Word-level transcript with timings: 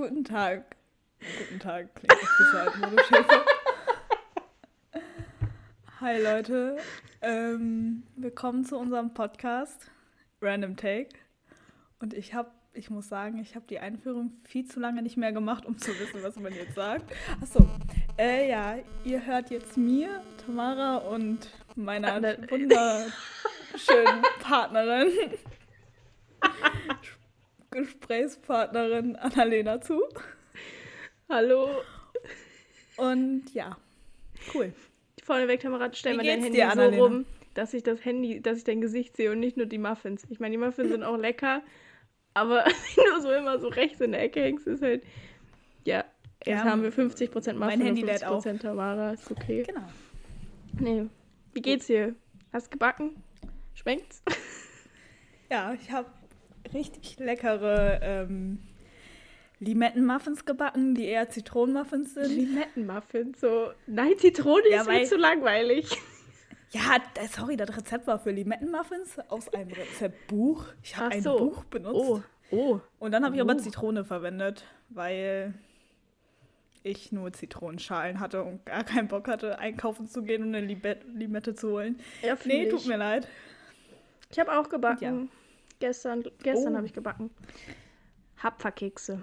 Guten 0.00 0.22
Tag. 0.22 0.76
Guten 1.18 1.58
Tag, 1.58 1.92
klingt 1.96 2.80
Modeschäfer. 2.80 3.44
Hi 6.00 6.22
Leute, 6.22 6.76
ähm, 7.20 8.04
willkommen 8.14 8.64
zu 8.64 8.78
unserem 8.78 9.12
Podcast 9.12 9.90
Random 10.40 10.76
Take. 10.76 11.08
Und 11.98 12.14
ich 12.14 12.32
habe, 12.32 12.48
ich 12.74 12.90
muss 12.90 13.08
sagen, 13.08 13.40
ich 13.40 13.56
habe 13.56 13.66
die 13.68 13.80
Einführung 13.80 14.34
viel 14.44 14.66
zu 14.66 14.78
lange 14.78 15.02
nicht 15.02 15.16
mehr 15.16 15.32
gemacht, 15.32 15.66
um 15.66 15.76
zu 15.76 15.90
wissen, 15.98 16.22
was 16.22 16.36
man 16.36 16.52
jetzt 16.52 16.76
sagt. 16.76 17.12
Achso, 17.42 17.68
äh, 18.16 18.48
ja, 18.48 18.76
ihr 19.04 19.26
hört 19.26 19.50
jetzt 19.50 19.76
mir, 19.76 20.22
Tamara 20.46 20.98
und 20.98 21.50
meiner 21.74 22.22
wunderschönen 22.22 24.22
Partnerin, 24.42 25.10
Gesprächspartnerin 27.78 29.14
Annalena 29.16 29.80
zu. 29.80 30.02
Hallo. 31.28 31.68
Und 32.96 33.54
ja, 33.54 33.76
cool. 34.52 34.72
Vorneweg, 35.22 35.60
Tamara, 35.60 35.92
stell 35.92 36.16
mal 36.16 36.26
dein 36.26 36.42
Handy 36.42 36.58
dir, 36.58 36.66
so 36.66 36.72
Annalena? 36.72 37.02
rum, 37.02 37.26
dass 37.54 37.74
ich 37.74 37.84
das 37.84 38.04
Handy, 38.04 38.40
dass 38.40 38.58
ich 38.58 38.64
dein 38.64 38.80
Gesicht 38.80 39.16
sehe 39.16 39.30
und 39.30 39.38
nicht 39.38 39.56
nur 39.56 39.66
die 39.66 39.78
Muffins. 39.78 40.26
Ich 40.28 40.40
meine, 40.40 40.52
die 40.52 40.58
Muffins 40.58 40.90
sind 40.90 41.04
auch 41.04 41.16
lecker, 41.16 41.62
aber 42.34 42.64
wenn 42.96 43.14
du 43.14 43.20
so 43.20 43.30
immer 43.30 43.60
so 43.60 43.68
rechts 43.68 44.00
in 44.00 44.10
der 44.10 44.22
Ecke 44.22 44.40
hängst, 44.42 44.66
ist 44.66 44.82
halt, 44.82 45.04
ja, 45.84 46.04
jetzt 46.44 46.48
Ja, 46.48 46.64
haben 46.64 46.82
wir 46.82 46.92
50% 46.92 47.32
Muffin 47.34 47.58
mein 47.58 47.80
Handy 47.80 48.02
und 48.02 48.08
lädt 48.08 48.24
50% 48.24 48.58
Tamara, 48.58 49.12
ist 49.12 49.30
okay. 49.30 49.62
Genau. 49.62 49.86
Nee. 50.80 51.06
Wie 51.52 51.62
geht's 51.62 51.86
dir? 51.86 52.16
Hast 52.52 52.72
gebacken? 52.72 53.22
Schmeckt's? 53.74 54.22
Ja, 55.50 55.72
ich 55.74 55.90
habe 55.90 56.10
richtig 56.74 57.18
leckere 57.18 58.00
ähm, 58.02 58.58
Limettenmuffins 59.60 60.44
gebacken, 60.44 60.94
die 60.94 61.06
eher 61.06 61.28
Zitronenmuffins 61.30 62.14
sind. 62.14 62.28
Limettenmuffins, 62.28 63.40
so. 63.40 63.70
Nein, 63.86 64.12
Zitrone 64.18 64.62
Ja, 64.70 64.82
ist 64.82 64.88
mir 64.88 65.04
zu 65.04 65.16
langweilig. 65.16 65.90
Ja, 66.70 66.98
sorry, 67.34 67.56
das 67.56 67.74
Rezept 67.74 68.06
war 68.06 68.18
für 68.18 68.30
Limettenmuffins 68.30 69.18
aus 69.30 69.48
einem 69.54 69.72
Rezeptbuch. 69.72 70.66
Ich 70.82 70.98
habe 70.98 71.14
ein 71.14 71.22
so. 71.22 71.38
Buch 71.38 71.64
benutzt. 71.64 71.94
Oh, 71.94 72.20
oh. 72.50 72.80
Und 72.98 73.12
dann 73.12 73.24
habe 73.24 73.34
ich 73.36 73.40
aber 73.40 73.54
Oh. 73.54 73.58
Zitrone 73.58 74.04
verwendet, 74.04 74.64
weil 74.90 75.54
ich 76.82 77.10
nur 77.10 77.32
Zitronenschalen 77.32 78.20
hatte 78.20 78.42
und 78.42 78.66
gar 78.66 78.84
keinen 78.84 79.08
Bock 79.08 79.28
hatte, 79.28 79.58
einkaufen 79.58 80.08
zu 80.08 80.22
gehen 80.22 80.42
und 80.42 80.54
eine 80.54 80.66
Limette 80.66 81.54
zu 81.54 81.70
holen. 81.70 81.98
Ja, 82.22 82.36
Nee, 82.44 82.68
tut 82.68 82.86
mir 82.86 82.98
leid. 82.98 83.26
Ich 84.30 84.38
habe 84.38 84.52
auch 84.52 84.68
gebacken. 84.68 85.30
Ja. 85.30 85.37
Gestern, 85.80 86.24
gestern 86.42 86.74
Oh. 86.74 86.76
habe 86.78 86.86
ich 86.86 86.92
gebacken. 86.92 87.30
Hapferkekse. 88.42 89.22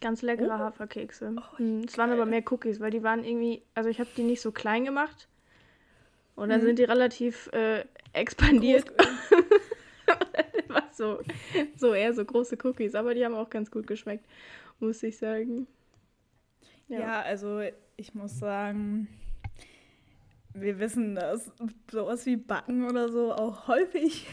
Ganz 0.00 0.22
leckere 0.22 0.46
Oh. 0.54 0.58
Haferkekse. 0.58 1.34
Oh, 1.36 1.58
Hm, 1.58 1.80
es 1.86 1.98
waren 1.98 2.10
aber 2.12 2.24
mehr 2.26 2.42
Cookies, 2.50 2.80
weil 2.80 2.90
die 2.90 3.02
waren 3.02 3.24
irgendwie, 3.24 3.62
also 3.74 3.88
ich 3.90 4.00
habe 4.00 4.08
die 4.16 4.22
nicht 4.22 4.40
so 4.40 4.52
klein 4.52 4.84
gemacht. 4.84 5.28
Und 6.36 6.48
dann 6.48 6.60
Mhm. 6.62 6.66
sind 6.66 6.78
die 6.78 6.84
relativ 6.84 7.48
äh, 7.52 7.84
expandiert. 8.12 8.86
War 10.68 10.88
so, 10.92 11.20
so 11.76 11.92
eher 11.94 12.14
so 12.14 12.24
große 12.24 12.56
Cookies, 12.64 12.94
aber 12.94 13.14
die 13.14 13.24
haben 13.24 13.34
auch 13.34 13.50
ganz 13.50 13.70
gut 13.70 13.86
geschmeckt, 13.86 14.24
muss 14.78 15.02
ich 15.02 15.18
sagen. 15.18 15.66
Ja. 16.88 17.22
also 17.22 17.60
ich 17.96 18.14
muss 18.14 18.38
sagen, 18.38 19.06
wir 20.54 20.78
wissen, 20.80 21.14
dass 21.14 21.52
sowas 21.90 22.26
wie 22.26 22.36
Backen 22.36 22.88
oder 22.88 23.08
so 23.10 23.32
auch 23.32 23.68
häufig, 23.68 24.26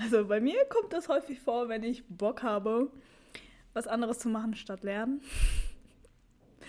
also 0.00 0.26
bei 0.26 0.40
mir 0.40 0.64
kommt 0.66 0.92
das 0.92 1.08
häufig 1.08 1.40
vor, 1.40 1.68
wenn 1.68 1.82
ich 1.82 2.04
Bock 2.08 2.42
habe, 2.42 2.90
was 3.74 3.86
anderes 3.86 4.18
zu 4.18 4.28
machen 4.28 4.54
statt 4.54 4.82
lernen. 4.82 5.20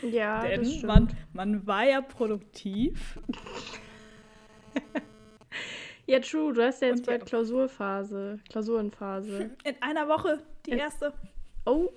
Ja, 0.01 0.41
das 0.41 0.49
Denn 0.49 0.65
stimmt. 0.65 0.83
man, 0.85 1.07
man 1.33 1.67
war 1.67 1.83
ja 1.85 2.01
produktiv. 2.01 3.19
Ja, 6.05 6.19
true, 6.21 6.53
du 6.53 6.63
hast 6.65 6.81
ja 6.81 6.87
jetzt 6.87 7.05
ja. 7.05 7.13
bald 7.13 7.25
Klausurphase, 7.27 8.39
Klausurenphase. 8.49 9.51
In 9.63 9.75
einer 9.81 10.07
Woche 10.07 10.41
die 10.65 10.71
In- 10.71 10.79
erste. 10.79 11.13
Oh, 11.65 11.89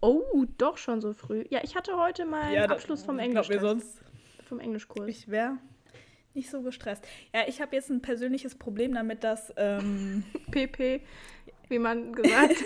oh, 0.00 0.44
doch 0.56 0.78
schon 0.78 1.02
so 1.02 1.12
früh. 1.12 1.44
Ja, 1.50 1.60
ich 1.62 1.76
hatte 1.76 1.98
heute 1.98 2.24
meinen 2.24 2.54
da- 2.54 2.64
Abschluss 2.74 3.02
vom 3.02 3.16
glaub 3.16 3.26
Englisch. 3.28 3.48
mir 3.50 3.60
sonst, 3.60 4.00
Vom 4.48 4.58
Englischkurs. 4.60 5.06
ich 5.08 5.28
wäre 5.28 5.58
nicht 6.38 6.50
so 6.50 6.62
gestresst. 6.62 7.06
Ja, 7.34 7.42
ich 7.46 7.60
habe 7.60 7.76
jetzt 7.76 7.90
ein 7.90 8.00
persönliches 8.00 8.54
Problem 8.54 8.94
damit, 8.94 9.22
dass 9.24 9.52
ähm, 9.56 10.24
PP, 10.50 11.02
wie 11.68 11.78
man 11.78 12.12
gesagt. 12.14 12.56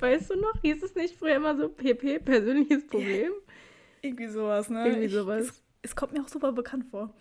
Weißt 0.00 0.30
du 0.30 0.36
noch? 0.36 0.60
Hieß 0.62 0.82
es 0.82 0.94
nicht 0.94 1.16
früher 1.16 1.36
immer 1.36 1.56
so 1.56 1.68
PP, 1.68 2.18
persönliches 2.20 2.86
Problem? 2.86 3.32
irgendwie 4.02 4.28
sowas, 4.28 4.68
ne? 4.70 4.86
Irgendwie 4.86 5.06
Ich- 5.06 5.12
sowas. 5.12 5.42
Es, 5.48 5.62
es 5.82 5.96
kommt 5.96 6.12
mir 6.12 6.22
auch 6.22 6.28
super 6.28 6.52
bekannt 6.52 6.84
vor. 6.84 7.12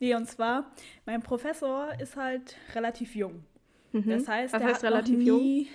Nee, 0.00 0.14
und 0.14 0.26
zwar, 0.28 0.70
mein 1.06 1.22
Professor 1.22 1.88
ist 2.00 2.16
halt 2.16 2.56
relativ 2.74 3.14
jung. 3.14 3.44
Mhm. 3.92 4.08
Das 4.10 4.26
heißt, 4.26 4.52
Was 4.54 4.60
der 4.60 4.68
heißt 4.70 4.82
hat 4.82 4.90
relativ 4.90 5.18
noch 5.18 5.24
jung? 5.24 5.40
nie, 5.40 5.68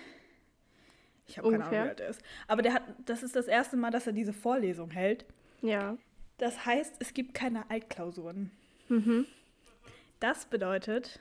Ich 1.27 1.37
habe 1.37 1.51
keine 1.51 1.63
Ahnung, 1.65 1.73
wie 1.85 1.89
alt 1.89 1.99
er 2.01 2.09
ist. 2.09 2.21
Aber 2.47 2.61
der 2.63 2.73
hat, 2.73 2.83
das 3.05 3.23
ist 3.23 3.35
das 3.35 3.47
erste 3.47 3.77
Mal, 3.77 3.91
dass 3.91 4.07
er 4.07 4.13
diese 4.13 4.33
Vorlesung 4.33 4.91
hält. 4.91 5.25
Ja. 5.61 5.97
Das 6.37 6.65
heißt, 6.65 6.95
es 6.99 7.13
gibt 7.13 7.33
keine 7.33 7.69
Altklausuren. 7.69 8.51
Mhm. 8.89 9.25
Das 10.19 10.45
bedeutet, 10.45 11.19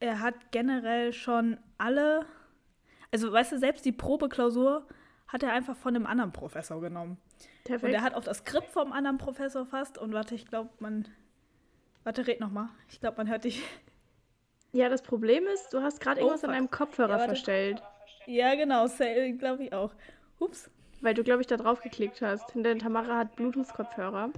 er 0.00 0.20
hat 0.20 0.52
generell 0.52 1.12
schon 1.12 1.58
alle, 1.78 2.26
also 3.10 3.32
weißt 3.32 3.52
du, 3.52 3.58
selbst 3.58 3.84
die 3.84 3.92
Probeklausur 3.92 4.86
hat 5.26 5.42
er 5.42 5.52
einfach 5.52 5.76
von 5.76 5.94
einem 5.94 6.06
anderen 6.06 6.32
Professor 6.32 6.80
genommen. 6.80 7.18
Und 7.38 7.64
Perfekt. 7.64 7.94
er 7.94 8.02
hat 8.02 8.14
auch 8.14 8.24
das 8.24 8.38
Skript 8.38 8.70
vom 8.70 8.92
anderen 8.92 9.18
Professor 9.18 9.66
fast. 9.66 9.98
Und 9.98 10.12
warte, 10.12 10.34
ich 10.34 10.46
glaube, 10.46 10.70
man. 10.78 11.06
Warte, 12.02 12.26
red 12.26 12.40
noch 12.40 12.50
mal. 12.50 12.70
Ich 12.88 13.00
glaube, 13.00 13.18
man 13.18 13.28
hört 13.28 13.44
dich. 13.44 13.62
Ja, 14.72 14.88
das 14.88 15.02
Problem 15.02 15.46
ist, 15.46 15.72
du 15.72 15.82
hast 15.82 16.00
gerade 16.00 16.20
Oh, 16.20 16.24
irgendwas 16.24 16.44
an 16.44 16.50
fuck. 16.50 16.56
deinem 16.58 16.70
Kopfhörer 16.70 17.18
Ja, 17.18 17.24
verstellt. 17.24 17.82
Ja, 18.26 18.54
genau, 18.54 18.86
glaube 19.38 19.64
ich 19.64 19.72
auch. 19.72 19.92
Ups. 20.38 20.70
Weil 21.00 21.14
du, 21.14 21.22
glaube 21.22 21.40
ich, 21.40 21.46
da 21.46 21.56
drauf 21.56 21.80
geklickt 21.80 22.20
hast. 22.22 22.44
Denn 22.54 22.78
Tamara 22.80 23.18
hat 23.18 23.36
Bluetooth-Kopfhörer. 23.36 24.30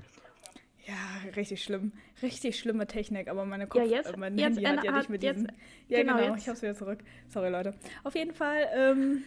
Ja, 0.87 1.31
richtig 1.37 1.62
schlimm. 1.62 1.93
Richtig 2.22 2.59
schlimme 2.59 2.87
Technik, 2.87 3.28
aber 3.28 3.44
meine 3.44 3.66
Kopf 3.66 3.82
Ja, 3.82 3.87
jetzt- 3.88 4.12
äh, 4.12 4.16
mein 4.16 4.37
jetzt 4.38 4.56
Handy 4.56 4.65
hat 4.65 4.84
ja 4.84 4.93
nicht 4.93 5.09
mit 5.10 5.22
jetzt- 5.22 5.37
diesen. 5.37 5.53
Ja, 5.88 6.00
genau, 6.03 6.16
genau, 6.19 6.34
ich 6.37 6.49
hab's 6.49 6.62
wieder 6.62 6.75
zurück. 6.75 6.99
Sorry, 7.28 7.50
Leute. 7.50 7.75
Auf 8.03 8.15
jeden 8.15 8.32
Fall 8.34 8.69
ähm, 8.75 9.22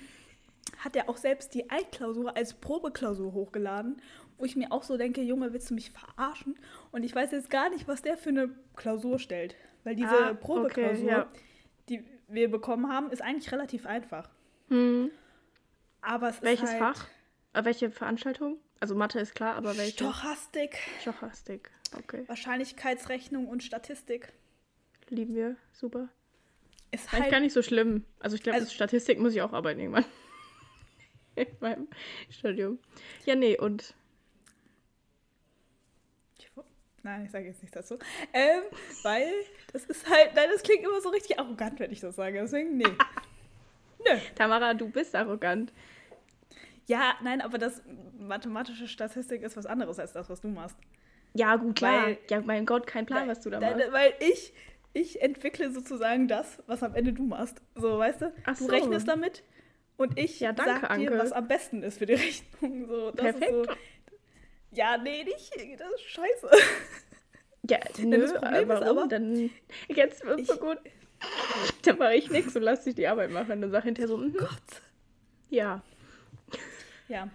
hat 0.79 0.95
er 0.95 1.09
auch 1.09 1.17
selbst 1.17 1.53
die 1.53 1.69
Altklausur 1.69 2.35
als 2.35 2.53
Probeklausur 2.55 3.33
hochgeladen, 3.33 4.01
wo 4.37 4.45
ich 4.45 4.55
mir 4.55 4.71
auch 4.71 4.83
so 4.83 4.97
denke, 4.97 5.21
Junge, 5.21 5.53
willst 5.53 5.69
du 5.69 5.75
mich 5.75 5.91
verarschen? 5.91 6.57
Und 6.91 7.03
ich 7.03 7.15
weiß 7.15 7.31
jetzt 7.31 7.49
gar 7.49 7.69
nicht, 7.69 7.87
was 7.87 8.01
der 8.01 8.17
für 8.17 8.29
eine 8.29 8.49
Klausur 8.75 9.19
stellt. 9.19 9.55
Weil 9.83 9.95
diese 9.95 10.09
Ah, 10.09 10.31
okay, 10.31 10.37
Probeklausur, 10.41 11.09
ja. 11.09 11.27
die 11.89 12.03
wir 12.27 12.49
bekommen 12.49 12.91
haben, 12.91 13.09
ist 13.11 13.21
eigentlich 13.21 13.51
relativ 13.51 13.85
einfach. 13.85 14.29
Hm. 14.69 15.11
Aber 16.01 16.29
es 16.29 16.41
Welches 16.41 16.63
ist 16.71 16.81
halt 16.81 16.97
Fach? 16.97 17.07
Äh, 17.53 17.65
welche 17.65 17.91
Veranstaltung? 17.91 18.57
Also 18.79 18.95
Mathe 18.95 19.19
ist 19.19 19.35
klar, 19.35 19.55
aber 19.55 19.77
welche? 19.77 19.93
Stochastik, 19.93 20.77
Stochastik. 21.01 21.71
Okay. 21.97 22.23
Wahrscheinlichkeitsrechnung 22.27 23.47
und 23.47 23.63
Statistik. 23.63 24.33
Lieben 25.09 25.35
wir. 25.35 25.55
Super. 25.71 26.09
Ist 26.91 27.07
Eigentlich 27.07 27.21
halt 27.21 27.31
gar 27.31 27.39
nicht 27.39 27.53
so 27.53 27.61
schlimm. 27.61 28.03
Also 28.19 28.35
ich 28.35 28.43
glaube, 28.43 28.59
Also- 28.59 28.71
Statistik 28.71 29.19
muss 29.19 29.33
ich 29.33 29.41
auch 29.41 29.53
arbeiten 29.53 29.79
irgendwann. 29.79 30.05
In 31.35 31.47
meinem 31.61 31.87
Studium. 32.29 32.79
Ja, 33.25 33.35
nee, 33.35 33.57
und 33.57 33.95
Nein, 37.05 37.25
ich 37.25 37.31
sage 37.31 37.47
jetzt 37.47 37.61
nichts 37.61 37.75
dazu. 37.75 37.99
Ähm, 38.31 38.61
weil 39.03 39.29
das 39.73 39.83
ist 39.83 40.09
halt, 40.09 40.35
nein, 40.35 40.47
das 40.53 40.63
klingt 40.63 40.85
immer 40.85 41.01
so 41.01 41.09
richtig 41.09 41.37
arrogant, 41.37 41.77
wenn 41.81 41.91
ich 41.91 41.99
das 41.99 42.15
sage. 42.15 42.39
Deswegen, 42.39 42.77
nee. 42.77 42.85
Nö. 44.05 44.17
Tamara, 44.35 44.73
du 44.73 44.89
bist 44.89 45.13
arrogant. 45.13 45.73
Ja, 46.87 47.13
nein, 47.23 47.41
aber 47.41 47.57
das 47.57 47.81
mathematische 48.17 48.87
Statistik 48.87 49.41
ist 49.41 49.55
was 49.55 49.65
anderes 49.65 49.99
als 49.99 50.13
das, 50.13 50.29
was 50.29 50.41
du 50.41 50.49
machst. 50.49 50.75
Ja, 51.33 51.55
gut, 51.55 51.75
klar. 51.77 52.05
Weil- 52.07 52.17
ja, 52.29 52.41
mein 52.41 52.65
Gott, 52.65 52.85
kein 52.87 53.05
Plan, 53.05 53.27
was 53.27 53.39
du 53.41 53.49
da 53.49 53.59
machst. 53.59 53.91
Weil 53.91 54.13
ich, 54.19 54.53
ich 54.93 55.21
entwickle 55.21 55.71
sozusagen 55.71 56.27
das, 56.27 56.61
was 56.67 56.83
am 56.83 56.93
Ende 56.93 57.13
du 57.13 57.23
machst. 57.23 57.61
So, 57.75 57.97
weißt 57.97 58.21
du? 58.21 58.33
Ach 58.45 58.57
du 58.57 58.65
so. 58.65 58.71
rechnest 58.71 59.07
damit 59.07 59.43
und 59.97 60.19
ich 60.19 60.39
Ja, 60.41 60.51
danke, 60.53 60.71
sag 60.81 60.81
dir, 60.81 60.89
Anke. 61.07 61.17
was 61.19 61.31
am 61.31 61.47
besten 61.47 61.81
ist 61.83 61.97
für 61.99 62.05
die 62.05 62.13
Rechnung. 62.15 62.85
So, 62.87 63.11
das 63.11 63.21
Perfekt. 63.37 63.51
Ist 63.51 63.65
so, 63.69 63.73
ja, 64.71 64.97
nee, 64.97 65.23
nicht. 65.23 65.51
Das 65.79 65.91
ist 65.93 66.01
scheiße. 66.01 66.49
Ja, 67.69 67.79
nö, 67.97 68.17
das 68.19 68.33
Problem 68.33 68.61
ist 68.61 68.67
warum? 68.81 68.97
aber- 68.97 69.07
dann 69.07 69.49
jetzt 69.87 70.25
wird's 70.25 70.47
so 70.47 70.53
Ich- 70.55 70.59
gut. 70.59 70.77
Dann 71.83 71.97
mache 71.97 72.15
ich 72.15 72.29
nichts 72.29 72.53
und 72.57 72.61
lass 72.61 72.83
dich 72.83 72.93
die 72.95 73.07
Arbeit 73.07 73.31
machen. 73.31 73.61
Dann 73.61 73.71
sag 73.71 73.85
hinterher 73.85 74.09
so, 74.09 74.17
mhm, 74.17 74.33
Gott. 74.33 74.49
ja. 75.49 75.81
Ja. 77.07 77.29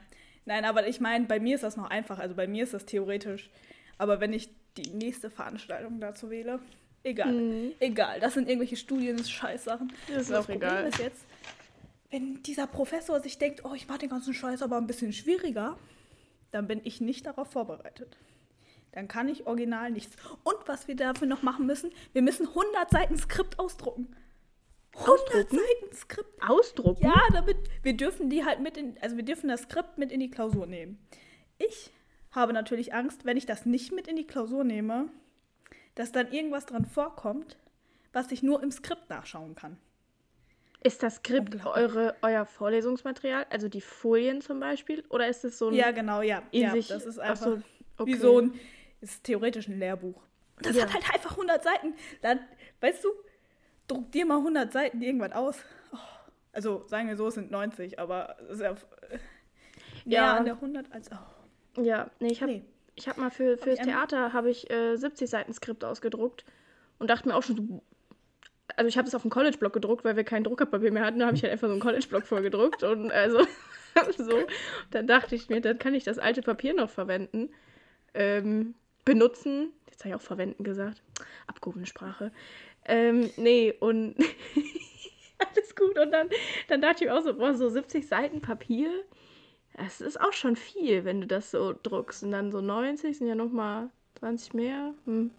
Nein, 0.44 0.65
aber 0.65 0.87
ich 0.87 1.00
meine, 1.00 1.26
bei 1.26 1.41
mir 1.41 1.55
ist 1.55 1.65
das 1.65 1.76
noch 1.76 1.91
einfach. 1.91 2.19
Also 2.19 2.35
bei 2.35 2.47
mir 2.47 2.65
ist 2.65 2.75
das 2.75 2.87
theoretisch. 2.87 3.50
Aber 3.99 4.20
wenn 4.20 4.32
ich 4.32 4.49
die 4.76 4.91
nächste 4.91 5.31
Veranstaltung 5.31 6.00
dazu 6.00 6.31
wähle, 6.31 6.61
egal. 7.03 7.32
Mhm. 7.32 7.73
Egal. 7.81 8.20
Das 8.20 8.35
sind 8.35 8.49
irgendwelche 8.49 8.76
Studien, 8.76 9.17
das 9.17 9.26
ist 9.26 9.32
Scheißsachen. 9.32 9.93
Das 10.09 10.23
ist 10.23 10.31
Und 10.31 10.37
auch 10.37 10.47
Problem 10.47 10.70
egal. 10.70 10.88
ist 10.88 10.99
jetzt, 10.99 11.26
wenn 12.11 12.43
dieser 12.43 12.67
Professor 12.67 13.20
sich 13.20 13.38
denkt, 13.38 13.65
oh, 13.65 13.75
ich 13.75 13.88
mache 13.88 13.99
den 13.99 14.09
ganzen 14.09 14.32
Scheiß 14.32 14.62
aber 14.62 14.79
ein 14.79 14.87
bisschen 14.87 15.12
schwieriger, 15.12 15.76
dann 16.50 16.67
bin 16.67 16.81
ich 16.85 17.00
nicht 17.00 17.26
darauf 17.26 17.50
vorbereitet. 17.50 18.17
Dann 18.93 19.06
kann 19.06 19.29
ich 19.29 19.47
original 19.47 19.91
nichts. 19.91 20.17
Und 20.44 20.56
was 20.67 20.88
wir 20.88 20.97
dafür 20.97 21.26
noch 21.26 21.43
machen 21.43 21.67
müssen, 21.67 21.91
wir 22.15 22.23
müssen 22.23 22.49
100 22.49 22.91
Seiten 22.91 23.19
Skript 23.19 23.59
ausdrucken. 23.59 24.17
100 24.98 25.10
Ausdrucken? 25.10 25.58
Seiten 25.58 25.94
Skript. 25.96 26.42
Ausdrucken? 26.48 27.04
Ja, 27.04 27.20
damit 27.32 27.56
wir 27.82 27.96
dürfen 27.96 28.30
die 28.30 28.44
halt 28.44 28.60
mit 28.60 28.76
in, 28.76 28.96
also 29.00 29.16
wir 29.16 29.24
dürfen 29.24 29.48
das 29.48 29.62
Skript 29.62 29.98
mit 29.98 30.12
in 30.12 30.20
die 30.20 30.30
Klausur 30.30 30.66
nehmen. 30.66 30.98
Ich 31.58 31.90
habe 32.30 32.52
natürlich 32.52 32.94
Angst, 32.94 33.24
wenn 33.24 33.36
ich 33.36 33.46
das 33.46 33.66
nicht 33.66 33.92
mit 33.92 34.06
in 34.08 34.16
die 34.16 34.26
Klausur 34.26 34.64
nehme, 34.64 35.08
dass 35.94 36.12
dann 36.12 36.30
irgendwas 36.32 36.66
dran 36.66 36.84
vorkommt, 36.84 37.56
was 38.12 38.30
ich 38.32 38.42
nur 38.42 38.62
im 38.62 38.70
Skript 38.70 39.08
nachschauen 39.10 39.54
kann. 39.54 39.78
Ist 40.82 41.02
das 41.02 41.16
Skript 41.16 41.66
eure, 41.66 42.14
euer 42.22 42.46
Vorlesungsmaterial, 42.46 43.46
also 43.50 43.68
die 43.68 43.80
Folien 43.80 44.40
zum 44.40 44.60
Beispiel? 44.60 45.04
Oder 45.08 45.28
ist 45.28 45.44
es 45.44 45.58
so 45.58 45.68
ein 45.68 45.74
Ja, 45.74 45.90
genau, 45.90 46.22
ja. 46.22 46.42
in 46.52 46.62
ja 46.62 46.70
sich? 46.72 46.86
das 46.88 47.04
ist 47.04 47.18
ach 47.18 47.30
einfach 47.30 47.44
so, 47.46 47.58
okay. 47.96 48.12
wie 48.12 48.16
so 48.16 48.38
ein, 48.40 48.54
ist 49.00 49.24
theoretisch 49.24 49.66
ein 49.68 49.78
Lehrbuch. 49.78 50.22
Und 50.56 50.66
das 50.66 50.76
Ja. 50.76 50.84
hat 50.84 50.94
halt 50.94 51.12
einfach 51.14 51.32
100 51.32 51.64
Seiten. 51.64 51.94
Dann, 52.22 52.38
weißt 52.80 53.02
du, 53.02 53.08
druck 53.88 54.12
dir 54.12 54.26
mal 54.26 54.38
100 54.38 54.73
Seiten 54.73 55.02
irgendwas 55.02 55.32
aus. 55.32 55.56
Oh, 55.93 55.96
also 56.52 56.85
sagen 56.87 57.08
wir 57.08 57.17
so, 57.17 57.26
es 57.26 57.35
sind 57.35 57.50
90, 57.50 57.99
aber 57.99 58.37
es 58.44 58.55
ist 58.55 58.61
ja 58.61 58.70
äh, 58.73 59.19
Ja. 60.05 60.37
an 60.37 60.44
der 60.44 60.55
100 60.55 60.93
als 60.93 61.11
oh, 61.12 61.82
Ja, 61.82 62.11
nee, 62.20 62.29
ich 62.29 62.43
habe 62.43 62.52
nee. 62.52 62.64
ich 62.94 63.08
hab 63.08 63.19
mal 63.19 63.31
für, 63.31 63.58
fürs 63.58 63.81
Theater 63.81 64.32
habe 64.32 64.50
ich 64.50 64.70
äh, 64.70 64.96
70 64.96 65.29
Seiten 65.29 65.52
Skript 65.52 65.85
ausgedruckt 65.85 66.44
und 66.99 67.11
dachte 67.11 67.29
mir 67.29 67.35
auch 67.35 67.43
schon 67.43 67.56
so, 67.56 67.82
also 68.76 68.88
ich 68.88 68.99
habe 68.99 69.08
es 69.08 69.14
auf 69.14 69.23
dem 69.23 69.31
College-Block 69.31 69.73
gedruckt, 69.73 70.05
weil 70.05 70.17
wir 70.17 70.25
kein 70.25 70.44
Druckerpapier 70.44 70.93
mehr 70.93 71.05
hatten, 71.05 71.19
da 71.19 71.26
habe 71.26 71.37
ich 71.37 71.43
halt 71.43 71.52
einfach 71.52 71.69
so 71.69 71.73
einen 71.73 71.81
College-Block 71.81 72.26
vorgedruckt 72.26 72.82
und 72.82 73.11
also 73.11 73.46
so, 74.17 74.46
dann 74.91 75.06
dachte 75.06 75.34
ich 75.34 75.49
mir, 75.49 75.61
dann 75.61 75.79
kann 75.79 75.94
ich 75.94 76.05
das 76.05 76.19
alte 76.19 76.43
Papier 76.43 76.75
noch 76.75 76.91
verwenden, 76.91 77.50
ähm, 78.14 78.75
benutzen, 79.05 79.73
jetzt 79.91 80.00
habe 80.00 80.11
ich 80.11 80.14
auch 80.14 80.20
verwenden 80.20 80.64
gesagt, 80.64 81.02
abgehobene 81.46 81.87
Sprache, 81.87 82.31
ähm, 82.88 83.31
nee 83.37 83.73
und 83.79 84.17
alles 85.38 85.76
gut 85.76 85.99
und 85.99 86.11
dann, 86.11 86.29
dann 86.69 86.81
dachte 86.81 87.05
ich 87.05 87.11
auch 87.11 87.23
so, 87.23 87.35
boah, 87.35 87.55
so 87.55 87.69
70 87.69 88.06
Seiten 88.06 88.40
Papier, 88.40 88.90
das 89.75 90.00
ist 90.00 90.20
auch 90.20 90.32
schon 90.32 90.56
viel, 90.56 91.05
wenn 91.05 91.20
du 91.20 91.26
das 91.26 91.50
so 91.52 91.75
druckst. 91.82 92.25
Und 92.25 92.32
dann 92.32 92.50
so 92.50 92.61
90 92.61 93.17
sind 93.17 93.29
ja 93.29 93.35
nochmal 93.37 93.90
20 94.19 94.55
mehr. 94.55 94.93
Hm. 95.05 95.31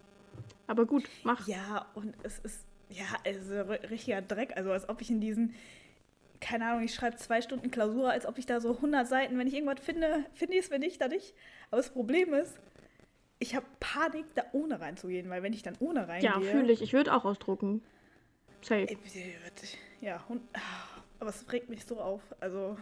Aber 0.66 0.86
gut, 0.86 1.04
mach. 1.24 1.46
Ja, 1.46 1.86
und 1.94 2.14
es 2.22 2.38
ist, 2.38 2.64
ja, 2.88 3.04
ri- 3.24 3.90
richtiger 3.90 4.22
Dreck. 4.22 4.56
Also 4.56 4.72
als 4.72 4.88
ob 4.88 5.02
ich 5.02 5.10
in 5.10 5.20
diesen, 5.20 5.54
keine 6.40 6.66
Ahnung, 6.66 6.84
ich 6.84 6.94
schreibe 6.94 7.16
zwei 7.16 7.42
Stunden 7.42 7.70
Klausur, 7.70 8.10
als 8.10 8.24
ob 8.24 8.38
ich 8.38 8.46
da 8.46 8.60
so 8.60 8.76
100 8.76 9.06
Seiten, 9.06 9.36
wenn 9.38 9.46
ich 9.46 9.54
irgendwas 9.54 9.84
finde, 9.84 10.24
finde 10.32 10.54
ich 10.54 10.64
es, 10.64 10.70
wenn 10.70 10.80
nicht, 10.80 11.00
dann 11.00 11.10
nicht. 11.10 11.34
Aber 11.70 11.82
das 11.82 11.90
Problem 11.90 12.32
ist, 12.32 12.58
ich 13.40 13.56
habe 13.56 13.66
Panik, 13.80 14.26
da 14.34 14.44
ohne 14.52 14.80
reinzugehen, 14.80 15.28
weil 15.30 15.42
wenn 15.42 15.52
ich 15.52 15.62
dann 15.62 15.74
ohne 15.80 16.06
reingehe... 16.06 16.30
Ja, 16.30 16.40
fühle 16.40 16.72
ich. 16.72 16.82
Ich 16.82 16.92
würde 16.92 17.12
auch 17.14 17.24
ausdrucken. 17.24 17.82
Safe. 18.62 18.86
Ja, 20.00 20.22
und, 20.28 20.42
aber 21.18 21.30
es 21.30 21.50
regt 21.50 21.70
mich 21.70 21.84
so 21.84 21.98
auf. 22.00 22.20
Also, 22.38 22.76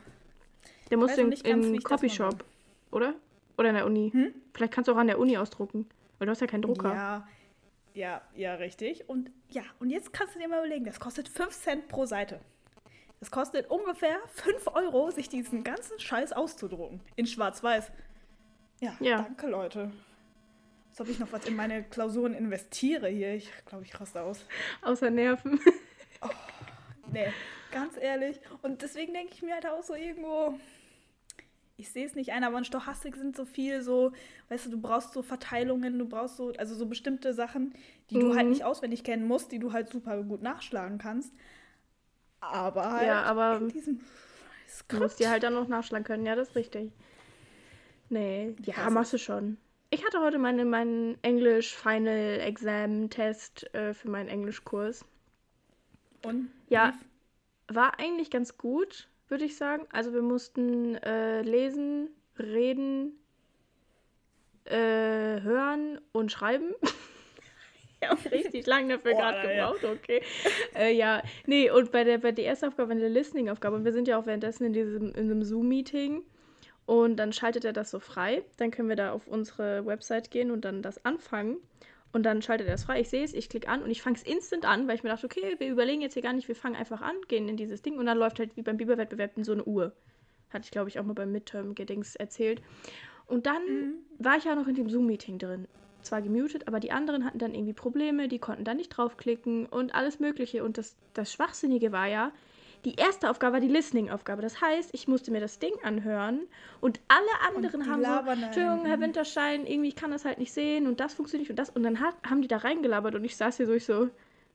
Der 0.90 0.99
muss 0.99 1.16
in, 1.16 1.28
mache. 1.31 1.82
Copyshop, 1.82 2.44
oder? 2.90 3.14
Oder 3.56 3.69
in 3.70 3.75
der 3.76 3.87
Uni. 3.87 4.10
Hm? 4.12 4.34
Vielleicht 4.52 4.72
kannst 4.72 4.88
du 4.88 4.93
auch 4.93 4.96
an 4.96 5.06
der 5.06 5.19
Uni 5.19 5.38
ausdrucken. 5.38 5.88
Weil 6.19 6.26
du 6.26 6.32
hast 6.32 6.40
ja 6.40 6.49
keinen 6.49 6.62
Drucker. 6.62 6.93
ja, 6.93 7.28
ja, 7.94 8.22
ja, 8.34 8.54
richtig. 8.54 9.08
Und 9.08 9.31
ja, 9.49 9.62
und 9.78 9.90
jetzt 9.90 10.12
kannst 10.12 10.34
du 10.34 10.40
dir 10.40 10.49
mal 10.49 10.58
überlegen, 10.58 10.84
das 10.84 10.99
kostet 11.00 11.28
5 11.28 11.50
Cent 11.52 11.88
pro 11.88 12.04
Seite. 12.06 12.40
Das 13.20 13.31
kostet 13.31 13.70
ungefähr 13.70 14.16
5 14.26 14.66
Euro, 14.75 15.11
sich 15.11 15.28
diesen 15.28 15.62
ganzen 15.64 15.99
Scheiß 15.99 16.32
auszudrucken. 16.32 17.00
In 17.16 17.26
Schwarz-Weiß. 17.26 17.90
Ja, 18.81 18.96
Ja. 19.00 19.22
danke, 19.22 19.49
Leute. 19.49 19.93
Als 20.99 21.06
ob 21.06 21.12
ich 21.12 21.21
noch 21.21 21.31
was 21.31 21.47
in 21.47 21.55
meine 21.55 21.85
Klausuren 21.85 22.35
investiere 22.35 23.06
hier. 23.09 23.33
Ich 23.37 23.53
glaube, 23.67 23.85
ich 23.85 24.00
raste 24.00 24.21
aus. 24.21 24.45
Außer 24.83 25.11
Nerven. 25.11 25.61
Nee, 27.12 27.29
ganz 27.71 27.97
ehrlich. 28.00 28.41
Und 28.62 28.83
deswegen 28.83 29.15
denke 29.15 29.33
ich 29.33 29.43
mir 29.43 29.55
halt 29.55 29.67
auch 29.67 29.85
so 29.85 29.95
irgendwo, 29.95 30.59
ich 31.77 31.89
sehe 31.91 32.05
es 32.05 32.17
nicht 32.17 32.33
ein, 32.33 32.43
aber 32.43 32.59
in 32.59 32.65
Stochastik 32.65 33.15
sind 33.15 33.37
so 33.37 33.45
viel 33.45 33.81
so, 33.81 34.11
weißt 34.49 34.67
du, 34.67 34.71
du 34.71 34.81
brauchst 34.81 35.12
so 35.12 35.23
Verteilungen, 35.23 36.00
du 36.00 36.05
brauchst 36.09 36.37
so, 36.37 36.53
also 36.59 36.75
so 36.75 36.87
bestimmte 36.87 37.33
Sachen, 37.33 37.75
die 38.11 38.19
du 38.19 38.35
halt 38.35 38.47
Mhm. 38.47 38.50
nicht 38.50 38.65
auswendig 38.65 39.05
kennen 39.05 39.25
musst, 39.29 39.53
die 39.53 39.61
du 39.61 39.73
halt 39.73 39.89
super 39.91 40.21
gut 40.25 40.43
nachschlagen 40.43 40.99
kannst. 40.99 41.33
Aber 42.41 42.91
halt 42.91 43.06
Ja, 43.06 43.23
aber 43.23 43.59
in 43.59 43.69
diesem 43.69 44.00
Du 44.00 44.05
Skript. 44.67 45.03
musst 45.03 45.21
dir 45.21 45.31
halt 45.31 45.45
dann 45.45 45.55
noch 45.55 45.69
nachschlagen 45.69 46.05
können. 46.05 46.27
Ja, 46.27 46.35
das 46.35 46.49
ist 46.49 46.56
richtig. 46.56 46.91
Nee, 48.11 48.55
ja, 48.62 48.77
hasse 48.77 48.91
machst 48.91 49.12
du 49.12 49.19
schon. 49.19 49.59
Ich 49.90 50.05
hatte 50.05 50.20
heute 50.20 50.38
meine, 50.38 50.67
meinen 50.67 51.17
Englisch-Final-Exam-Test 51.23 53.75
äh, 53.75 53.94
für 53.94 54.11
meinen 54.11 54.29
Englischkurs. 54.29 55.06
Und 56.23 56.50
Ja, 56.69 56.93
war 57.69 57.99
eigentlich 57.99 58.31
ganz 58.31 58.58
gut, 58.58 59.08
würde 59.29 59.46
ich 59.46 59.56
sagen. 59.56 59.87
Also 59.90 60.12
wir 60.12 60.20
mussten 60.20 60.96
äh, 60.96 61.40
lesen, 61.40 62.11
reden, 62.38 63.19
äh, 64.64 65.40
hören 65.40 65.99
und 66.12 66.31
schreiben. 66.32 66.75
ich 68.02 68.08
habe 68.08 68.31
richtig 68.31 68.67
lange 68.67 68.99
dafür 68.99 69.14
gerade 69.14 69.49
gebraucht, 69.49 69.85
okay. 69.85 70.20
äh, 70.75 70.93
ja, 70.93 71.23
nee, 71.46 71.70
und 71.70 71.93
bei 71.93 72.05
der, 72.05 72.19
bei 72.19 72.32
der 72.32 72.44
ersten 72.44 72.67
Aufgabe, 72.67 72.94
bei 72.94 73.00
der 73.00 73.08
Listening-Aufgabe, 73.08 73.76
und 73.76 73.87
wir 73.87 73.93
sind 73.93 74.06
ja 74.06 74.19
auch 74.19 74.26
währenddessen 74.26 74.64
in 74.64 74.75
diesem 74.75 75.14
in 75.14 75.31
einem 75.31 75.43
Zoom-Meeting 75.43 76.25
und 76.88 77.17
dann 77.17 77.35
schaltet 77.35 77.67
er 77.67 77.75
das 77.75 77.90
so 77.90 78.00
frei. 78.00 78.43
Dann 78.56 78.70
können 78.70 78.88
wir 78.88 78.96
da 78.96 79.12
auf 79.12 79.29
unsere 79.29 79.85
Website 79.85 80.31
gehen 80.31 80.50
und 80.50 80.64
dann 80.64 80.81
das 80.81 81.05
anfangen. 81.05 81.58
Und 82.14 82.23
dann 82.23 82.40
schaltet 82.40 82.67
er 82.67 82.73
das 82.73 82.85
frei. 82.85 83.02
Ich 83.02 83.11
sehe 83.11 83.23
es, 83.23 83.35
ich 83.35 83.50
klicke 83.50 83.69
an 83.69 83.82
und 83.82 83.90
ich 83.90 84.00
fange 84.00 84.17
es 84.17 84.23
instant 84.23 84.64
an, 84.64 84.88
weil 84.88 84.94
ich 84.94 85.02
mir 85.02 85.11
dachte, 85.11 85.26
okay, 85.26 85.56
wir 85.58 85.69
überlegen 85.69 86.00
jetzt 86.00 86.14
hier 86.14 86.23
gar 86.23 86.32
nicht, 86.32 86.49
wir 86.49 86.56
fangen 86.56 86.76
einfach 86.76 87.02
an, 87.02 87.14
gehen 87.29 87.46
in 87.46 87.58
dieses 87.58 87.82
Ding 87.82 87.99
und 87.99 88.06
dann 88.06 88.17
läuft 88.17 88.38
halt 88.38 88.56
wie 88.56 88.62
beim 88.62 88.79
Biberwettbewerb 88.79 89.37
in 89.37 89.44
so 89.44 89.52
eine 89.52 89.64
Uhr. 89.64 89.93
Hatte 90.49 90.64
ich, 90.64 90.70
glaube 90.70 90.88
ich, 90.88 90.99
auch 90.99 91.05
mal 91.05 91.12
beim 91.12 91.31
Midterm-Gedings 91.31 92.17
erzählt. 92.17 92.62
Und 93.26 93.44
dann 93.44 93.96
war 94.19 94.38
ich 94.38 94.44
ja 94.44 94.55
noch 94.55 94.67
in 94.67 94.75
dem 94.75 94.88
Zoom-Meeting 94.88 95.37
drin. 95.38 95.69
Zwar 96.00 96.23
gemutet, 96.23 96.69
aber 96.69 96.81
die 96.81 96.93
anderen 96.93 97.26
hatten 97.26 97.38
dann 97.38 97.52
irgendwie 97.52 97.75
Probleme, 97.75 98.29
die 98.29 98.38
konnten 98.38 98.64
da 98.64 98.73
nicht 98.73 98.88
draufklicken 98.88 99.67
und 99.67 99.94
alles 99.94 100.20
Mögliche. 100.20 100.64
Und 100.64 100.79
das, 100.79 100.96
das 101.12 101.31
Schwachsinnige 101.31 101.93
war 101.93 102.06
ja, 102.06 102.32
die 102.84 102.94
erste 102.96 103.30
Aufgabe 103.30 103.54
war 103.54 103.60
die 103.60 103.69
Listening-Aufgabe. 103.69 104.42
Das 104.42 104.61
heißt, 104.61 104.90
ich 104.92 105.08
musste 105.08 105.30
mir 105.30 105.40
das 105.40 105.58
Ding 105.58 105.73
anhören 105.82 106.40
und 106.80 107.00
alle 107.08 107.56
anderen 107.56 107.82
die 107.82 107.88
haben 107.90 108.04
so, 108.04 108.30
Entschuldigung, 108.44 108.85
Herr. 108.87 109.00
Winterschein, 109.00 109.66
irgendwie 109.66 109.88
ich 109.88 109.97
kann 109.97 110.11
das 110.11 110.25
halt 110.25 110.38
nicht 110.38 110.52
sehen 110.52 110.87
und 110.87 111.00
das 111.00 111.14
funktioniert 111.14 111.42
nicht 111.49 111.50
und 111.50 111.58
das. 111.58 111.70
Und 111.70 111.82
dann 111.82 112.00
hat, 112.00 112.14
haben 112.28 112.42
die 112.42 112.49
da 112.49 112.58
reingelabert 112.58 113.14
und 113.14 113.25
ich 113.25 113.37
saß 113.37 113.56
hier 113.56 113.66
so, 113.66 113.73
ich 113.73 113.85
so, 113.85 114.08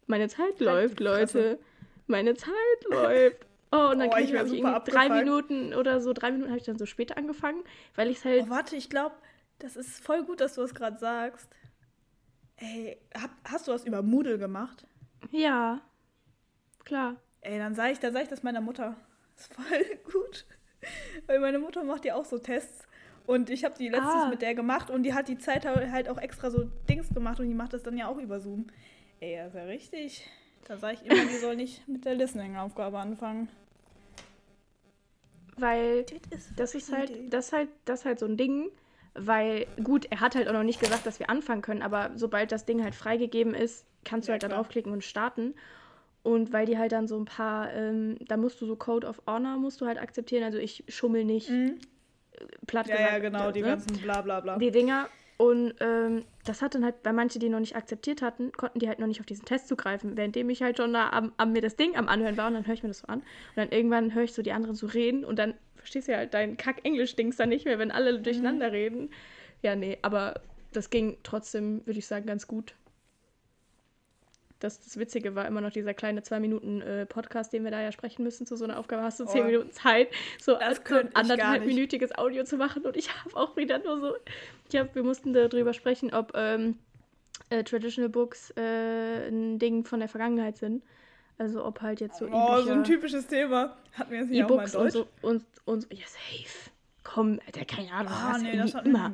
meine 0.08 0.28
Zeit 0.30 0.60
läuft, 0.60 1.00
die 1.00 1.04
Fresse. 1.06 1.38
Leute. 1.38 1.60
Meine 2.08 2.36
Zeit 2.36 2.52
läuft. 2.90 3.46
Oh, 3.72 3.90
und 3.92 4.00
dann 4.00 4.10
Oh, 4.10 4.12
krieg 4.12 4.26
ich 4.26 4.30
ich, 4.32 4.36
irgendwie 4.36 4.62
drei 4.62 4.70
abgefuckt. 4.74 5.10
Minuten 5.10 5.74
oder 5.74 6.00
so, 6.02 6.14
drei 6.14 6.32
Minuten 6.32 6.50
habe 6.50 6.60
ich 6.60 6.66
dann 6.66 6.78
so 6.78 6.86
später 6.86 7.18
angefangen, 7.18 7.64
weil 7.96 8.10
ich 8.10 8.24
halt 8.24 8.44
Oh, 8.46 8.50
warte, 8.50 8.76
ich 8.76 8.90
glaube, 8.90 9.16
das 9.60 9.76
ist 9.76 10.04
voll 10.04 10.24
gut, 10.24 10.42
dass 10.42 10.56
du 10.56 10.62
es 10.62 10.76
gerade 10.76 10.98
sagst. 11.00 11.50
Ey, 12.58 12.98
hab, 13.20 13.32
hast 13.46 13.68
du 13.68 13.72
was 13.72 13.86
über 13.86 14.02
Moodle 14.04 14.38
gemacht? 14.38 14.86
Ja, 15.32 15.82
klar. 16.84 17.16
Ey, 17.44 17.58
dann 17.58 17.76
sage 17.76 17.92
ich, 17.94 18.00
dann 18.00 18.14
sag 18.14 18.24
ich 18.24 18.30
das 18.30 18.44
meiner 18.44 18.62
Mutter. 18.62 18.96
Das 19.36 19.46
ist 19.48 19.54
voll 19.54 19.86
gut. 20.12 20.46
Weil 21.28 21.40
meine 21.40 21.60
Mutter 21.60 21.84
macht 21.84 22.06
ja 22.06 22.16
auch 22.16 22.26
so 22.26 22.38
Tests. 22.38 22.88
Und 23.26 23.50
ich 23.50 23.64
habe 23.64 23.76
die 23.78 23.88
letztens 23.88 24.24
Ah. 24.26 24.30
mit 24.30 24.42
der 24.42 24.54
gemacht 24.54 24.90
und 24.90 25.04
die 25.04 25.14
hat 25.14 25.30
die 25.30 25.38
Zeit 25.38 25.66
halt 25.66 26.10
auch 26.10 26.18
extra 26.18 26.50
so 26.52 26.70
Dings 26.90 27.08
gemacht 27.14 27.40
und 27.40 27.48
die 27.48 27.54
macht 27.54 27.72
das 27.74 27.82
dann 27.84 27.98
ja 27.98 28.08
auch 28.08 28.18
über 28.18 28.42
Zoom. 28.42 28.68
Ey, 29.22 29.38
das 29.38 29.48
ist 29.50 29.56
ja 29.56 29.64
richtig. 29.64 30.30
Da 30.68 30.78
sage 30.78 30.96
ich 30.96 31.06
immer, 31.06 31.24
die 31.26 31.38
soll 31.38 31.56
nicht 31.56 31.88
mit 31.88 32.04
der 32.04 32.16
Listening-Aufgabe 32.16 33.00
anfangen. 33.00 33.48
Weil 35.58 36.04
Das 36.32 36.50
das 36.56 36.76
ist 36.76 36.92
halt, 36.92 37.12
das 37.34 37.48
ist 37.48 37.54
halt, 37.54 37.70
das 37.86 38.00
ist 38.02 38.06
halt 38.06 38.20
so 38.20 38.26
ein 38.26 38.38
Ding, 38.38 38.70
weil, 39.14 39.68
gut, 39.84 40.06
er 40.10 40.20
hat 40.20 40.36
halt 40.36 40.48
auch 40.48 40.54
noch 40.54 40.64
nicht 40.64 40.80
gesagt, 40.80 41.06
dass 41.06 41.20
wir 41.20 41.30
anfangen 41.30 41.62
können, 41.62 41.82
aber 41.84 42.12
sobald 42.16 42.52
das 42.52 42.66
Ding 42.66 42.84
halt 42.84 42.96
freigegeben 42.96 43.54
ist, 43.54 43.86
kannst 44.04 44.28
du 44.28 44.32
Ja, 44.32 44.34
halt 44.34 44.44
da 44.44 44.48
klar. 44.48 44.60
draufklicken 44.60 44.92
und 44.92 45.04
starten. 45.04 45.54
Und 46.24 46.54
weil 46.54 46.66
die 46.66 46.78
halt 46.78 46.94
dann 46.94 47.08
so 47.08 47.18
ein 47.20 47.26
paar, 47.26 47.72
ähm, 47.74 48.16
da 48.28 48.38
musst 48.38 48.60
du 48.62 48.66
so 48.66 48.76
Code 48.78 49.06
of 49.08 49.22
Honor 49.28 49.58
musst 49.58 49.82
du 49.82 49.86
halt 49.86 49.98
akzeptieren, 50.02 50.44
also 50.44 50.58
ich 50.58 50.84
schummel 50.88 51.26
nicht, 51.26 51.50
Mhm. 51.50 51.76
platt 52.66 52.88
Ja, 52.88 52.96
gesagt. 52.96 53.12
ja, 53.14 53.20
genau, 53.20 53.52
die 53.52 53.62
ne? 53.62 53.68
ganzen 53.68 53.94
Blablabla. 54.02 54.58
die 54.58 54.72
Dinger. 54.72 55.10
Und 55.36 55.74
ähm, 55.82 56.24
das 56.46 56.62
hat 56.62 56.76
dann 56.76 56.86
halt, 56.86 56.96
weil 57.04 57.12
manche 57.14 57.40
die 57.40 57.50
noch 57.50 57.60
nicht 57.60 57.76
akzeptiert 57.76 58.22
hatten, 58.22 58.52
konnten 58.54 58.80
die 58.80 58.88
halt 58.88 59.00
noch 59.00 59.08
nicht 59.08 59.20
auf 59.20 59.26
diesen 59.26 59.46
Test 59.46 59.68
zugreifen, 59.68 60.16
währenddem 60.16 60.50
ich 60.50 60.62
halt 60.62 60.78
schon 60.78 60.94
da 60.94 61.10
am, 61.10 61.34
am 61.38 61.52
mir 61.52 61.62
das 61.62 61.76
Ding 61.76 61.98
am 61.98 62.08
Anhören 62.08 62.38
war 62.38 62.48
und 62.48 62.54
dann 62.54 62.66
höre 62.68 62.76
ich 62.76 62.84
mir 62.84 62.90
das 62.90 63.00
so 63.00 63.08
an. 63.08 63.20
Und 63.20 63.26
dann 63.58 63.70
irgendwann 63.70 64.14
höre 64.14 64.24
ich 64.24 64.34
so 64.34 64.42
die 64.44 64.52
anderen 64.54 64.76
so 64.76 64.88
reden 64.88 65.26
und 65.26 65.40
dann 65.40 65.56
verstehst 65.76 66.08
du 66.08 66.14
ja 66.14 66.20
halt 66.20 66.34
dein 66.34 66.56
Kack-Englisch-Dings 66.56 67.36
dann 67.36 67.50
nicht 67.50 67.66
mehr, 67.66 67.80
wenn 67.80 67.92
alle 67.92 68.20
durcheinander 68.20 68.72
reden. 68.72 69.10
Ja, 69.62 69.76
nee, 69.76 69.98
aber 70.04 70.36
das 70.72 70.90
ging 70.90 71.18
trotzdem, 71.24 71.86
würde 71.86 72.00
ich 72.00 72.08
sagen, 72.08 72.26
ganz 72.26 72.48
gut. 72.48 72.76
Das, 74.64 74.80
das 74.80 74.98
Witzige 74.98 75.36
war 75.36 75.46
immer 75.46 75.62
noch 75.62 75.72
dieser 75.72 75.94
kleine 75.94 76.24
zwei 76.24 76.40
Minuten 76.40 76.82
äh, 76.82 77.06
Podcast, 77.06 77.54
den 77.54 77.64
wir 77.64 77.72
da 77.72 77.82
ja 77.82 77.92
sprechen 77.92 78.24
müssen 78.24 78.46
zu 78.48 78.56
so 78.56 78.64
einer 78.64 78.80
Aufgabe. 78.80 79.04
Hast 79.04 79.20
du 79.20 79.26
zehn 79.26 79.44
Oh. 79.44 79.46
Minuten 79.48 79.72
Zeit, 79.72 80.10
so 80.42 80.56
ein 80.56 80.74
könnte 80.84 81.08
ich 81.08 81.14
gar 81.14 81.22
anderthalb 81.22 81.66
nicht. 81.66 81.76
minütiges 81.76 82.18
Audio 82.18 82.44
zu 82.44 82.58
machen 82.58 82.84
und 82.86 82.96
ich 82.98 83.10
habe 83.24 83.36
auch 83.36 83.56
wieder 83.58 83.80
nur 83.80 84.00
so, 84.00 84.14
ich 84.72 84.80
hab, 84.80 84.96
wir 84.96 85.04
mussten 85.04 85.34
darüber 85.34 85.74
sprechen, 85.74 86.14
ob 86.14 86.32
ähm, 86.36 86.78
äh, 87.50 87.64
Traditional 87.64 88.10
Books 88.10 88.52
äh, 88.58 89.28
ein 89.30 89.60
Ding 89.60 89.86
von 89.86 90.00
der 90.00 90.10
Vergangenheit 90.10 90.58
sind. 90.58 90.84
Also 91.40 91.66
ob 91.66 91.82
halt 91.82 92.00
jetzt 92.00 92.18
so 92.20 92.28
Oh, 92.32 92.62
so 92.62 92.70
ein 92.72 92.84
typisches 92.84 93.26
Thema. 93.28 93.76
Hatten 93.94 94.12
wir 94.12 94.20
jetzt 94.20 94.30
nicht 94.30 94.44
auch 94.44 94.50
mal 94.50 94.56
in 94.56 94.70
E-Books 94.70 94.76
und 94.76 94.84
Deutsch? 94.84 94.94
so 94.94 95.28
und, 95.28 95.44
und 95.66 95.88
ja 95.92 96.06
safe. 96.06 96.70
Komm, 97.04 97.40
Alter, 97.46 97.66
keine 97.66 97.92
Ahnung, 97.92 98.14
Ah, 98.14 98.38
nee, 98.38 98.56
das 98.56 98.76
hat 98.76 98.86
immer. 98.86 99.12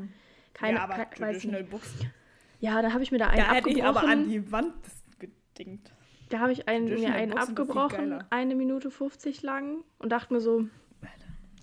Keine, 0.54 0.78
ja, 0.78 0.84
aber 0.84 0.96
ke- 0.96 1.00
weiß 1.12 1.18
Traditional. 1.18 1.64
Books. 1.64 1.94
Ja, 2.60 2.82
da 2.82 2.92
habe 2.92 3.02
ich 3.04 3.12
mir 3.14 3.20
da 3.20 3.28
einen 3.28 3.38
Da 3.38 3.54
hätte 3.54 3.70
ich 3.70 3.82
aber 3.84 4.00
abgebrochen. 4.02 4.24
an 4.24 4.30
die 4.30 4.52
Wand 4.52 4.74
gedingt. 5.60 5.92
Da 6.30 6.40
habe 6.40 6.52
ich 6.52 6.68
einen, 6.68 6.86
mir 6.94 7.12
einen 7.14 7.38
abgebrochen, 7.38 8.24
eine 8.30 8.56
Minute 8.56 8.90
50 8.92 9.42
lang 9.44 9.84
und 10.00 10.12
dachte 10.12 10.34
mir 10.34 10.42
so, 10.42 10.66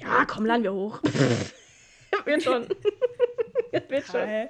ja, 0.01 0.25
komm, 0.27 0.45
laden 0.45 0.63
wir 0.65 0.73
hoch. 0.75 1.01
wird 2.25 2.43
schon. 2.43 2.69
wird 3.89 4.07
schon. 4.07 4.21
Hä? 4.27 4.49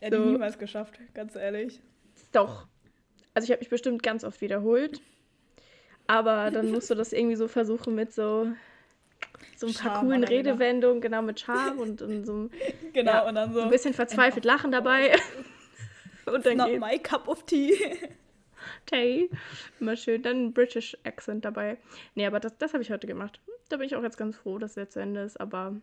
Hätte 0.00 0.16
ich 0.16 0.22
So. 0.22 0.28
niemals 0.30 0.58
geschafft, 0.58 0.98
ganz 1.14 1.34
ehrlich. 1.36 1.80
Doch. 2.32 2.66
Also 3.34 3.44
ich 3.46 3.50
habe 3.50 3.60
mich 3.60 3.68
bestimmt 3.68 4.02
ganz 4.02 4.24
oft 4.24 4.40
wiederholt. 4.40 5.00
Aber 6.06 6.50
dann 6.50 6.70
musst 6.72 6.88
du 6.90 6.94
das 6.94 7.12
irgendwie 7.12 7.36
so 7.36 7.48
versuchen 7.48 7.94
mit 7.96 8.12
so, 8.14 8.46
so 9.56 9.66
ein 9.66 9.74
paar 9.74 9.92
Charme 9.94 10.06
coolen 10.06 10.22
er 10.22 10.28
gedacht. 10.28 10.46
Redewendungen, 10.54 11.00
genau 11.00 11.22
mit 11.22 11.40
Charme 11.40 11.78
und, 11.80 12.00
und 12.02 12.24
so, 12.24 12.32
ein- 12.44 12.50
Genau, 12.92 13.10
Ja, 13.12 13.28
und 13.28 13.34
dann 13.34 13.52
so. 13.52 13.58
so 13.58 13.64
ein 13.64 13.70
bisschen 13.70 13.92
verzweifelt 13.94 14.44
Lachen 14.44 14.70
dabei. 14.70 15.16
und 16.26 16.46
dann 16.46 16.56
Not 16.56 16.68
geht's. 16.68 16.80
my 16.80 16.98
cup 17.00 17.26
of 17.28 17.42
tea. 17.44 17.74
Tay. 18.86 19.30
Immer 19.80 19.96
schön. 19.96 20.22
Dann 20.22 20.46
ein 20.46 20.52
British 20.52 20.96
Accent 21.04 21.44
dabei. 21.44 21.78
Nee, 22.14 22.26
aber 22.26 22.40
das, 22.40 22.56
das 22.58 22.72
habe 22.72 22.82
ich 22.82 22.90
heute 22.90 23.06
gemacht. 23.06 23.40
Da 23.68 23.76
bin 23.76 23.86
ich 23.86 23.96
auch 23.96 24.02
jetzt 24.02 24.16
ganz 24.16 24.36
froh, 24.36 24.58
dass 24.58 24.70
es 24.72 24.76
jetzt 24.76 24.92
zu 24.94 25.00
Ende 25.00 25.20
ist. 25.22 25.40
Aber 25.40 25.76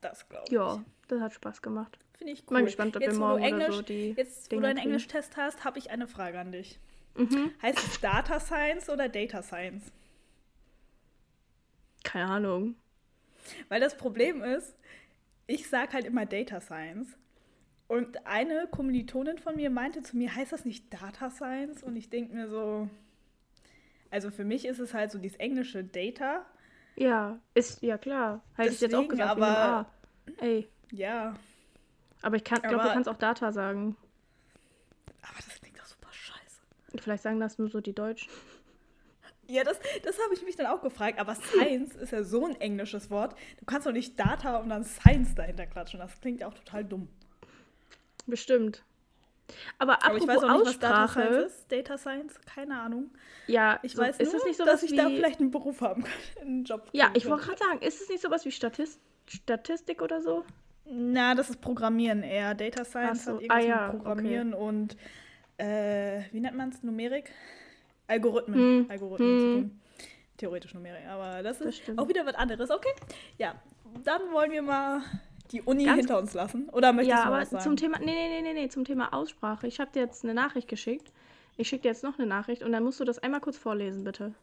Das 0.00 0.28
glaube 0.28 0.44
ich. 0.46 0.52
ja, 0.52 0.82
das 1.08 1.20
hat 1.20 1.32
Spaß 1.34 1.62
gemacht. 1.62 1.98
Finde 2.16 2.32
ich 2.34 2.44
cool. 2.48 2.58
Mal 2.58 2.64
gespannt, 2.64 2.96
ob 2.96 3.02
jetzt, 3.02 3.12
wir 3.12 3.20
wo 3.20 3.22
du 3.22 3.28
morgen 3.28 3.42
oder 3.44 3.64
Englisch, 3.64 3.76
so 3.76 3.82
die 3.82 4.10
Jetzt, 4.16 4.46
wo 4.46 4.48
Dinger 4.50 4.62
du 4.62 4.68
einen. 4.68 4.78
Englischtest 4.78 5.36
hast, 5.36 5.64
habe 5.64 5.78
ich 5.78 5.90
eine 5.90 6.06
Frage 6.06 6.38
an 6.38 6.52
dich. 6.52 6.78
Mhm. 7.16 7.50
Heißt 7.60 7.78
es 7.78 8.00
Data 8.00 8.38
Science 8.40 8.88
oder 8.88 9.08
Data 9.08 9.42
Science? 9.42 9.92
Keine 12.04 12.30
Ahnung. 12.30 12.74
Weil 13.68 13.80
das 13.80 13.96
Problem 13.96 14.42
ist, 14.42 14.76
ich 15.46 15.68
sage 15.68 15.92
halt 15.92 16.04
immer 16.04 16.26
Data 16.26 16.60
Science. 16.60 17.16
Und 17.92 18.26
eine 18.26 18.66
Kommilitonin 18.70 19.36
von 19.36 19.54
mir 19.54 19.68
meinte 19.68 20.02
zu 20.02 20.16
mir, 20.16 20.34
heißt 20.34 20.50
das 20.50 20.64
nicht 20.64 20.90
Data 20.90 21.28
Science? 21.28 21.82
Und 21.82 21.94
ich 21.94 22.08
denke 22.08 22.34
mir 22.34 22.48
so, 22.48 22.88
also 24.10 24.30
für 24.30 24.44
mich 24.44 24.64
ist 24.64 24.78
es 24.78 24.94
halt 24.94 25.10
so 25.10 25.18
dieses 25.18 25.36
englische 25.36 25.84
Data. 25.84 26.46
Ja, 26.96 27.38
ist, 27.52 27.82
ja 27.82 27.98
klar. 27.98 28.42
Hätte 28.56 28.72
ich 28.72 28.80
jetzt 28.80 28.94
auch 28.94 29.06
gesagt, 29.06 29.32
aber-. 29.32 29.90
Ey, 30.38 30.70
Ja, 30.90 31.36
aber 32.22 32.36
ich 32.36 32.44
glaube, 32.44 32.66
du 32.66 32.78
kannst 32.78 33.10
auch 33.10 33.18
Data 33.18 33.52
sagen. 33.52 33.94
aber 35.20 35.36
das 35.44 35.60
klingt 35.60 35.78
doch 35.78 35.84
super 35.84 36.08
scheiße. 36.12 36.62
Vielleicht 36.96 37.22
sagen 37.22 37.40
das 37.40 37.58
nur 37.58 37.68
so 37.68 37.82
die 37.82 37.94
Deutschen. 37.94 38.32
Ja, 39.48 39.64
das, 39.64 39.78
das 40.02 40.18
habe 40.18 40.32
ich 40.32 40.42
mich 40.46 40.56
dann 40.56 40.68
auch 40.68 40.80
gefragt. 40.80 41.18
Aber 41.18 41.34
Science 41.34 41.94
ist 41.96 42.12
ja 42.12 42.24
so 42.24 42.46
ein 42.46 42.58
englisches 42.58 43.10
Wort. 43.10 43.36
Du 43.58 43.66
kannst 43.66 43.86
doch 43.86 43.92
nicht 43.92 44.18
Data 44.18 44.56
und 44.56 44.70
dann 44.70 44.82
Science 44.82 45.34
dahinter 45.34 45.66
klatschen. 45.66 46.00
Das 46.00 46.18
klingt 46.22 46.40
ja 46.40 46.46
auch 46.48 46.54
total 46.54 46.86
dumm. 46.86 47.10
Bestimmt. 48.26 48.82
Aber 49.78 49.94
Aber 49.94 50.04
apropos 50.04 50.22
ich 50.22 50.28
weiß 50.28 50.42
auch 50.44 50.56
nicht, 50.58 50.66
was 50.66 50.78
Data 50.78 51.04
Aussprache. 51.04 51.20
Science 51.28 51.52
ist. 51.52 51.72
Data 51.72 51.98
Science, 51.98 52.40
keine 52.54 52.80
Ahnung. 52.80 53.10
Ja, 53.46 53.80
Ich 53.82 53.92
so, 53.92 54.02
weiß 54.02 54.18
ist 54.18 54.32
nur, 54.32 54.40
das 54.40 54.44
nicht 54.44 54.56
sowas 54.56 54.72
dass 54.72 54.82
ich 54.84 54.92
wie, 54.92 54.96
da 54.96 55.08
vielleicht 55.08 55.40
einen 55.40 55.50
Beruf 55.50 55.80
haben 55.80 56.04
kann, 56.04 56.12
einen 56.40 56.64
Job. 56.64 56.88
Ja, 56.92 57.10
ich 57.14 57.28
wollte 57.28 57.46
gerade 57.46 57.58
sagen, 57.58 57.80
ist 57.82 58.00
es 58.00 58.08
nicht 58.08 58.22
sowas 58.22 58.44
wie 58.44 58.52
Statist 58.52 59.00
Statistik 59.28 60.00
oder 60.02 60.22
so? 60.22 60.44
Na, 60.84 61.34
das 61.34 61.50
ist 61.50 61.60
Programmieren 61.60 62.22
eher. 62.22 62.54
Data 62.54 62.84
Science 62.84 63.24
so. 63.24 63.32
hat 63.34 63.42
irgendwas 63.42 63.64
Ah, 63.64 63.66
ja, 63.68 63.86
mit 63.92 63.96
Programmieren 64.02 64.54
und 64.54 64.96
äh, 65.58 66.22
wie 66.32 66.40
nennt 66.40 66.56
man 66.56 66.70
es? 66.70 66.82
Numerik? 66.82 67.30
Algorithmen. 68.06 68.58
Hm. 68.58 68.86
Algorithmen 68.90 69.28
Hm. 69.28 69.38
zu 69.40 69.52
tun. 69.68 69.80
Theoretisch 70.38 70.74
Numerik, 70.74 71.06
aber 71.06 71.42
das 71.42 71.58
Das 71.58 71.68
ist 71.68 71.78
stimmt. 71.82 71.98
auch 72.00 72.08
wieder 72.08 72.24
was 72.26 72.34
anderes. 72.34 72.70
Okay, 72.70 72.92
ja, 73.38 73.54
dann 74.04 74.20
wollen 74.32 74.50
wir 74.50 74.62
mal 74.62 75.02
die 75.52 75.62
Uni 75.62 75.84
Ganz- 75.84 75.98
hinter 75.98 76.18
uns 76.18 76.34
lassen. 76.34 76.68
Oder 76.70 76.92
möchtest 76.92 77.18
Ja, 77.18 77.26
du 77.26 77.32
was 77.32 77.50
sagen? 77.50 77.62
zum 77.62 77.76
Thema, 77.76 77.98
nee, 77.98 78.06
nee, 78.28 78.42
nee, 78.42 78.52
nee, 78.54 78.68
zum 78.68 78.84
Thema 78.84 79.12
Aussprache. 79.12 79.66
Ich 79.66 79.80
habe 79.80 79.90
dir 79.92 80.00
jetzt 80.00 80.24
eine 80.24 80.34
Nachricht 80.34 80.68
geschickt. 80.68 81.12
Ich 81.56 81.68
schicke 81.68 81.82
dir 81.82 81.88
jetzt 81.88 82.02
noch 82.02 82.18
eine 82.18 82.26
Nachricht 82.26 82.62
und 82.62 82.72
dann 82.72 82.82
musst 82.82 82.98
du 83.00 83.04
das 83.04 83.18
einmal 83.18 83.40
kurz 83.40 83.58
vorlesen, 83.58 84.04
bitte. 84.04 84.34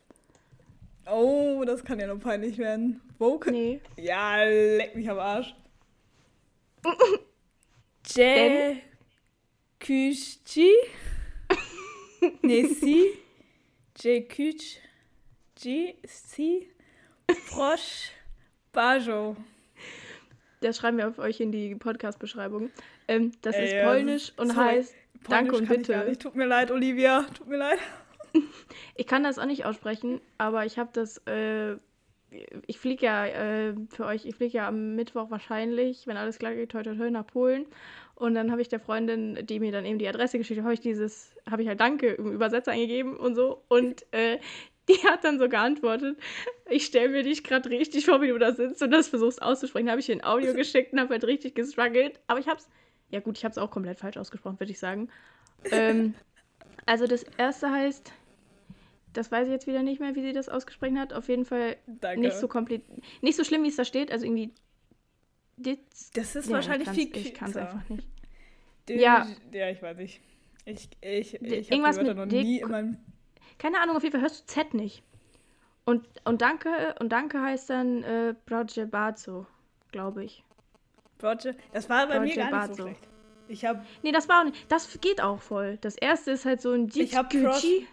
Oh, 1.11 1.63
das 1.65 1.83
kann 1.83 1.99
ja 1.99 2.05
noch 2.07 2.19
peinlich 2.19 2.57
werden. 2.59 3.01
Vogue? 3.17 3.51
Nee. 3.51 3.81
Ja, 3.97 4.43
leck 4.43 4.95
mich 4.95 5.09
am 5.09 5.17
Arsch. 5.17 5.55
Je? 8.15 8.75
Nee, 12.41 12.65
si. 12.65 13.05
Je 15.57 15.95
si. 16.05 16.69
Frosch. 17.45 18.11
Bajo. 18.73 19.37
Das 20.61 20.77
schreiben 20.77 20.97
wir 20.97 21.07
auf 21.07 21.19
euch 21.19 21.39
in 21.39 21.51
die 21.51 21.75
Podcast-Beschreibung. 21.75 22.69
Ähm, 23.07 23.31
das 23.41 23.55
Ey, 23.55 23.65
ist 23.65 23.73
ja, 23.73 23.83
polnisch 23.85 24.33
und 24.37 24.51
sorry. 24.51 24.67
heißt 24.67 24.95
Danke 25.27 25.51
Polnisch 25.51 25.69
und 25.69 25.81
ich 25.81 25.87
gar 25.87 26.03
bitte. 26.03 26.19
Tut 26.19 26.35
mir 26.35 26.45
leid, 26.45 26.71
Olivia. 26.71 27.25
Tut 27.37 27.47
mir 27.47 27.57
leid. 27.57 27.79
Ich 28.95 29.07
kann 29.07 29.23
das 29.23 29.39
auch 29.39 29.45
nicht 29.45 29.65
aussprechen, 29.65 30.21
aber 30.37 30.65
ich 30.65 30.77
habe 30.77 30.89
das. 30.93 31.17
Äh, 31.25 31.77
ich 32.67 32.77
fliege 32.77 33.07
ja 33.07 33.25
äh, 33.25 33.73
für 33.89 34.05
euch, 34.05 34.25
ich 34.25 34.35
fliege 34.35 34.57
ja 34.57 34.67
am 34.67 34.95
Mittwoch 34.95 35.31
wahrscheinlich, 35.31 36.05
wenn 36.05 36.15
alles 36.15 36.37
klar 36.37 36.53
geht, 36.53 36.75
heute 36.75 36.91
heute 36.91 37.09
nach 37.09 37.25
Polen. 37.25 37.65
Und 38.13 38.35
dann 38.35 38.51
habe 38.51 38.61
ich 38.61 38.67
der 38.67 38.79
Freundin, 38.79 39.47
die 39.47 39.59
mir 39.59 39.71
dann 39.71 39.85
eben 39.85 39.97
die 39.97 40.07
Adresse 40.07 40.37
geschickt 40.37 40.59
hat, 40.59 40.65
habe 40.65 40.73
ich 40.75 40.79
dieses, 40.79 41.33
habe 41.49 41.63
ich 41.63 41.67
halt 41.67 41.79
Danke 41.79 42.09
im 42.09 42.31
Übersetzer 42.31 42.71
eingegeben 42.71 43.17
und 43.17 43.33
so. 43.33 43.63
Und 43.67 44.05
äh, 44.11 44.37
die 44.89 45.07
hat 45.07 45.23
dann 45.23 45.39
so 45.39 45.47
geantwortet, 45.47 46.17
ich 46.69 46.85
stelle 46.85 47.09
mir 47.09 47.23
dich 47.23 47.43
gerade 47.43 47.69
richtig 47.69 48.05
vor, 48.05 48.21
wie 48.21 48.27
du 48.29 48.37
da 48.37 48.51
sitzt 48.53 48.81
und 48.81 48.91
das 48.91 49.07
versuchst 49.07 49.41
auszusprechen. 49.41 49.89
habe 49.89 49.99
ich 49.99 50.09
ihr 50.09 50.15
ein 50.15 50.23
Audio 50.23 50.53
geschickt 50.53 50.93
und 50.93 50.99
habe 50.99 51.13
halt 51.13 51.23
richtig 51.23 51.55
gestruggelt. 51.55 52.19
Aber 52.27 52.39
ich 52.39 52.47
habe 52.47 52.59
es, 52.59 52.67
ja 53.09 53.19
gut, 53.19 53.37
ich 53.37 53.43
habe 53.45 53.51
es 53.51 53.57
auch 53.57 53.71
komplett 53.71 53.99
falsch 53.99 54.17
ausgesprochen, 54.17 54.59
würde 54.59 54.71
ich 54.71 54.79
sagen. 54.79 55.09
Ähm, 55.71 56.13
also 56.85 57.07
das 57.07 57.23
erste 57.37 57.71
heißt, 57.71 58.11
das 59.13 59.31
weiß 59.31 59.47
ich 59.47 59.51
jetzt 59.53 59.67
wieder 59.67 59.83
nicht 59.83 59.99
mehr, 59.99 60.15
wie 60.15 60.21
sie 60.21 60.33
das 60.33 60.49
ausgesprochen 60.49 60.99
hat. 60.99 61.13
Auf 61.13 61.27
jeden 61.29 61.45
Fall 61.45 61.77
Danke. 61.87 62.21
nicht 62.21 62.37
so 62.37 62.47
kompliziert, 62.47 63.01
nicht 63.21 63.35
so 63.35 63.43
schlimm, 63.43 63.63
wie 63.63 63.69
es 63.69 63.75
da 63.75 63.85
steht. 63.85 64.11
Also 64.11 64.25
irgendwie. 64.25 64.51
Ditz- 65.57 66.11
das 66.13 66.35
ist 66.35 66.47
Ja, 66.47 66.53
wahrscheinlich 66.53 66.87
ich 66.89 67.11
viel 67.11 67.17
Ich 67.17 67.33
kann 67.33 67.49
es 67.49 67.57
einfach 67.57 67.87
nicht. 67.89 68.07
Dü- 68.87 68.99
Ja. 68.99 69.27
Ja, 69.51 69.69
ich 69.69 69.81
weiß 69.81 69.97
nicht. 69.97 70.21
Ich, 70.65 70.89
ich, 71.01 71.33
ich 71.33 71.33
habe 71.33 71.45
die 71.47 71.55
irgendwas 71.55 71.97
Wörter 71.97 72.13
noch 72.13 72.25
nie 72.27 72.59
in 72.59 72.69
meinem... 72.69 72.97
Keine 73.59 73.79
Ahnung, 73.81 73.95
auf 73.97 74.03
jeden 74.03 74.13
Fall 74.13 74.21
hörst 74.21 74.41
du 74.41 74.45
Z 74.53 74.73
nicht. 74.73 75.03
Und, 75.85 76.07
und 76.23 76.41
danke, 76.41 76.95
und 76.99 77.09
danke 77.09 77.41
heißt 77.41 77.69
dann 77.69 78.03
äh, 78.03 78.35
Bazo, 78.89 79.45
glaube 79.91 80.23
ich. 80.23 80.43
Roger, 81.21 81.53
das 81.73 81.89
war 81.89 82.07
bei 82.07 82.19
mir 82.19 82.29
Roger 82.29 82.49
gar 82.49 82.67
nicht 82.67 82.77
so 82.77 82.83
Bazo. 82.83 82.83
schlecht. 82.83 83.07
Ich 83.47 83.65
habe 83.65 83.83
Nee, 84.03 84.11
das 84.11 84.29
war 84.29 84.41
auch 84.41 84.45
nicht. 84.45 84.71
Das 84.71 84.99
geht 85.01 85.21
auch 85.21 85.41
voll. 85.41 85.77
Das 85.81 85.95
erste 85.95 86.31
ist 86.31 86.45
halt 86.45 86.61
so 86.61 86.71
ein 86.71 86.89
Ich 86.93 87.15
hab 87.15 87.33
Jitsuguchi. 87.33 87.87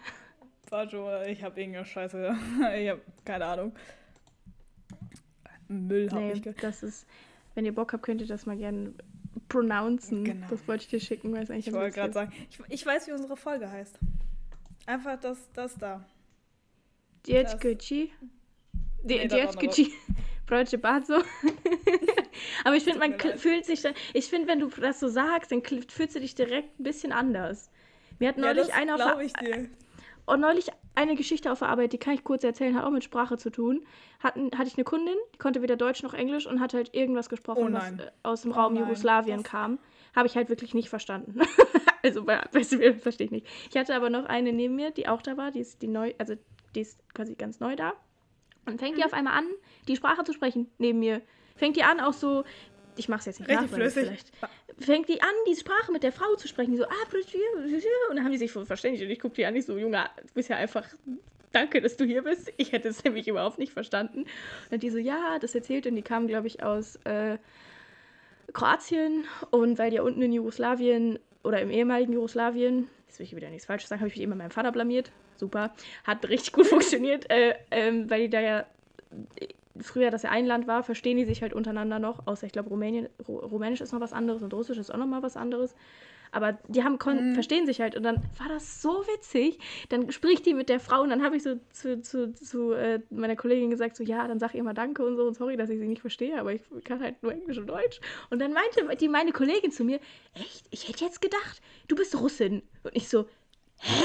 Bajo, 0.69 1.23
ich 1.23 1.43
habe 1.43 1.59
irgendeine 1.59 1.85
Scheiße. 1.85 2.35
Ich 2.77 2.89
habe 2.89 3.01
keine 3.25 3.45
Ahnung. 3.45 3.75
Müll 5.67 6.09
habe 6.11 6.21
Nee, 6.21 6.33
ich 6.33 6.55
das 6.61 6.83
ist. 6.83 7.07
Wenn 7.55 7.65
ihr 7.65 7.73
Bock 7.73 7.91
habt, 7.93 8.03
könnt 8.03 8.21
ihr 8.21 8.27
das 8.27 8.45
mal 8.45 8.55
gerne 8.55 8.93
pronouncen. 9.49 10.23
Genau. 10.23 10.47
Das 10.49 10.67
wollte 10.67 10.83
ich 10.83 10.89
dir 10.89 10.99
schicken, 10.99 11.33
weil 11.33 11.43
es 11.43 11.49
eigentlich 11.49 11.67
Ich 11.67 11.73
wollte 11.73 11.95
gerade 11.95 12.13
sagen, 12.13 12.31
ich, 12.49 12.59
ich 12.69 12.85
weiß, 12.85 13.07
wie 13.07 13.13
unsere 13.13 13.35
Folge 13.35 13.69
heißt. 13.69 13.97
Einfach 14.87 15.19
das, 15.19 15.37
das 15.53 15.77
da. 15.77 16.03
Dietgucci. 17.27 18.11
Nee, 19.03 19.27
das 19.27 19.51
Dietgucci. 19.57 19.93
Broje 20.47 20.77
Bazo. 20.77 21.15
Aber 22.63 22.75
ich 22.75 22.83
finde, 22.85 22.99
man 22.99 23.19
fühlt 23.37 23.65
sich 23.65 23.81
dann. 23.81 23.93
Ich 24.13 24.27
finde, 24.27 24.47
wenn 24.47 24.59
du 24.59 24.67
das 24.67 24.99
so 24.99 25.09
sagst, 25.09 25.51
dann 25.51 25.61
fühlst 25.63 26.15
du 26.15 26.19
dich 26.21 26.35
direkt 26.35 26.79
ein 26.79 26.83
bisschen 26.83 27.11
anders. 27.11 27.69
Mir 28.19 28.29
hat 28.29 28.37
Ja, 28.37 28.45
neulich 28.45 28.67
das 28.67 28.75
einer 28.75 29.15
auf 29.15 29.21
ich 29.21 29.33
dir. 29.33 29.69
und 30.25 30.39
neulich 30.39 30.67
eine 30.95 31.15
Geschichte 31.15 31.51
auf 31.51 31.59
der 31.59 31.67
Arbeit, 31.69 31.93
die 31.93 31.97
kann 31.97 32.13
ich 32.13 32.23
kurz 32.23 32.43
erzählen, 32.43 32.75
hat 32.75 32.85
auch 32.85 32.89
mit 32.91 33.03
Sprache 33.03 33.37
zu 33.37 33.49
tun. 33.51 33.85
Hatten, 34.19 34.49
hatte 34.57 34.67
ich 34.69 34.75
eine 34.75 34.85
Kundin, 34.85 35.15
die 35.35 35.37
konnte 35.37 35.61
weder 35.61 35.75
Deutsch 35.75 36.01
noch 36.01 36.13
Englisch 36.13 36.47
und 36.47 36.59
hat 36.61 36.73
halt 36.73 36.95
irgendwas 36.95 37.27
gesprochen, 37.29 37.67
Oh 37.69 37.73
was 37.73 37.91
äh, 37.91 38.11
aus 38.23 38.41
dem 38.43 38.51
Oh 38.51 38.55
Raum 38.55 38.73
nein, 38.73 38.83
Jugoslawien 38.83 39.43
kam. 39.43 39.79
Habe 40.15 40.27
ich 40.27 40.35
halt 40.35 40.49
wirklich 40.49 40.73
nicht 40.73 40.89
verstanden. 40.89 41.41
also, 42.07 42.23
bei- 42.25 42.43
weißt 42.51 42.73
du, 42.73 42.93
verstehe 42.99 43.25
ich 43.25 43.31
nicht. 43.31 43.47
Ich 43.69 43.77
hatte 43.77 43.95
aber 43.95 44.09
noch 44.09 44.25
eine 44.25 44.51
neben 44.53 44.75
mir, 44.75 44.91
die 44.91 45.07
auch 45.07 45.21
da 45.21 45.37
war, 45.37 45.51
die 45.51 45.59
ist 45.59 45.81
die 45.81 45.87
neu, 45.87 46.13
also 46.17 46.35
die 46.75 46.81
ist 46.81 46.99
quasi 47.13 47.35
ganz 47.35 47.59
neu 47.59 47.75
da. 47.75 47.93
Und 48.65 48.79
fängt 48.79 48.97
die 48.97 49.01
Mhm. 49.01 49.05
auf 49.07 49.13
einmal 49.13 49.33
an, 49.37 49.45
die 49.87 49.95
Sprache 49.95 50.23
zu 50.23 50.33
sprechen 50.33 50.69
neben 50.77 50.99
mir. 50.99 51.21
Fängt 51.55 51.75
die 51.77 51.83
an, 51.83 51.99
auch 51.99 52.13
so 52.13 52.43
ich 52.99 53.07
mach's 53.09 53.25
jetzt 53.27 53.39
nicht 53.39 53.47
Richtig 53.49 53.69
nach, 53.69 53.77
flüssig. 53.77 54.03
vielleicht 54.07 54.31
fängt 54.79 55.07
die 55.07 55.21
an, 55.21 55.29
die 55.47 55.55
Sprache 55.55 55.91
mit 55.91 56.01
der 56.01 56.11
Frau 56.11 56.33
zu 56.35 56.47
sprechen. 56.47 56.71
Die 56.71 56.77
so, 56.77 56.85
ah, 56.85 56.89
und 58.09 58.15
dann 58.15 58.23
haben 58.25 58.31
die 58.31 58.39
sich 58.39 58.51
voll 58.51 58.65
verständigt. 58.65 59.03
Und 59.03 59.11
ich 59.11 59.19
gucke 59.19 59.35
die 59.35 59.45
an, 59.45 59.55
ich 59.55 59.67
so, 59.67 59.77
Junge, 59.77 60.03
du 60.19 60.33
bist 60.33 60.49
ja 60.49 60.55
einfach, 60.55 60.83
danke, 61.51 61.79
dass 61.79 61.95
du 61.95 62.05
hier 62.05 62.23
bist. 62.23 62.51
Ich 62.57 62.71
hätte 62.71 62.87
es 62.87 63.03
nämlich 63.03 63.27
überhaupt 63.27 63.59
nicht 63.59 63.71
verstanden. 63.71 64.21
Und 64.21 64.27
dann 64.71 64.79
die 64.79 64.89
so, 64.89 64.97
ja, 64.97 65.37
das 65.39 65.53
erzählt. 65.53 65.85
Und 65.85 65.95
die 65.95 66.01
kamen, 66.01 66.25
glaube 66.27 66.47
ich, 66.47 66.63
aus 66.63 66.95
äh, 67.05 67.37
Kroatien. 68.53 69.25
Und 69.51 69.77
weil 69.77 69.89
die 69.91 69.97
ja 69.97 70.01
unten 70.01 70.21
in 70.21 70.33
Jugoslawien 70.33 71.19
oder 71.47 71.61
im 71.61 71.71
ehemaligen 71.71 72.13
Jugoslawien, 72.13 72.89
jetzt 73.07 73.19
will 73.19 73.25
ich 73.25 73.35
wieder 73.35 73.49
nichts 73.49 73.65
Falsches 73.65 73.89
sagen, 73.89 74.01
habe 74.01 74.09
ich 74.09 74.15
mich 74.15 74.23
immer 74.23 74.35
meinem 74.35 74.51
Vater 74.51 74.71
blamiert. 74.71 75.11
Super. 75.37 75.73
Hat 76.03 76.27
richtig 76.27 76.51
gut 76.53 76.67
funktioniert, 76.67 77.29
äh, 77.29 77.55
ähm, 77.71 78.09
weil 78.09 78.23
die 78.23 78.29
da 78.29 78.41
ja 78.41 78.65
früher 79.79 80.11
das 80.11 80.23
ja 80.23 80.31
ein 80.31 80.45
Land 80.45 80.67
war, 80.67 80.83
verstehen 80.83 81.17
die 81.17 81.25
sich 81.25 81.41
halt 81.41 81.53
untereinander 81.53 81.99
noch, 81.99 82.25
außer 82.25 82.45
ich 82.45 82.51
glaube 82.51 82.69
Rumänien, 82.69 83.07
Ru 83.27 83.37
Rumänisch 83.37 83.81
ist 83.81 83.93
noch 83.93 84.01
was 84.01 84.13
anderes 84.13 84.41
und 84.41 84.53
Russisch 84.53 84.77
ist 84.77 84.91
auch 84.91 84.97
noch 84.97 85.05
mal 85.05 85.23
was 85.23 85.37
anderes. 85.37 85.75
Aber 86.31 86.57
die 86.67 86.83
haben 86.83 86.97
kon 86.97 87.33
verstehen 87.33 87.65
sich 87.65 87.81
halt 87.81 87.95
und 87.95 88.03
dann 88.03 88.17
war 88.37 88.49
das 88.49 88.81
so 88.81 89.03
witzig. 89.13 89.59
Dann 89.89 90.11
spricht 90.11 90.45
die 90.45 90.53
mit 90.53 90.69
der 90.69 90.79
Frau 90.79 91.01
und 91.01 91.09
dann 91.09 91.23
habe 91.23 91.37
ich 91.37 91.43
so 91.43 91.59
zu, 91.71 92.01
zu, 92.01 92.33
zu 92.33 92.73
äh, 92.73 92.99
meiner 93.09 93.35
Kollegin 93.35 93.69
gesagt, 93.69 93.95
so 93.95 94.03
ja, 94.03 94.27
dann 94.27 94.39
sag 94.39 94.53
ihr 94.55 94.63
mal 94.63 94.73
Danke 94.73 95.05
und 95.05 95.15
so 95.15 95.27
und 95.27 95.35
sorry, 95.35 95.57
dass 95.57 95.69
ich 95.69 95.79
sie 95.79 95.87
nicht 95.87 96.01
verstehe, 96.01 96.39
aber 96.39 96.53
ich 96.53 96.61
kann 96.83 97.01
halt 97.01 97.21
nur 97.23 97.31
Englisch 97.31 97.57
und 97.57 97.67
Deutsch. 97.67 97.99
Und 98.29 98.39
dann 98.39 98.53
meinte 98.53 98.95
die 98.97 99.07
meine 99.07 99.31
Kollegin 99.31 99.71
zu 99.71 99.83
mir, 99.83 99.99
echt, 100.33 100.65
ich 100.71 100.87
hätte 100.87 101.05
jetzt 101.05 101.21
gedacht, 101.21 101.61
du 101.87 101.95
bist 101.95 102.19
Russin. 102.19 102.63
Und 102.83 102.95
ich 102.95 103.09
so, 103.09 103.27
hä? 103.79 104.03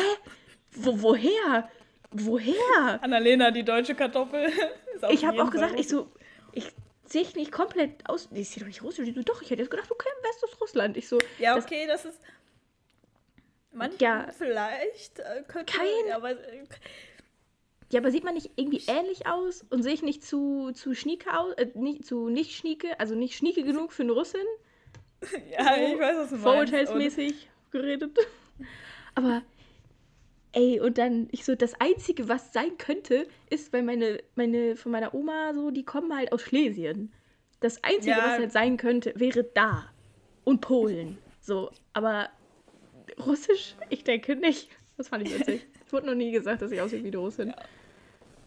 Wo, 0.74 1.02
woher? 1.02 1.68
Woher? 2.10 3.02
Annalena, 3.02 3.50
die 3.50 3.64
deutsche 3.64 3.94
Kartoffel. 3.94 4.50
Ich 5.10 5.24
habe 5.24 5.42
auch 5.42 5.50
gesagt, 5.50 5.80
ich 5.80 5.88
so, 5.88 6.12
ich 6.52 6.72
sehe 7.12 7.23
ich 7.23 7.37
nicht 7.37 7.52
komplett 7.52 8.09
aus. 8.09 8.31
Nee, 8.31 8.42
sieht 8.42 8.62
doch 8.62 8.66
nicht 8.66 8.83
russisch. 8.83 9.07
Die 9.07 9.12
so, 9.12 9.23
doch, 9.23 9.42
ich 9.42 9.50
hätte 9.50 9.62
jetzt 9.62 9.71
gedacht, 9.71 9.90
du 9.90 9.95
wärst 9.95 10.45
aus 10.45 10.61
Russland. 10.61 10.97
Ich 10.97 11.09
so, 11.09 11.19
Ja, 11.38 11.57
okay, 11.57 11.87
das, 11.87 12.04
ist. 12.07 12.19
Manchmal 13.73 14.26
Ja. 14.26 14.33
vielleicht 14.37 15.19
äh, 15.21 15.42
könnte. 15.47 15.73
Kein- 15.73 16.12
Aber, 16.12 16.31
äh, 16.31 16.64
ja, 17.90 18.00
aber 18.00 18.11
sieht 18.11 18.25
man 18.25 18.35
nicht 18.35 18.50
irgendwie 18.57 18.83
ähnlich 18.87 19.26
aus 19.26 19.64
und 19.69 19.83
sehe 19.83 19.92
ich 19.92 20.02
nicht 20.02 20.25
zu, 20.25 20.73
zu 20.73 20.95
schnieke 20.95 21.38
aus, 21.38 21.52
äh, 21.54 21.69
nicht, 21.75 22.07
zu 22.07 22.28
nicht 22.28 22.57
schnieke, 22.57 22.99
also 22.99 23.14
nicht 23.14 23.37
schnieke 23.37 23.62
genug 23.62 23.92
für 23.92 24.02
eine 24.02 24.12
Russin? 24.12 24.40
ja, 25.50 25.76
ich 25.76 25.99
weiß, 25.99 26.16
was 26.16 26.28
du 26.31 26.35
meinst. 26.37 26.42
Vorurteilsmäßig 26.42 27.50
geredet. 27.71 28.19
Aber, 29.14 29.42
ey, 30.52 30.80
und 30.80 30.99
dann, 30.99 31.28
ich 31.32 31.44
so, 31.44 31.54
das 31.54 31.75
Einzige, 31.80 32.28
was 32.28 32.52
sein 32.52 32.76
könnte, 32.78 33.26
ist, 33.50 33.73
weil 33.73 33.82
meine, 33.82 34.18
meine, 34.35 34.76
von 34.76 34.92
meiner 34.92 35.14
Oma 35.14 35.52
so, 35.54 35.71
die 35.71 35.85
kommen 35.85 36.14
halt 36.14 36.32
aus 36.32 36.42
Schlesien. 36.42 37.12
Das 37.61 37.82
Einzige, 37.85 38.11
Ja. 38.11 38.18
was 38.18 38.38
halt 38.38 38.52
sein 38.52 38.76
könnte, 38.76 39.12
wäre 39.16 39.44
da. 39.44 39.87
Und 40.44 40.61
Polen. 40.61 41.18
So, 41.40 41.71
aber 41.92 42.28
Russisch? 43.25 43.75
Ich 43.90 44.04
denke 44.04 44.37
nicht. 44.37 44.68
Das 44.97 45.09
fand 45.09 45.26
ich 45.26 45.38
witzig. 45.38 45.66
Es 45.87 45.92
wurde 45.92 46.06
noch 46.06 46.14
nie 46.14 46.30
gesagt, 46.32 46.62
dass 46.62 46.73
ich 46.73 46.80
aussehe 46.80 47.04
wie 47.04 47.11
die 47.11 47.16
Russin. 47.18 47.52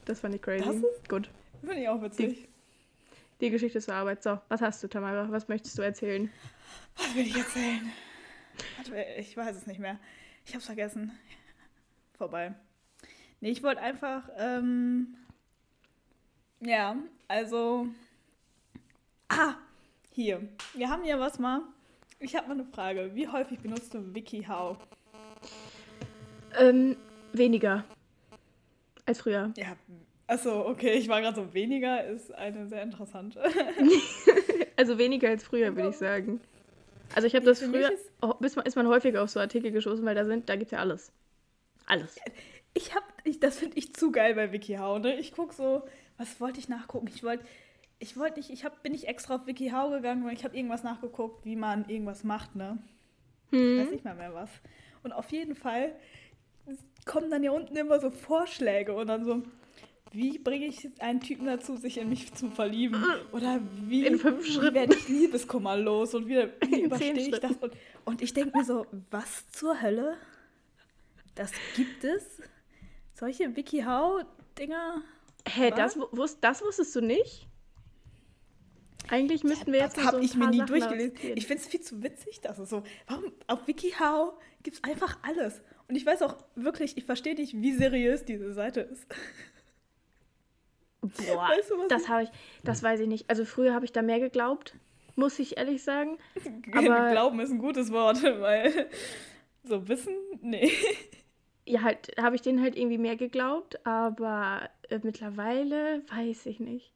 Das 0.06 0.20
fand 0.22 0.34
ich 0.34 0.42
crazy. 0.42 0.66
Das 0.66 0.76
ist- 0.78 1.08
Gut. 1.10 1.30
Finde 1.62 1.76
ich 1.82 1.88
auch 1.90 2.02
witzig. 2.02 2.48
Die 3.40 3.50
Geschichte 3.52 3.80
zur 3.80 3.94
Arbeit. 3.94 4.24
So, 4.24 4.40
was 4.50 4.62
hast 4.62 4.82
du, 4.84 4.88
Tamara? 4.88 5.30
Was 5.32 5.48
möchtest 5.48 5.78
du 5.78 5.84
erzählen? 5.84 6.32
Was 6.98 7.14
will 7.16 7.28
ich 7.28 7.36
erzählen? 7.38 7.92
Ich 9.20 9.36
weiß 9.38 9.56
es 9.56 9.68
nicht 9.68 9.80
mehr. 9.80 10.00
Ich 10.46 10.54
hab's 10.56 10.66
vergessen. 10.66 11.12
Vorbei. 12.18 12.54
Nee, 13.42 13.50
ich 13.52 13.62
wollte 13.64 13.82
einfach, 13.82 14.30
ähm, 14.38 15.16
ja, 16.62 16.96
also, 17.28 17.88
ah, 19.30 19.56
hier. 20.12 20.48
Wir 20.74 20.90
haben 20.90 21.04
ja 21.04 21.20
was 21.20 21.40
mal. 21.40 21.62
Ich 22.20 22.36
habe 22.36 22.48
mal 22.48 22.54
eine 22.54 22.66
Frage. 22.66 23.12
Wie 23.14 23.28
häufig 23.28 23.60
benutzt 23.60 23.94
du 23.94 24.14
WikiHow? 24.16 24.78
Ähm, 26.58 26.96
weniger. 27.34 27.84
Als 29.06 29.20
früher. 29.22 29.54
Ja, 29.58 29.76
achso, 30.28 30.66
okay, 30.68 30.94
ich 30.94 31.08
war 31.10 31.22
gerade 31.22 31.36
so 31.36 31.54
weniger, 31.54 32.04
ist 32.06 32.34
eine 32.34 32.68
sehr 32.68 32.84
interessante. 32.84 33.44
Also 34.78 34.98
weniger 34.98 35.30
als 35.30 35.42
früher, 35.42 35.74
würde 35.74 35.90
ich 35.92 35.96
sagen. 35.96 36.42
Also 37.16 37.28
ich 37.28 37.34
habe 37.36 37.46
das 37.46 37.62
früher, 37.64 37.94
ist- 37.94 38.12
oh, 38.22 38.34
ist, 38.42 38.58
man, 38.58 38.66
ist 38.66 38.76
man 38.76 38.88
häufiger 38.90 39.24
auf 39.24 39.30
so 39.30 39.40
Artikel 39.40 39.72
gestoßen, 39.72 40.04
weil 40.04 40.16
da 40.16 40.26
sind, 40.26 40.50
da 40.50 40.58
gibt's 40.58 40.72
ja 40.72 40.80
alles. 40.80 41.14
Alles. 41.88 42.16
Ich 42.74 42.94
hab, 42.96 43.04
ich, 43.24 43.40
das 43.40 43.58
finde 43.60 43.78
ich 43.78 43.94
zu 43.94 44.12
geil 44.12 44.36
bei 44.36 44.52
WikiHow, 44.52 45.00
ne? 45.00 45.18
Ich 45.20 45.32
guck 45.32 45.54
so, 45.54 45.84
was 46.18 46.40
wollte 46.42 46.60
ich 46.60 46.68
nachgucken? 46.70 47.08
Ich 47.14 47.24
wollte, 47.24 47.46
ich 48.00 48.18
wollte 48.18 48.38
nicht, 48.40 48.50
ich 48.50 48.66
hab, 48.66 48.84
bin 48.84 48.92
nicht 48.92 49.08
extra 49.08 49.36
auf 49.36 49.48
WikiHow 49.48 49.92
gegangen, 49.92 50.26
weil 50.26 50.34
ich 50.34 50.44
habe 50.44 50.56
irgendwas 50.56 50.84
nachgeguckt, 50.84 51.46
wie 51.46 51.56
man 51.56 51.88
irgendwas 51.90 52.24
macht, 52.24 52.56
ne? 52.56 52.78
Ich 53.52 53.58
weiß 53.60 53.86
Hm. 53.86 53.92
nicht 53.92 54.04
mal 54.06 54.16
mehr 54.16 54.34
was. 54.34 54.50
Und 55.04 55.14
auf 55.14 55.32
jeden 55.32 55.56
Fall 55.56 55.96
kommen 57.06 57.30
dann 57.30 57.42
hier 57.44 57.54
unten 57.54 57.76
immer 57.78 58.00
so 58.00 58.10
Vorschläge 58.10 58.94
und 58.96 59.08
dann 59.08 59.24
so, 59.24 59.44
wie 60.12 60.40
bringe 60.40 60.66
ich 60.66 60.90
einen 61.00 61.20
Typen 61.22 61.46
dazu, 61.46 61.78
sich 61.78 61.98
in 61.98 62.10
mich 62.10 62.34
zu 62.34 62.50
verlieben? 62.50 63.04
Oder 63.32 63.60
wie, 63.88 64.06
In 64.06 64.18
fünf 64.18 64.44
wie 64.46 64.74
werde 64.74 64.96
ich 64.96 65.08
Liebeskummer 65.08 65.78
los 65.78 66.16
und 66.16 66.28
wie, 66.28 66.48
wie 66.68 66.82
überstehe 66.86 67.14
ich 67.14 67.40
das? 67.40 67.52
Und, 67.58 67.74
und 68.06 68.22
ich 68.22 68.34
denke 68.34 68.58
mir 68.58 68.64
so, 68.66 68.86
was 69.12 69.48
zur 69.52 69.82
Hölle? 69.82 70.18
Das 71.36 71.52
gibt 71.76 72.04
es? 72.04 72.42
Solche 73.14 73.56
WikiHow-Dinger? 73.56 75.02
Hä, 75.48 75.70
Was? 75.72 75.76
das, 75.78 75.98
wu- 75.98 76.08
wus, 76.12 76.40
das 76.40 76.62
wusstest 76.62 76.96
du 76.96 77.02
nicht? 77.02 77.48
Eigentlich 79.10 79.44
müssten 79.44 79.72
wir 79.72 79.80
jetzt 79.82 79.98
Das 79.98 80.06
habe 80.06 80.18
so 80.18 80.24
ich 80.24 80.34
mir 80.36 80.48
nie 80.48 80.58
Sachen 80.58 80.68
durchgelesen. 80.68 81.16
Ich 81.36 81.46
finde 81.46 81.62
es 81.62 81.68
viel 81.70 81.82
zu 81.82 82.02
witzig, 82.02 82.42
dass 82.42 82.58
es 82.58 82.70
so. 82.70 82.84
Warum? 83.08 83.32
Auf 83.48 83.68
WikiHow 83.68 84.34
gibt 84.64 84.78
es 84.78 84.84
einfach 84.84 85.20
alles. 85.22 85.62
Und 85.88 85.96
ich 85.96 86.06
weiß 86.06 86.24
auch 86.24 86.38
wirklich, 86.56 86.98
ich 86.98 87.06
verstehe 87.06 87.36
nicht, 87.36 87.54
wie 87.62 87.74
seriös 87.74 88.26
diese 88.26 88.52
Seite 88.54 88.80
ist. 88.82 89.06
Boah, 91.02 91.10
Weißt 91.50 91.70
du, 91.70 91.78
was 91.78 91.88
das 91.90 92.10
habe 92.10 92.24
ich, 92.24 92.30
das 92.64 92.82
weiß 92.82 93.00
ich 93.02 93.08
nicht. 93.08 93.30
Also 93.30 93.46
früher 93.46 93.76
habe 93.76 93.86
ich 93.86 93.92
da 93.92 94.02
mehr 94.02 94.20
geglaubt, 94.20 94.76
muss 95.16 95.38
ich 95.38 95.58
ehrlich 95.58 95.84
sagen. 95.84 96.18
Aber- 96.74 97.12
Glauben 97.12 97.40
ist 97.42 97.52
ein 97.52 97.60
gutes 97.60 97.92
Wort, 97.92 98.24
weil 98.24 98.90
so 99.64 99.88
wissen, 99.88 100.16
nee. 100.42 100.72
Ja, 101.68 101.82
halt, 101.82 102.12
habe 102.20 102.36
ich 102.36 102.42
denen 102.44 102.62
halt 102.62 102.78
irgendwie 102.78 102.98
mehr 103.00 103.16
geglaubt, 103.16 103.84
aber 103.86 104.70
äh, 104.90 105.00
mittlerweile 105.02 106.04
weiß 106.16 106.46
ich 106.46 106.60
nicht. 106.60 106.92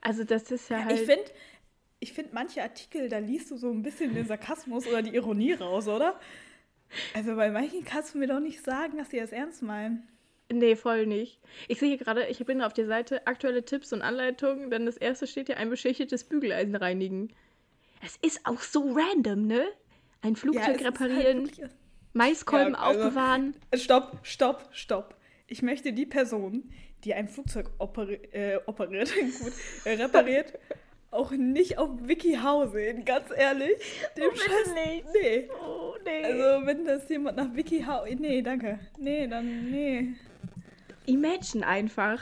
Also 0.00 0.24
das 0.24 0.50
ist 0.50 0.70
ja 0.70 0.84
halt. 0.84 0.98
Ich 1.00 1.06
finde, 1.06 1.24
ich 2.00 2.12
find 2.14 2.32
manche 2.32 2.62
Artikel, 2.62 3.10
da 3.10 3.18
liest 3.18 3.50
du 3.50 3.56
so 3.56 3.70
ein 3.70 3.82
bisschen 3.82 4.14
den 4.14 4.26
Sarkasmus 4.26 4.86
oder 4.86 5.02
die 5.02 5.14
Ironie 5.14 5.52
raus, 5.52 5.86
oder? 5.86 6.18
Also 7.14 7.36
bei 7.36 7.50
manchen 7.50 7.84
kannst 7.84 8.14
du 8.14 8.18
mir 8.18 8.26
doch 8.26 8.40
nicht 8.40 8.64
sagen, 8.64 8.96
dass 8.96 9.10
die 9.10 9.18
das 9.20 9.32
ernst 9.32 9.62
meinen. 9.62 10.08
Nee, 10.50 10.74
voll 10.76 11.06
nicht. 11.06 11.38
Ich 11.68 11.78
sehe 11.78 11.88
hier 11.90 11.98
gerade, 11.98 12.26
ich 12.26 12.44
bin 12.44 12.62
auf 12.62 12.72
der 12.72 12.86
Seite 12.86 13.26
aktuelle 13.26 13.64
Tipps 13.64 13.92
und 13.92 14.02
Anleitungen, 14.02 14.70
dann 14.70 14.86
das 14.86 14.96
erste 14.96 15.26
steht 15.26 15.46
hier 15.46 15.58
ein 15.58 15.70
beschädigtes 15.70 16.24
Bügeleisen 16.24 16.74
reinigen. 16.74 17.28
Es 18.04 18.16
ist 18.22 18.46
auch 18.46 18.60
so 18.62 18.92
random, 18.92 19.46
ne? 19.46 19.66
Ein 20.22 20.34
Flugzeug 20.34 20.80
ist 20.80 20.84
halt 20.84 21.00
reparieren, 21.00 21.44
wirklich- 21.44 21.68
Maiskolben 22.12 22.72
Ja, 22.74 22.78
also- 22.80 23.00
aufbewahren. 23.02 23.54
Stopp, 23.74 24.18
stopp, 24.22 24.68
stopp. 24.72 25.14
Ich 25.46 25.62
möchte 25.62 25.92
die 25.92 26.06
Person, 26.06 26.70
die 27.04 27.14
ein 27.14 27.28
Flugzeug 27.28 27.70
operi 27.78 28.14
äh, 28.32 28.58
operiert, 28.66 29.12
gut, 29.40 29.52
äh, 29.84 29.94
repariert, 29.94 30.58
auch 31.10 31.32
nicht 31.32 31.78
auf 31.78 31.90
WikiHow 32.02 32.70
sehen, 32.72 33.04
ganz 33.04 33.26
ehrlich. 33.36 33.72
Dem 34.16 34.30
Oh, 34.32 34.36
Scheiß, 34.36 34.74
nicht. 34.74 35.04
Nee. 35.12 35.48
Oh, 35.60 35.94
nee. 36.04 36.24
Also, 36.24 36.66
wenn 36.66 36.84
das 36.84 37.08
jemand 37.08 37.36
nach 37.36 37.52
WikiHow. 37.54 38.08
Nee, 38.18 38.42
danke. 38.42 38.78
Nee, 38.98 39.26
dann, 39.26 39.70
nee. 39.70 40.12
Imagine 41.06 41.66
einfach. 41.66 42.20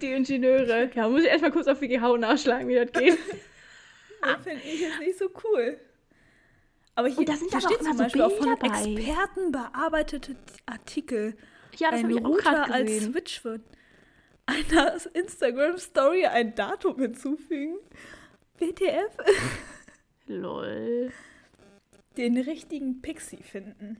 Die 0.00 0.12
Ingenieure. 0.12 0.88
Ja, 0.94 1.08
muss 1.08 1.22
ich 1.24 1.28
erstmal 1.28 1.50
kurz 1.50 1.66
auf 1.66 1.80
WGH 1.80 2.16
nachschlagen, 2.18 2.68
wie 2.68 2.76
das 2.76 2.92
geht. 2.92 3.18
Das 4.22 4.42
finde 4.44 4.60
ich 4.64 4.80
jetzt 4.82 4.98
nicht 5.00 5.18
so 5.18 5.30
cool. 5.44 5.78
Aber 6.94 7.08
hier, 7.08 7.24
da 7.24 7.36
sind 7.36 7.50
hier 7.50 7.60
steht 7.60 7.82
zum 7.82 7.92
so 7.92 7.98
Beispiel 7.98 8.22
auch 8.22 8.30
von 8.32 8.46
Bilder 8.46 8.56
bei. 8.56 8.66
Experten 8.68 9.52
bearbeitete 9.52 10.36
Artikel. 10.66 11.36
Ja, 11.76 11.90
das 11.90 12.00
ein 12.00 12.04
habe 12.04 12.12
ich 12.18 12.24
auch 12.24 12.36
gerade 12.38 12.72
als. 12.72 13.04
Switch 13.04 13.44
wird. 13.44 13.62
Einer 14.46 14.96
Instagram-Story 15.14 16.26
ein 16.26 16.54
Datum 16.54 16.98
hinzufügen. 17.00 17.76
WTF? 18.58 19.16
Lol. 20.26 21.12
Den 22.16 22.36
richtigen 22.38 23.00
Pixie 23.00 23.42
finden. 23.42 23.98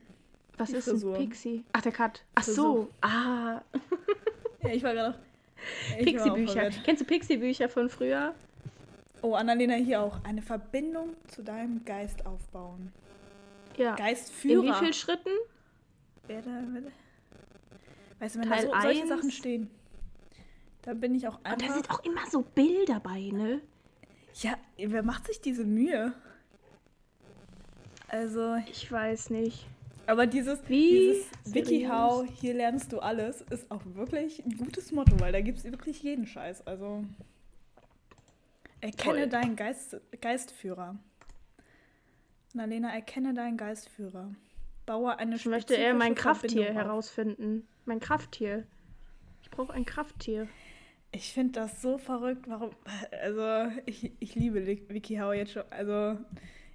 Was 0.57 0.69
Die 0.69 0.75
ist 0.75 0.87
ein 0.87 0.91
Frisur. 0.91 1.15
Pixie? 1.17 1.63
Ach, 1.73 1.81
der 1.81 1.91
Cut. 1.91 2.23
Ach 2.35 2.43
so. 2.43 2.89
Ah, 3.01 3.61
Ja, 4.63 4.69
ich 4.69 4.83
war 4.83 4.93
gerade. 4.93 5.15
auch 5.15 5.97
Pixie-Bücher. 6.03 6.69
Kennst 6.83 7.01
du 7.01 7.05
Pixie-Bücher 7.05 7.67
von 7.69 7.89
früher? 7.89 8.35
Oh, 9.21 9.33
Annalena 9.35 9.75
hier 9.75 10.01
auch. 10.01 10.23
Eine 10.23 10.41
Verbindung 10.41 11.15
zu 11.27 11.43
deinem 11.43 11.83
Geist 11.85 12.25
aufbauen. 12.25 12.91
Ja. 13.77 13.95
Geistführer. 13.95 14.63
In 14.65 14.69
wie 14.73 14.77
vielen 14.77 14.93
Schritten? 14.93 15.29
Wer 16.27 16.41
da, 16.41 16.63
wer 16.71 16.81
da? 16.81 16.89
Weißt 18.19 18.35
du, 18.35 18.39
wenn 18.39 18.49
Teil 18.49 18.67
da 18.67 18.75
so, 18.75 18.81
solche 18.81 19.01
eins. 19.01 19.09
Sachen 19.09 19.31
stehen, 19.31 19.69
da 20.83 20.93
bin 20.93 21.15
ich 21.15 21.27
auch 21.27 21.37
Und 21.37 21.45
da 21.45 21.51
einfach. 21.51 21.73
sind 21.73 21.89
auch 21.89 22.03
immer 22.03 22.25
so 22.29 22.41
Bilder 22.41 22.99
bei, 22.99 23.29
ne? 23.31 23.61
Ja, 24.41 24.55
wer 24.77 25.03
macht 25.03 25.27
sich 25.27 25.41
diese 25.41 25.65
Mühe? 25.65 26.13
Also, 28.07 28.55
Ich 28.69 28.91
weiß 28.91 29.29
nicht. 29.29 29.65
aber 30.05 30.27
dieses, 30.27 30.59
Wie 30.67 31.13
dieses 31.43 31.53
WikiHow, 31.53 32.25
hier 32.39 32.53
lernst 32.53 32.91
du 32.91 32.99
alles, 32.99 33.41
ist 33.49 33.69
auch 33.71 33.81
wirklich 33.85 34.43
ein 34.45 34.57
gutes 34.57 34.91
Motto, 34.91 35.19
weil 35.19 35.31
da 35.31 35.41
gibt 35.41 35.59
es 35.59 35.63
wirklich 35.65 36.01
jeden 36.03 36.25
Scheiß. 36.27 36.65
Also, 36.67 37.03
erkenne 38.81 39.19
Toll. 39.21 39.29
deinen 39.29 39.55
Geist, 39.55 39.97
Geistführer. 40.21 40.97
Annalena, 42.53 42.93
erkenne 42.93 43.33
deinen 43.33 43.57
Geistführer. 43.57 44.33
Baue 44.85 45.17
eine 45.17 45.35
Ich 45.35 45.45
möchte 45.45 45.73
eher 45.75 45.93
mein 45.93 46.15
Krafttier 46.15 46.69
auf. 46.69 46.75
herausfinden. 46.75 47.67
Mein 47.85 47.99
Krafttier. 47.99 48.65
Ich 49.41 49.49
brauche 49.49 49.73
ein 49.73 49.85
Krafttier. 49.85 50.47
Ich 51.13 51.33
finde 51.33 51.53
das 51.61 51.81
so 51.81 51.97
verrückt. 51.97 52.47
Warum? 52.47 52.71
Also, 53.21 53.71
ich, 53.85 54.11
ich 54.19 54.35
liebe 54.35 54.59
Li- 54.59 54.83
WikiHow 54.89 55.33
jetzt 55.33 55.53
schon. 55.53 55.63
Also, 55.69 56.17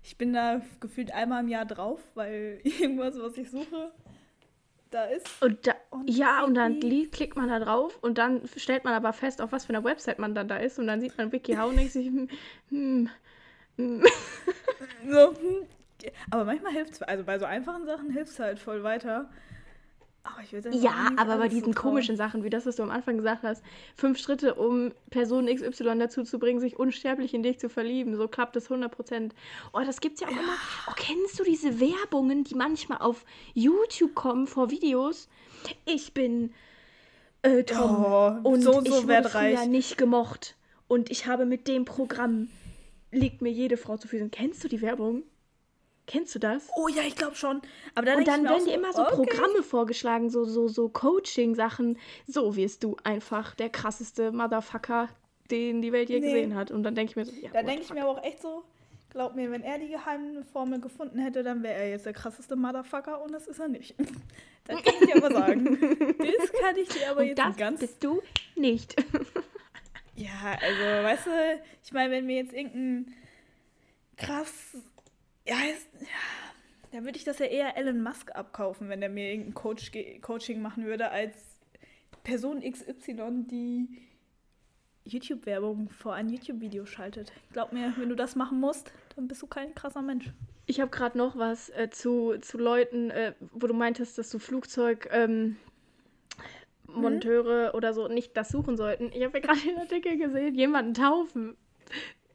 ich 0.03 0.17
bin 0.17 0.33
da 0.33 0.61
gefühlt 0.81 1.13
einmal 1.13 1.43
im 1.43 1.49
Jahr 1.49 1.67
drauf, 1.67 2.01
weil 2.15 2.61
irgendwas, 2.65 3.19
was 3.19 3.37
ich 3.37 3.51
suche, 3.51 3.93
da 4.91 5.05
ist. 5.05 5.43
Und 5.43 5.67
da, 5.67 5.75
Und 5.91 6.09
ja, 6.09 6.45
und 6.45 6.55
dann 6.55 6.81
klickt 6.81 7.37
man 7.37 7.49
da 7.49 7.59
drauf 7.59 7.99
und 8.03 8.19
dann 8.19 8.43
stellt 8.57 8.85
man 8.85 8.95
aber 8.95 9.13
fest, 9.13 9.41
auf 9.41 9.53
was 9.53 9.67
für 9.67 9.71
einer 9.71 9.85
Website 9.85 10.19
man 10.19 10.35
dann 10.35 10.49
da 10.49 10.57
ist. 10.57 10.79
Und 10.79 10.87
dann 10.87 11.01
sieht 11.01 11.17
man 11.19 11.33
WikiHow 11.33 11.69
und 11.69 11.77
denkt 11.77 11.93
sich, 11.93 12.07
hm, 12.07 12.29
hm, 12.71 13.11
hm. 13.77 14.05
So, 15.09 15.35
hm. 15.35 15.67
Aber 16.31 16.45
manchmal 16.45 16.73
hilft 16.73 16.93
es, 16.93 17.03
also 17.03 17.25
bei 17.25 17.39
so 17.39 17.47
einfachen 17.47 17.87
Sachen 17.87 18.11
hilft 18.11 18.33
es 18.33 18.39
halt 18.39 18.59
voll 18.59 18.83
weiter. 18.83 19.31
Aber 20.33 20.43
ich 20.43 20.53
würde 20.53 20.71
Ja, 20.77 21.11
aber 21.17 21.39
bei 21.39 21.49
diesen 21.49 21.75
komischen 21.75 22.17
Sachen, 22.17 22.43
wie 22.45 22.51
das, 22.51 22.67
was 22.67 22.77
du 22.77 22.83
am 22.83 22.91
Anfang 22.91 23.17
gesagt 23.17 23.43
hast, 23.43 23.63
fünf 23.95 24.19
Schritte, 24.19 24.55
um 24.55 24.93
Person 25.11 25.47
XY 25.47 25.99
dazu 25.99 26.23
zu 26.25 26.39
bringen, 26.39 26.61
sich 26.61 26.79
unsterblich 26.79 27.33
in 27.35 27.43
dich 27.43 27.59
zu 27.59 27.69
verlieben, 27.69 28.17
so 28.17 28.29
klappt 28.29 28.57
es 28.57 28.69
100%. 28.71 29.31
Oh, 29.73 29.81
das 29.85 30.01
gibt's 30.01 30.21
ja 30.21 30.29
auch 30.29 30.33
immer. 30.33 30.57
Oh, 30.89 30.93
kennst 30.97 31.39
du 31.39 31.45
diese 31.45 31.81
Werbungen, 31.81 32.45
die 32.45 32.55
manchmal 32.55 32.99
auf 32.99 33.25
YouTube 33.55 34.15
kommen 34.15 34.47
vor 34.47 34.71
Videos? 34.71 35.29
Ich 35.85 36.13
bin 36.15 36.53
äh, 37.43 37.65
Tom 37.65 38.05
Oh, 38.05 38.37
und 38.43 38.63
so 38.63 38.83
ich 38.83 38.89
so 38.93 39.09
wurde 39.09 39.09
wertreich. 39.09 39.59
früher 39.59 39.67
nicht 39.67 39.97
gemocht 39.99 40.57
und 40.89 41.11
ich 41.11 41.27
habe 41.27 41.47
mit 41.47 41.69
dem 41.69 41.85
Programm 41.85 42.49
liegt 43.13 43.41
mir 43.43 43.51
jede 43.51 43.77
Frau 43.77 43.97
zu 43.97 44.09
Füßen. 44.09 44.31
Kennst 44.31 44.63
du 44.65 44.69
die 44.69 44.81
Werbung? 44.83 45.23
Kennst 46.07 46.35
du 46.35 46.39
das? 46.39 46.69
Oh 46.77 46.87
ja, 46.89 47.03
ich 47.03 47.17
glaube 47.17 47.35
schon. 47.35 47.61
Aber 47.97 48.07
da 48.07 48.15
Und 48.15 48.29
dann 48.29 48.45
werden 48.45 48.65
dir 48.65 48.75
immer 48.75 48.93
so 48.93 49.03
okay. 49.03 49.15
Programme 49.17 49.63
vorgeschlagen, 49.65 50.31
so, 50.31 50.45
so, 50.45 50.69
so 50.69 50.89
Coaching-Sachen. 50.89 51.99
So 52.29 52.55
wirst 52.55 52.85
du 52.85 52.97
einfach 53.03 53.55
der 53.57 53.71
krasseste 53.71 54.31
Motherfucker, 54.31 55.09
den 55.51 55.83
die 55.83 55.91
Welt 55.93 56.09
je 56.09 56.21
Nee. 56.21 56.27
gesehen 56.27 56.55
hat. 56.55 56.71
Und 56.71 56.85
dann 56.85 56.95
denke 56.95 57.11
ich 57.11 57.17
mir 57.17 57.25
so, 57.25 57.33
ja, 57.33 57.51
Da 57.53 57.63
denke 57.63 57.83
ich 57.83 57.93
mir 57.93 58.03
aber 58.03 58.11
auch 58.21 58.25
echt 58.25 58.41
so, 58.41 58.63
glaub 59.11 59.35
mir, 59.35 59.51
wenn 59.51 59.63
er 59.63 59.79
die 59.81 59.89
geheime 59.89 60.45
Formel 60.53 60.81
gefunden 60.81 61.19
hätte, 61.19 61.43
dann 61.43 61.65
wäre 61.65 61.75
er 61.75 61.91
jetzt 61.91 62.07
der 62.07 62.13
krasseste 62.13 62.55
Motherfucker 62.55 63.21
und 63.23 63.33
das 63.33 63.47
ist 63.49 63.59
er 63.59 63.69
nicht. 63.69 63.95
Das 64.69 64.83
kann 64.83 64.95
ich 65.01 65.07
dir 65.07 65.17
aber 65.25 65.31
sagen. 65.33 65.79
Das 66.19 66.53
kann 66.61 66.77
ich 66.77 66.89
dir 66.89 67.11
aber 67.13 67.21
Und 67.21 67.27
jetzt 67.27 67.39
das 67.39 67.57
ganz. 67.57 67.79
bist 67.79 68.03
du 68.03 68.21
nicht. 68.57 68.97
Ja, 70.17 70.31
also, 70.61 71.05
weißt 71.07 71.27
du, 71.27 71.31
ich 71.85 71.93
meine, 71.93 72.11
wenn 72.15 72.27
mir 72.27 72.37
jetzt 72.43 72.53
irgendein 72.53 73.15
krass. 74.17 74.77
Ja, 75.47 75.57
ist, 75.73 75.89
ja 76.01 76.07
da 76.93 77.05
würde 77.05 77.19
ich 77.19 77.25
das 77.25 77.39
ja 77.39 77.47
eher 77.47 77.77
Elon 77.77 78.03
Musk 78.03 78.35
abkaufen, 78.35 78.89
wenn 78.89 79.03
er 79.03 79.09
mir 79.09 79.31
irgendein 79.31 79.55
Coach, 79.55 79.93
Coaching 80.23 80.63
machen 80.63 80.87
würde, 80.87 81.11
als 81.11 81.37
Person 82.25 82.63
XY, 82.63 83.45
die 83.51 83.87
YouTube-Werbung 85.05 85.91
vor 85.91 86.15
ein 86.15 86.29
YouTube-Video 86.29 86.87
schaltet. 86.87 87.33
Glaub 87.53 87.73
mir, 87.73 87.93
wenn 87.97 88.09
du 88.09 88.17
das 88.17 88.35
machen 88.35 88.59
musst, 88.61 88.93
dann 89.15 89.29
bist 89.29 89.43
du 89.43 89.47
kein 89.47 89.75
krasser 89.75 90.03
Mensch. 90.03 90.33
Ich 90.67 90.81
habe 90.81 90.91
gerade 90.91 91.17
noch 91.19 91.37
was 91.37 91.69
äh, 91.71 91.91
zu, 91.91 92.39
zu 92.41 92.59
Leuten, 92.59 93.11
äh, 93.11 93.35
wo 93.53 93.67
du 93.67 93.75
meintest, 93.75 94.19
dass 94.19 94.31
du 94.31 94.39
Flugzeug. 94.39 95.09
Ähm, 95.13 95.57
Monteure 96.89 97.75
oder 97.75 97.93
so 97.93 98.09
nicht 98.09 98.37
das 98.37 98.49
suchen 98.49 98.77
sollten. 98.77 99.11
Ich 99.13 99.23
habe 99.23 99.39
ja 99.39 99.45
gerade 99.45 99.61
den 99.61 99.79
Artikel 99.79 100.17
gesehen, 100.17 100.55
jemanden 100.55 100.95
taufen. 100.95 101.57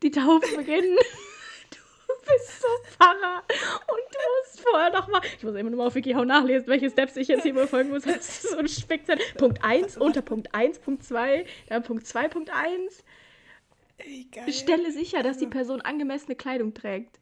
Die 0.04 0.12
Taufe 0.12 0.56
beginnen. 0.56 0.98
Bist 2.34 2.62
so 2.62 2.68
Pfarrer 2.92 3.44
und 3.48 4.14
du 4.14 4.20
musst 4.40 4.62
vorher 4.62 4.92
noch 4.92 5.08
mal. 5.08 5.22
Ich 5.38 5.44
muss 5.44 5.56
immer 5.56 5.70
nur 5.70 5.78
mal 5.80 5.88
auf 5.88 5.96
WikiHow 5.96 6.26
nachlesen, 6.26 6.68
welche 6.68 6.90
Steps 6.90 7.16
ich 7.18 7.28
jetzt 7.28 7.44
hier 7.44 7.54
befolgen 7.54 7.90
muss. 7.90 8.04
Das 8.04 8.18
ist 8.18 8.52
so 8.52 8.58
ein 8.58 8.68
Spickzettel. 8.68 9.26
Punkt 9.38 9.64
1, 9.64 9.98
unter 9.98 10.22
Punkt 10.22 10.54
1, 10.54 10.80
Punkt 10.80 11.04
2, 11.04 11.46
dann 11.68 11.84
Punkt 11.84 12.06
2, 12.06 12.28
Punkt 12.28 12.50
1. 12.52 13.04
Ey, 13.98 14.28
geil. 14.32 14.52
Stelle 14.52 14.92
sicher, 14.92 15.24
dass 15.24 15.38
die 15.38 15.48
Person 15.48 15.82
angemessene 15.82 16.36
Kleidung 16.36 16.74
trägt. 16.74 17.20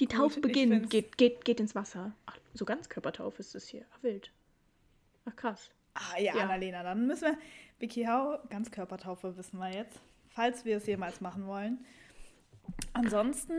Die 0.00 0.06
Taufe 0.08 0.40
beginnt, 0.40 0.90
geht, 0.90 1.16
geht, 1.16 1.44
geht 1.44 1.60
ins 1.60 1.74
Wasser. 1.74 2.12
Ach, 2.26 2.36
so 2.52 2.64
ganz 2.64 2.88
Körpertaufe 2.88 3.38
ist 3.38 3.54
es 3.54 3.68
hier. 3.68 3.84
Ach, 3.92 4.02
wild. 4.02 4.32
Ach, 5.24 5.36
krass. 5.36 5.70
Ah 5.94 6.18
ja, 6.18 6.34
Ja. 6.34 6.42
Annalena, 6.42 6.82
dann 6.82 7.06
müssen 7.06 7.24
wir 7.24 7.38
Vicky 7.78 8.04
Hau, 8.04 8.38
Ganzkörpertaufe 8.50 9.36
wissen 9.36 9.58
wir 9.58 9.70
jetzt, 9.70 10.00
falls 10.28 10.64
wir 10.64 10.78
es 10.78 10.86
jemals 10.86 11.20
machen 11.20 11.46
wollen. 11.46 11.84
Ansonsten, 12.92 13.54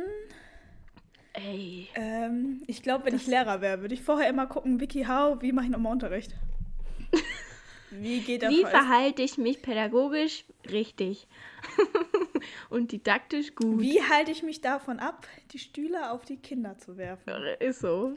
Ey. 1.34 1.90
ähm, 1.96 2.64
ich 2.68 2.82
glaube, 2.82 3.06
wenn 3.06 3.16
ich 3.16 3.28
Lehrer 3.28 3.62
wäre, 3.62 3.82
würde 3.82 3.94
ich 3.94 4.02
vorher 4.02 4.30
immer 4.30 4.48
gucken, 4.48 4.80
Vicky 4.80 5.04
Hau, 5.04 5.42
wie 5.42 5.52
mache 5.52 5.66
ich 5.66 5.72
nochmal 5.72 5.92
Unterricht? 5.92 6.34
Wie 7.92 8.20
geht 8.20 8.42
der 8.42 8.50
Wie 8.50 8.62
Scheiß? 8.62 8.72
verhalte 8.72 9.22
ich 9.22 9.38
mich 9.38 9.62
pädagogisch 9.62 10.44
richtig? 10.70 11.28
Und 12.70 12.92
didaktisch 12.92 13.56
gut. 13.56 13.80
Wie 13.80 14.02
halte 14.02 14.32
ich 14.32 14.44
mich 14.44 14.60
davon 14.60 15.00
ab, 15.00 15.28
die 15.52 15.60
Stühle 15.60 16.12
auf 16.12 16.26
die 16.26 16.36
Kinder 16.38 16.78
zu 16.78 16.98
werfen? 16.98 17.32
Ist 17.60 17.80
so. 17.80 18.16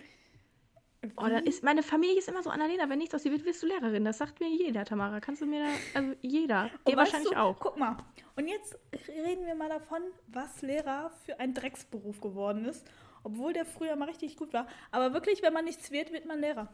Oh, 1.17 1.27
dann 1.29 1.47
ist, 1.47 1.63
meine 1.63 1.85
Familie 1.85 2.19
ist 2.19 2.29
immer 2.29 2.43
so, 2.43 2.51
Annalena, 2.51 2.89
wenn 2.89 2.99
nichts 2.99 3.15
aus 3.15 3.23
dir 3.23 3.31
wird, 3.31 3.45
wirst 3.45 3.63
du 3.63 3.69
Lehrerin. 3.69 4.05
Das 4.05 4.19
sagt 4.19 4.41
mir 4.41 4.49
jeder, 4.49 4.85
Tamara. 4.85 5.21
Kannst 5.21 5.43
du 5.43 5.47
mir 5.47 5.65
da, 5.65 6.01
also 6.01 6.15
jeder. 6.23 6.71
Dir 6.89 6.97
wahrscheinlich 6.97 7.31
du, 7.31 7.39
auch. 7.39 7.57
Guck 7.61 7.79
mal, 7.79 7.97
und 8.35 8.49
jetzt 8.49 8.77
reden 9.07 9.47
wir 9.47 9.55
mal 9.55 9.69
davon, 9.69 10.03
was 10.27 10.61
Lehrer 10.63 11.13
für 11.25 11.39
ein 11.39 11.55
Drecksberuf 11.55 12.21
geworden 12.21 12.65
ist, 12.65 12.85
obwohl 13.23 13.53
der 13.53 13.65
früher 13.65 13.95
mal 13.95 14.09
richtig 14.09 14.37
gut 14.37 14.53
war. 14.53 14.67
Aber 14.91 15.15
wirklich, 15.15 15.41
wenn 15.43 15.53
man 15.53 15.65
nichts 15.65 15.93
wird, 15.93 16.13
wird 16.13 16.27
man 16.27 16.41
Lehrer. 16.41 16.69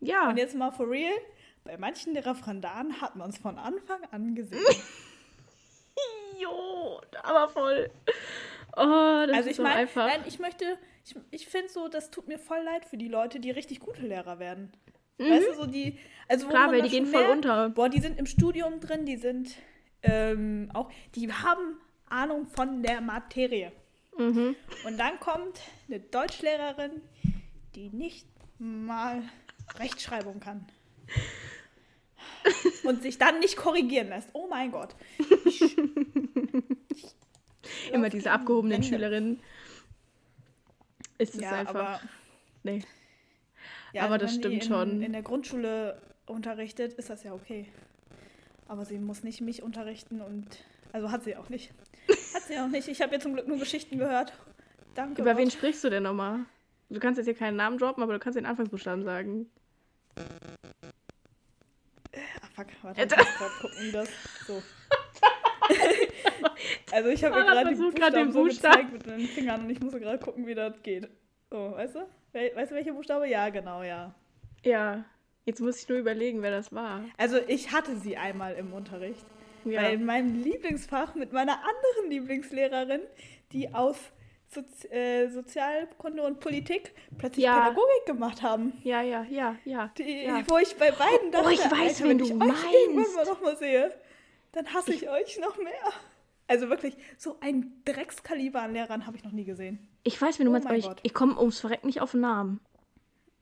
Ja. 0.00 0.30
Und 0.30 0.38
jetzt 0.38 0.54
mal 0.54 0.70
for 0.70 0.88
real, 0.88 1.12
bei 1.64 1.76
manchen 1.76 2.14
der 2.14 2.24
Referendaren 2.24 3.00
hat 3.02 3.16
man 3.16 3.28
es 3.28 3.38
von 3.38 3.58
Anfang 3.58 4.02
an 4.10 4.34
gesehen. 4.34 4.64
Jo, 6.40 7.00
aber 7.24 7.48
voll. 7.48 7.90
Oh, 8.76 9.24
das 9.26 9.36
also 9.36 9.40
ist 9.40 9.46
ich 9.46 9.56
so 9.56 9.62
meine, 9.64 9.74
einfach. 9.74 10.06
nein, 10.06 10.22
ich 10.26 10.38
möchte, 10.38 10.78
ich, 11.08 11.16
ich 11.30 11.48
finde 11.48 11.68
so, 11.68 11.88
das 11.88 12.10
tut 12.10 12.28
mir 12.28 12.38
voll 12.38 12.62
leid 12.62 12.84
für 12.84 12.96
die 12.96 13.08
Leute, 13.08 13.40
die 13.40 13.50
richtig 13.50 13.80
gute 13.80 14.02
Lehrer 14.02 14.38
werden. 14.38 14.72
Weißt 15.18 15.48
du, 15.48 15.54
so 15.54 15.66
die, 15.66 15.98
also 16.28 16.46
Mhm. 16.46 16.50
Klar, 16.50 16.70
weil 16.70 16.82
die 16.82 16.90
gehen 16.90 17.06
voll 17.06 17.22
merkt, 17.22 17.36
unter. 17.36 17.70
Boah, 17.70 17.88
die 17.88 18.00
sind 18.00 18.18
im 18.18 18.26
Studium 18.26 18.78
drin, 18.80 19.04
die 19.04 19.16
sind 19.16 19.56
ähm, 20.02 20.70
auch, 20.74 20.90
die 21.16 21.32
haben 21.32 21.78
Ahnung 22.08 22.46
von 22.46 22.82
der 22.82 23.00
Materie. 23.00 23.72
Mhm. 24.16 24.54
Und 24.86 24.98
dann 24.98 25.18
kommt 25.18 25.60
eine 25.88 26.00
Deutschlehrerin, 26.00 27.00
die 27.74 27.88
nicht 27.90 28.26
mal 28.58 29.22
Rechtschreibung 29.78 30.40
kann. 30.40 30.66
Und 32.84 33.02
sich 33.02 33.18
dann 33.18 33.40
nicht 33.40 33.56
korrigieren 33.56 34.08
lässt. 34.08 34.28
Oh 34.32 34.46
mein 34.48 34.70
Gott. 34.70 34.94
Ich, 35.44 35.62
ich 37.84 37.92
Immer 37.92 38.08
diese 38.08 38.30
abgehobenen 38.30 38.78
Wände. 38.78 38.88
Schülerinnen. 38.88 39.40
Ist 41.18 41.34
es 41.34 41.40
Ja, 41.40 41.52
einfach. 41.52 41.74
aber, 41.74 42.00
nee. 42.62 42.82
ja, 43.92 44.02
aber 44.04 44.14
also 44.14 44.26
das 44.26 44.34
stimmt 44.36 44.54
in, 44.54 44.62
schon. 44.62 45.02
In 45.02 45.12
der 45.12 45.22
Grundschule 45.22 46.00
unterrichtet, 46.26 46.92
ist 46.94 47.10
das 47.10 47.24
ja 47.24 47.32
okay. 47.32 47.66
Aber 48.68 48.84
sie 48.84 48.98
muss 48.98 49.22
nicht 49.22 49.40
mich 49.40 49.62
unterrichten 49.62 50.20
und. 50.20 50.46
Also 50.92 51.10
hat 51.10 51.24
sie 51.24 51.36
auch 51.36 51.48
nicht. 51.48 51.72
Hat 52.34 52.42
sie 52.44 52.58
auch 52.58 52.68
nicht. 52.68 52.88
Ich 52.88 53.02
habe 53.02 53.14
ja 53.14 53.20
zum 53.20 53.34
Glück 53.34 53.48
nur 53.48 53.58
Geschichten 53.58 53.98
gehört. 53.98 54.32
Danke. 54.94 55.20
Über 55.22 55.36
wen 55.36 55.44
Gott. 55.44 55.52
sprichst 55.54 55.84
du 55.84 55.90
denn 55.90 56.02
nochmal? 56.02 56.40
Du 56.90 57.00
kannst 57.00 57.18
jetzt 57.18 57.26
hier 57.26 57.34
keinen 57.34 57.56
Namen 57.56 57.78
droppen, 57.78 58.02
aber 58.02 58.12
du 58.14 58.18
kannst 58.18 58.36
den 58.38 58.46
Anfangsbuchstaben 58.46 59.04
sagen. 59.04 59.46
Ah, 62.14 62.48
fuck, 62.54 62.66
warte, 62.82 63.00
Jetzt- 63.00 63.12
ich 63.12 63.18
muss 63.18 63.58
gucken, 63.60 63.78
wie 63.80 63.92
das. 63.92 64.08
So. 64.46 64.62
also 66.92 67.08
ich 67.10 67.24
habe 67.24 67.34
mir 67.36 67.42
Sarah 67.42 67.62
gerade 67.62 67.68
die 67.70 67.74
den 67.76 67.90
Buchstaben 67.90 68.32
so 68.32 68.42
Buchstaben. 68.44 68.92
gezeigt 68.92 68.92
mit 68.92 69.06
den 69.06 69.26
Fingern 69.28 69.60
und 69.64 69.70
ich 69.70 69.80
musste 69.80 70.00
gerade 70.00 70.18
gucken, 70.18 70.46
wie 70.46 70.54
das 70.54 70.82
geht. 70.82 71.08
So, 71.50 71.72
weißt 71.72 71.94
du? 71.96 72.00
We 72.32 72.52
weißt 72.54 72.70
du, 72.72 72.74
welche 72.76 72.92
Buchstabe? 72.92 73.26
Ja, 73.28 73.48
genau, 73.48 73.82
ja. 73.82 74.14
Ja. 74.64 75.04
Jetzt 75.44 75.60
muss 75.60 75.80
ich 75.82 75.88
nur 75.88 75.98
überlegen, 75.98 76.42
wer 76.42 76.50
das 76.50 76.74
war. 76.74 77.04
Also 77.16 77.38
ich 77.46 77.72
hatte 77.72 77.96
sie 77.96 78.16
einmal 78.16 78.54
im 78.54 78.72
Unterricht. 78.72 79.24
Ja. 79.64 79.82
Weil 79.82 79.94
in 79.94 80.04
meinem 80.04 80.42
Lieblingsfach 80.42 81.14
mit 81.14 81.32
meiner 81.32 81.54
anderen 81.54 82.10
Lieblingslehrerin, 82.10 83.00
die 83.52 83.72
aus 83.74 83.96
Sozi 84.50 84.88
äh, 84.88 85.28
Sozialkunde 85.28 86.22
und 86.22 86.40
Politik 86.40 86.92
plötzlich 87.18 87.44
Ja. 87.44 87.60
Pädagogik 87.60 88.06
gemacht 88.06 88.42
haben. 88.42 88.72
ja, 88.82 89.02
ja, 89.02 89.24
ja, 89.28 89.56
ja. 89.64 89.90
Die, 89.98 90.24
ja. 90.24 90.42
wo 90.46 90.58
ich 90.58 90.74
bei 90.76 90.90
beiden 90.90 91.32
dachte, 91.32 91.46
Oh, 91.48 91.50
ich 91.50 91.60
weiß, 91.60 91.72
Alter, 91.72 92.04
wen 92.04 92.08
wenn 92.10 92.18
du 92.18 92.24
ich 92.24 92.30
euch 92.32 92.40
irgendwann 92.72 92.96
meinst. 92.96 93.16
mal 93.16 93.24
noch 93.26 93.40
mal 93.42 93.56
sehe, 93.56 93.92
dann 94.52 94.72
hasse 94.72 94.92
ich, 94.92 95.02
ich 95.02 95.08
euch 95.10 95.38
noch 95.40 95.56
mehr. 95.58 95.72
Also 96.48 96.70
wirklich, 96.70 96.96
so 97.18 97.36
ein 97.40 97.82
Dreckskaliber 97.84 98.62
an 98.62 98.72
Lehrern 98.72 99.06
habe 99.06 99.16
ich 99.16 99.22
noch 99.22 99.32
nie 99.32 99.44
gesehen. 99.44 99.86
Ich 100.02 100.20
weiß, 100.20 100.38
wie 100.38 100.44
du 100.44 100.48
oh 100.48 100.52
meinst, 100.52 100.66
aber 100.66 100.76
ich, 100.76 100.88
ich 101.02 101.14
komme 101.14 101.38
ums 101.38 101.60
Verreck 101.60 101.84
nicht 101.84 102.00
auf 102.00 102.12
den 102.12 102.22
Namen. 102.22 102.60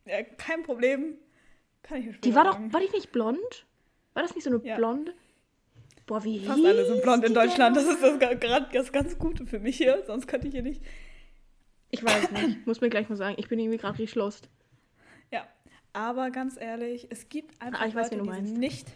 Ja, 0.05 0.23
kein 0.23 0.65
Problem. 0.65 1.15
Kann 1.83 1.99
ich 1.99 2.21
Die 2.21 2.35
war 2.35 2.45
sagen. 2.45 2.67
doch, 2.67 2.75
war 2.75 2.81
die 2.81 2.93
nicht 2.93 3.13
blond? 3.13 3.67
War 4.15 4.23
das 4.23 4.35
nicht 4.35 4.45
so 4.45 4.51
eine 4.51 4.65
ja. 4.65 4.77
blonde? 4.77 5.15
Boah, 6.07 6.23
wie 6.25 6.41
Fast 6.41 6.65
alle 6.65 6.87
sind 6.87 7.03
blond 7.03 7.25
in 7.25 7.35
Deutschland. 7.35 7.77
Das 7.77 7.85
ist 7.85 8.03
das 8.03 8.19
gerade 8.19 8.69
das 8.73 8.93
ganz 8.93 9.19
Gute 9.19 9.47
für 9.47 9.59
mich 9.59 9.77
hier. 9.77 10.03
Sonst 10.07 10.27
könnte 10.27 10.49
ich 10.49 10.55
hier 10.55 10.63
nicht. 10.63 10.83
Ich 11.91 12.03
weiß 12.03 12.31
nicht. 12.33 12.67
Muss 12.67 12.81
mir 12.81 12.91
gleich 12.91 13.09
mal 13.09 13.17
sagen. 13.17 13.37
Ich 13.39 13.49
bin 13.49 13.59
irgendwie 13.59 13.79
gerade 13.79 13.99
richtig 13.99 14.17
lost. 14.17 14.49
Ja, 15.31 15.47
aber 15.93 16.31
ganz 16.31 16.61
ehrlich, 16.61 17.09
es 17.11 17.29
gibt 17.29 17.61
einfach 17.61 17.83
ah, 17.83 17.95
weiß, 17.95 18.13
Leute, 18.13 18.23
die 18.23 18.47
sind 18.47 18.59
nicht 18.59 18.89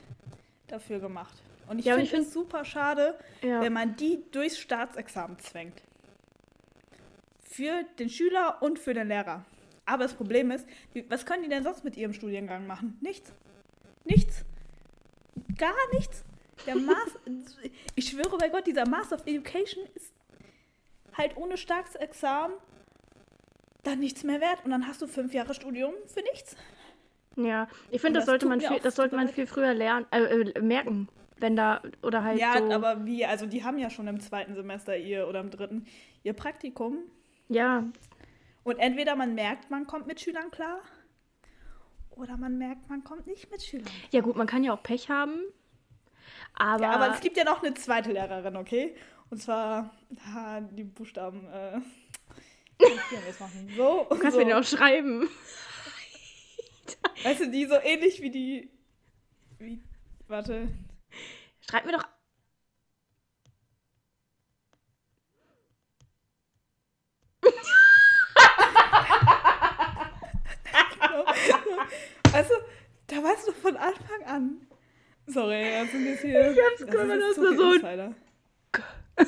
dafür 0.69 1.01
gemacht. 1.01 1.35
Und 1.71 1.79
ich 1.79 1.85
ja, 1.85 1.95
finde 1.95 2.17
es 2.17 2.33
super 2.33 2.65
schade, 2.65 3.17
ja. 3.43 3.61
wenn 3.61 3.73
man 3.73 3.95
die 3.95 4.25
durchs 4.33 4.59
Staatsexamen 4.59 5.39
zwängt. 5.39 5.81
Für 7.45 7.85
den 8.01 8.11
Schüler 8.11 8.61
und 8.61 8.81
für 8.81 8.93
den 8.93 9.07
Lehrer. 9.07 9.45
Aber 9.87 10.03
das 10.03 10.15
Problem 10.15 10.51
ist, 10.51 10.67
was 11.09 11.25
können 11.25 11.45
die 11.45 11.49
denn 11.49 11.63
sonst 11.63 11.85
mit 11.85 11.97
ihrem 11.97 12.13
Studiengang 12.13 12.67
machen? 12.67 12.99
Nichts. 13.01 13.33
Nichts. 14.05 14.45
Gar 15.59 15.77
nichts. 15.93 16.25
Der 16.67 16.75
Master, 16.75 17.21
ich 17.95 18.09
schwöre 18.09 18.37
bei 18.37 18.49
Gott, 18.49 18.67
dieser 18.67 18.89
Master 18.89 19.15
of 19.15 19.23
Education 19.27 19.85
ist 19.95 20.13
halt 21.17 21.37
ohne 21.37 21.57
Staatsexamen 21.57 22.57
dann 23.85 24.01
nichts 24.01 24.25
mehr 24.25 24.41
wert. 24.41 24.65
Und 24.65 24.73
dann 24.73 24.89
hast 24.89 25.03
du 25.03 25.07
fünf 25.07 25.33
Jahre 25.35 25.55
Studium 25.55 25.95
für 26.13 26.23
nichts. 26.33 26.57
Ja, 27.37 27.69
ich 27.93 28.01
finde, 28.01 28.19
das, 28.19 28.27
das 28.27 28.33
sollte 28.33 28.47
man 28.47 28.61
viel, 28.61 28.81
das 28.81 28.97
sollte 28.97 29.15
man 29.15 29.29
viel 29.29 29.47
früher 29.47 29.73
lernen, 29.73 30.05
äh, 30.11 30.21
äh, 30.21 30.61
merken 30.61 31.09
wenn 31.41 31.57
da 31.57 31.83
oder 32.03 32.23
halt 32.25 32.39
ja, 32.39 32.59
so. 32.59 32.71
aber 32.71 33.05
wie, 33.07 33.25
also 33.25 33.47
die 33.47 33.65
haben 33.65 33.79
ja 33.79 33.91
schon 33.91 34.07
im 34.07 34.21
zweiten 34.21 34.55
Semester 34.55 34.97
ihr 34.97 35.29
oder 35.29 35.41
im 35.41 35.51
dritten 35.51 35.87
ihr 36.23 36.33
Praktikum. 36.33 36.99
Ja. 37.49 37.85
Und 38.63 38.79
entweder 38.79 39.17
man 39.17 39.35
merkt, 39.35 39.71
man 39.71 39.87
kommt 39.87 40.07
mit 40.07 40.21
Schülern 40.21 40.51
klar, 40.51 40.81
oder 42.11 42.37
man 42.37 42.59
merkt, 42.59 42.89
man 42.89 43.03
kommt 43.03 43.27
nicht 43.27 43.51
mit 43.51 43.63
Schülern. 43.63 43.87
Klar. 43.87 44.09
Ja 44.11 44.21
gut, 44.21 44.37
man 44.37 44.47
kann 44.47 44.63
ja 44.63 44.75
auch 44.75 44.83
Pech 44.83 45.09
haben. 45.09 45.41
Aber, 46.55 46.83
ja, 46.83 46.91
aber 46.91 47.15
es 47.15 47.21
gibt 47.21 47.37
ja 47.37 47.45
noch 47.45 47.63
eine 47.63 47.75
zweite 47.75 48.13
Lehrerin, 48.13 48.57
okay? 48.57 48.95
Und 49.31 49.41
zwar 49.41 49.91
ha, 50.27 50.61
die 50.61 50.85
Buchstaben. 50.85 51.47
Äh, 51.47 51.81
so, 53.77 54.07
du 54.11 54.19
kannst 54.19 54.37
so. 54.37 54.45
mir 54.45 54.59
auch 54.59 54.65
schreiben. 54.65 55.29
Weißt 57.23 57.41
du, 57.41 57.51
die 57.51 57.67
so 57.67 57.77
ähnlich 57.83 58.21
wie 58.21 58.31
die. 58.31 58.71
Wie, 59.59 59.81
warte, 60.29 60.69
Schreib 61.71 61.87
mir 61.87 61.93
doch. 61.93 62.05
also, 72.33 72.55
da 73.07 73.23
weißt 73.23 73.47
du 73.47 73.53
von 73.53 73.77
Anfang 73.77 74.25
an. 74.25 74.67
Sorry, 75.27 75.63
das 75.63 75.91
hier. 76.23 76.51
Ich 76.51 76.59
hab's 76.59 76.85
gehört, 76.85 77.09
das 77.09 77.37
ist 77.37 77.37
so 77.37 77.43
ein. 77.87 78.17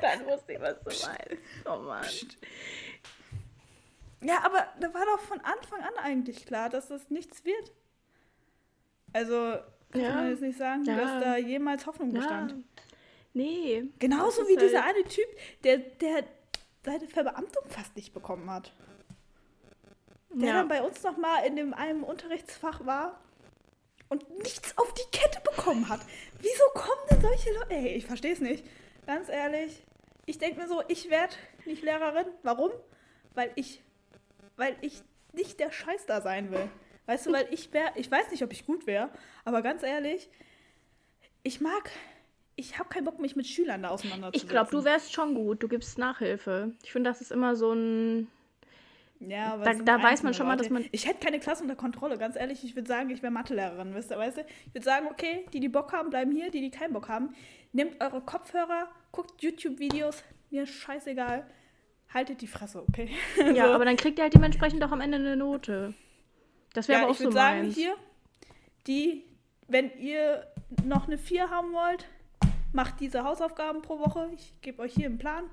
Dann 0.00 0.26
wusste 0.26 0.54
ich, 0.54 0.60
was 0.60 0.80
du 0.80 0.86
meinst. 1.06 1.36
Oh 1.66 1.76
Mann. 1.76 2.02
Psst. 2.02 2.36
Ja, 4.22 4.42
aber 4.44 4.66
da 4.80 4.92
war 4.92 5.04
doch 5.04 5.20
von 5.20 5.38
Anfang 5.40 5.82
an 5.82 5.94
eigentlich 6.02 6.46
klar, 6.46 6.68
dass 6.68 6.88
das 6.88 7.10
nichts 7.10 7.44
wird. 7.44 7.72
Also, 9.12 9.60
kann 9.92 10.00
ja. 10.00 10.14
man 10.14 10.30
jetzt 10.30 10.42
nicht 10.42 10.58
sagen, 10.58 10.84
ja. 10.84 10.96
dass 10.96 11.22
da 11.22 11.36
jemals 11.36 11.86
Hoffnung 11.86 12.12
bestand. 12.12 12.54
Nee. 13.34 13.84
Genauso 13.98 14.42
wie 14.48 14.56
halt 14.56 14.62
dieser 14.62 14.84
eine 14.84 15.04
Typ, 15.04 15.26
der, 15.64 15.78
der 15.78 16.24
seine 16.84 17.06
Verbeamtung 17.08 17.64
fast 17.68 17.94
nicht 17.96 18.12
bekommen 18.12 18.50
hat. 18.50 18.72
Der 20.34 20.54
dann 20.54 20.68
bei 20.68 20.82
uns 20.82 21.02
nochmal 21.02 21.46
in 21.46 21.56
dem 21.56 21.74
einem 21.74 22.04
Unterrichtsfach 22.04 22.86
war 22.86 23.20
und 24.08 24.28
nichts 24.38 24.76
auf 24.78 24.92
die 24.94 25.16
Kette 25.16 25.40
bekommen 25.42 25.88
hat. 25.88 26.00
Wieso 26.38 26.64
kommen 26.74 27.00
denn 27.10 27.20
solche 27.20 27.52
Leute? 27.52 27.70
Ey, 27.70 27.88
ich 27.88 28.06
verstehe 28.06 28.32
es 28.32 28.40
nicht. 28.40 28.64
Ganz 29.06 29.28
ehrlich. 29.28 29.84
Ich 30.24 30.38
denke 30.38 30.60
mir 30.60 30.68
so, 30.68 30.82
ich 30.88 31.10
werde 31.10 31.34
nicht 31.66 31.82
Lehrerin. 31.82 32.26
Warum? 32.42 32.70
Weil 33.34 33.52
ich, 33.56 33.82
weil 34.56 34.76
ich 34.80 35.02
nicht 35.32 35.60
der 35.60 35.70
Scheiß 35.70 36.06
da 36.06 36.20
sein 36.22 36.50
will. 36.50 36.68
Weißt 37.06 37.26
du, 37.26 37.32
weil 37.32 37.46
ich 37.50 37.72
wäre, 37.72 37.90
ich 37.96 38.10
weiß 38.10 38.30
nicht, 38.30 38.42
ob 38.42 38.52
ich 38.52 38.64
gut 38.64 38.86
wäre, 38.86 39.10
aber 39.44 39.62
ganz 39.62 39.82
ehrlich, 39.82 40.28
ich 41.42 41.60
mag, 41.60 41.90
ich 42.56 42.78
habe 42.78 42.88
keinen 42.88 43.04
Bock, 43.04 43.18
mich 43.18 43.34
mit 43.34 43.46
Schülern 43.46 43.82
da 43.82 43.88
auseinanderzusetzen. 43.90 44.46
Ich 44.46 44.48
glaube, 44.48 44.70
du 44.70 44.84
wärst 44.84 45.12
schon 45.12 45.34
gut, 45.34 45.62
du 45.62 45.68
gibst 45.68 45.98
Nachhilfe. 45.98 46.72
Ich 46.82 46.92
finde, 46.92 47.10
das 47.10 47.20
ist 47.20 47.32
immer 47.32 47.56
so 47.56 47.72
ein. 47.72 48.28
Ja, 49.18 49.54
aber 49.54 49.64
da, 49.64 49.74
da 49.74 50.02
weiß 50.02 50.22
man 50.24 50.34
schon 50.34 50.46
mal, 50.46 50.56
dass 50.56 50.70
man. 50.70 50.84
Ich 50.92 51.06
hätte 51.06 51.24
keine 51.24 51.40
Klasse 51.40 51.62
unter 51.62 51.76
Kontrolle, 51.76 52.18
ganz 52.18 52.36
ehrlich. 52.36 52.64
Ich 52.64 52.74
würde 52.76 52.88
sagen, 52.88 53.10
ich 53.10 53.22
wäre 53.22 53.32
Mathelehrerin, 53.32 53.94
wisst 53.94 54.10
ihr, 54.10 54.18
weißt 54.18 54.38
du? 54.38 54.40
Ich 54.66 54.74
würde 54.74 54.84
sagen, 54.84 55.06
okay, 55.10 55.44
die, 55.52 55.60
die 55.60 55.68
Bock 55.68 55.92
haben, 55.92 56.10
bleiben 56.10 56.32
hier, 56.32 56.50
die, 56.50 56.60
die 56.60 56.70
keinen 56.70 56.92
Bock 56.92 57.08
haben. 57.08 57.34
Nehmt 57.72 58.00
eure 58.00 58.20
Kopfhörer, 58.20 58.88
guckt 59.12 59.42
YouTube-Videos, 59.42 60.22
mir 60.50 60.66
scheißegal. 60.66 61.46
Haltet 62.12 62.42
die 62.42 62.46
Fresse, 62.46 62.82
okay? 62.86 63.08
Ja, 63.54 63.68
so. 63.68 63.72
aber 63.72 63.86
dann 63.86 63.96
kriegt 63.96 64.18
ihr 64.18 64.24
halt 64.24 64.34
dementsprechend 64.34 64.84
auch 64.84 64.92
am 64.92 65.00
Ende 65.00 65.16
eine 65.16 65.36
Note. 65.36 65.94
Das 66.74 66.88
wäre 66.88 67.00
ja, 67.00 67.04
aber 67.04 67.12
auch 67.12 67.18
ich 67.18 67.24
so 67.24 67.30
sagen, 67.30 67.62
meins. 67.62 67.74
hier, 67.74 67.94
die, 68.86 69.24
wenn 69.68 69.90
ihr 69.98 70.46
noch 70.84 71.06
eine 71.06 71.18
4 71.18 71.50
haben 71.50 71.72
wollt, 71.72 72.06
macht 72.72 73.00
diese 73.00 73.24
Hausaufgaben 73.24 73.82
pro 73.82 73.98
Woche. 73.98 74.30
Ich 74.34 74.54
gebe 74.62 74.82
euch 74.82 74.94
hier 74.94 75.06
einen 75.06 75.18
Plan. 75.18 75.44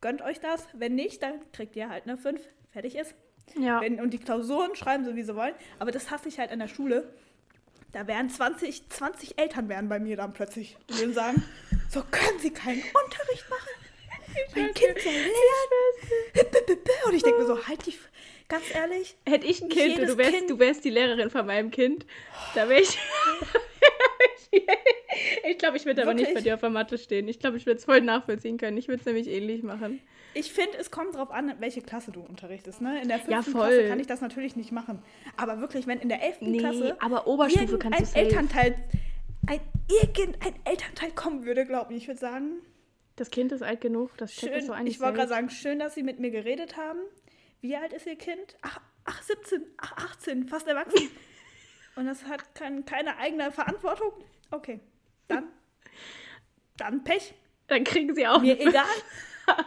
Gönnt 0.00 0.22
euch 0.22 0.40
das. 0.40 0.66
Wenn 0.74 0.94
nicht, 0.94 1.22
dann 1.22 1.34
kriegt 1.52 1.74
ihr 1.76 1.88
halt 1.88 2.04
eine 2.04 2.16
5. 2.16 2.40
Fertig 2.70 2.96
ist. 2.96 3.14
Ja. 3.58 3.80
Wenn, 3.80 4.00
und 4.00 4.10
die 4.10 4.18
Klausuren 4.18 4.74
schreiben 4.76 5.04
so, 5.04 5.16
wie 5.16 5.22
sie 5.22 5.34
wollen. 5.34 5.54
Aber 5.78 5.90
das 5.90 6.10
hasse 6.10 6.28
ich 6.28 6.38
halt 6.38 6.50
an 6.50 6.58
der 6.58 6.68
Schule. 6.68 7.12
Da 7.92 8.06
wären 8.06 8.28
20, 8.28 8.90
20 8.90 9.38
Eltern 9.38 9.68
wären 9.68 9.88
bei 9.88 9.98
mir 9.98 10.16
dann 10.16 10.32
plötzlich. 10.34 10.76
Die 10.90 10.98
würden 10.98 11.14
sagen, 11.14 11.42
so 11.88 12.02
können 12.02 12.38
sie 12.40 12.50
keinen 12.50 12.82
Unterricht 12.82 13.48
machen. 13.48 13.70
Mein 14.54 14.74
Kind 14.74 14.98
soll 15.00 15.12
lernen. 15.12 15.32
Und 17.06 17.14
ich 17.14 17.22
denke 17.22 17.40
mir 17.40 17.46
so, 17.46 17.66
halt 17.66 17.86
die, 17.86 17.94
ganz 18.48 18.64
ehrlich. 18.74 19.16
Hätte 19.26 19.46
ich 19.46 19.62
ein 19.62 19.68
Kind 19.68 19.98
und 19.98 20.08
du 20.08 20.18
wärst, 20.18 20.32
kind 20.32 20.50
du 20.50 20.58
wärst 20.58 20.84
die 20.84 20.90
Lehrerin 20.90 21.30
von 21.30 21.46
meinem 21.46 21.70
Kind, 21.70 22.06
da 22.54 22.68
wäre 22.68 22.80
ich. 22.80 22.98
ich 25.50 25.58
glaube, 25.58 25.76
ich 25.76 25.84
würde 25.84 26.02
aber 26.02 26.14
nicht 26.14 26.34
bei 26.34 26.40
dir 26.40 26.54
auf 26.54 26.60
der 26.60 26.70
Matte 26.70 26.98
stehen. 26.98 27.28
Ich 27.28 27.38
glaube, 27.38 27.56
ich 27.56 27.66
würde 27.66 27.78
es 27.78 27.84
voll 27.84 28.00
nachvollziehen 28.00 28.58
können. 28.58 28.76
Ich 28.76 28.88
würde 28.88 29.00
es 29.00 29.06
nämlich 29.06 29.28
ähnlich 29.28 29.62
machen. 29.62 30.00
Ich 30.34 30.52
finde, 30.52 30.76
es 30.78 30.90
kommt 30.90 31.14
darauf 31.14 31.30
an, 31.30 31.54
welche 31.60 31.80
Klasse 31.80 32.12
du 32.12 32.20
unterrichtest. 32.20 32.82
Ne? 32.82 33.00
In 33.00 33.08
der 33.08 33.18
fünften 33.20 33.52
ja, 33.52 33.58
Klasse 33.58 33.88
kann 33.88 34.00
ich 34.00 34.06
das 34.06 34.20
natürlich 34.20 34.54
nicht 34.54 34.70
machen. 34.70 35.02
Aber 35.36 35.60
wirklich, 35.60 35.86
wenn 35.86 35.98
in 35.98 36.10
der 36.10 36.22
elften 36.22 36.50
nee, 36.50 36.58
Klasse 36.58 36.96
aber 37.00 37.26
Oberstufe 37.26 37.78
kannst 37.78 38.00
ein 38.00 38.06
du 38.06 38.18
Elternteil, 38.18 38.76
ein 39.46 39.60
irgendein 40.02 40.54
Elternteil 40.64 41.10
kommen 41.12 41.46
würde, 41.46 41.64
glaube 41.64 41.94
ich, 41.94 42.02
ich 42.02 42.08
würde 42.08 42.20
sagen. 42.20 42.60
Das 43.16 43.30
Kind 43.30 43.50
ist 43.50 43.62
alt 43.62 43.80
genug, 43.80 44.10
das 44.18 44.34
schön, 44.34 44.52
das 44.52 44.66
so 44.66 44.72
eigentlich 44.72 44.96
Ich 44.96 45.00
wollte 45.00 45.16
gerade 45.16 45.30
sagen, 45.30 45.48
schön, 45.48 45.78
dass 45.78 45.94
Sie 45.94 46.02
mit 46.02 46.20
mir 46.20 46.30
geredet 46.30 46.76
haben. 46.76 46.98
Wie 47.60 47.76
alt 47.76 47.92
ist 47.92 48.06
Ihr 48.06 48.16
Kind? 48.16 48.56
Ach, 48.62 48.80
ach 49.04 49.22
17, 49.22 49.64
ach 49.78 49.92
18, 50.12 50.48
fast 50.48 50.66
erwachsen. 50.66 51.10
Und 51.96 52.06
das 52.06 52.24
hat 52.24 52.54
kein, 52.54 52.84
keine 52.84 53.16
eigene 53.16 53.50
Verantwortung? 53.50 54.12
Okay, 54.50 54.80
dann, 55.28 55.48
dann 56.76 57.04
Pech. 57.04 57.34
Dann 57.68 57.84
kriegen 57.84 58.14
Sie 58.14 58.26
auch. 58.26 58.40
Mir 58.40 58.60
egal. 58.60 58.84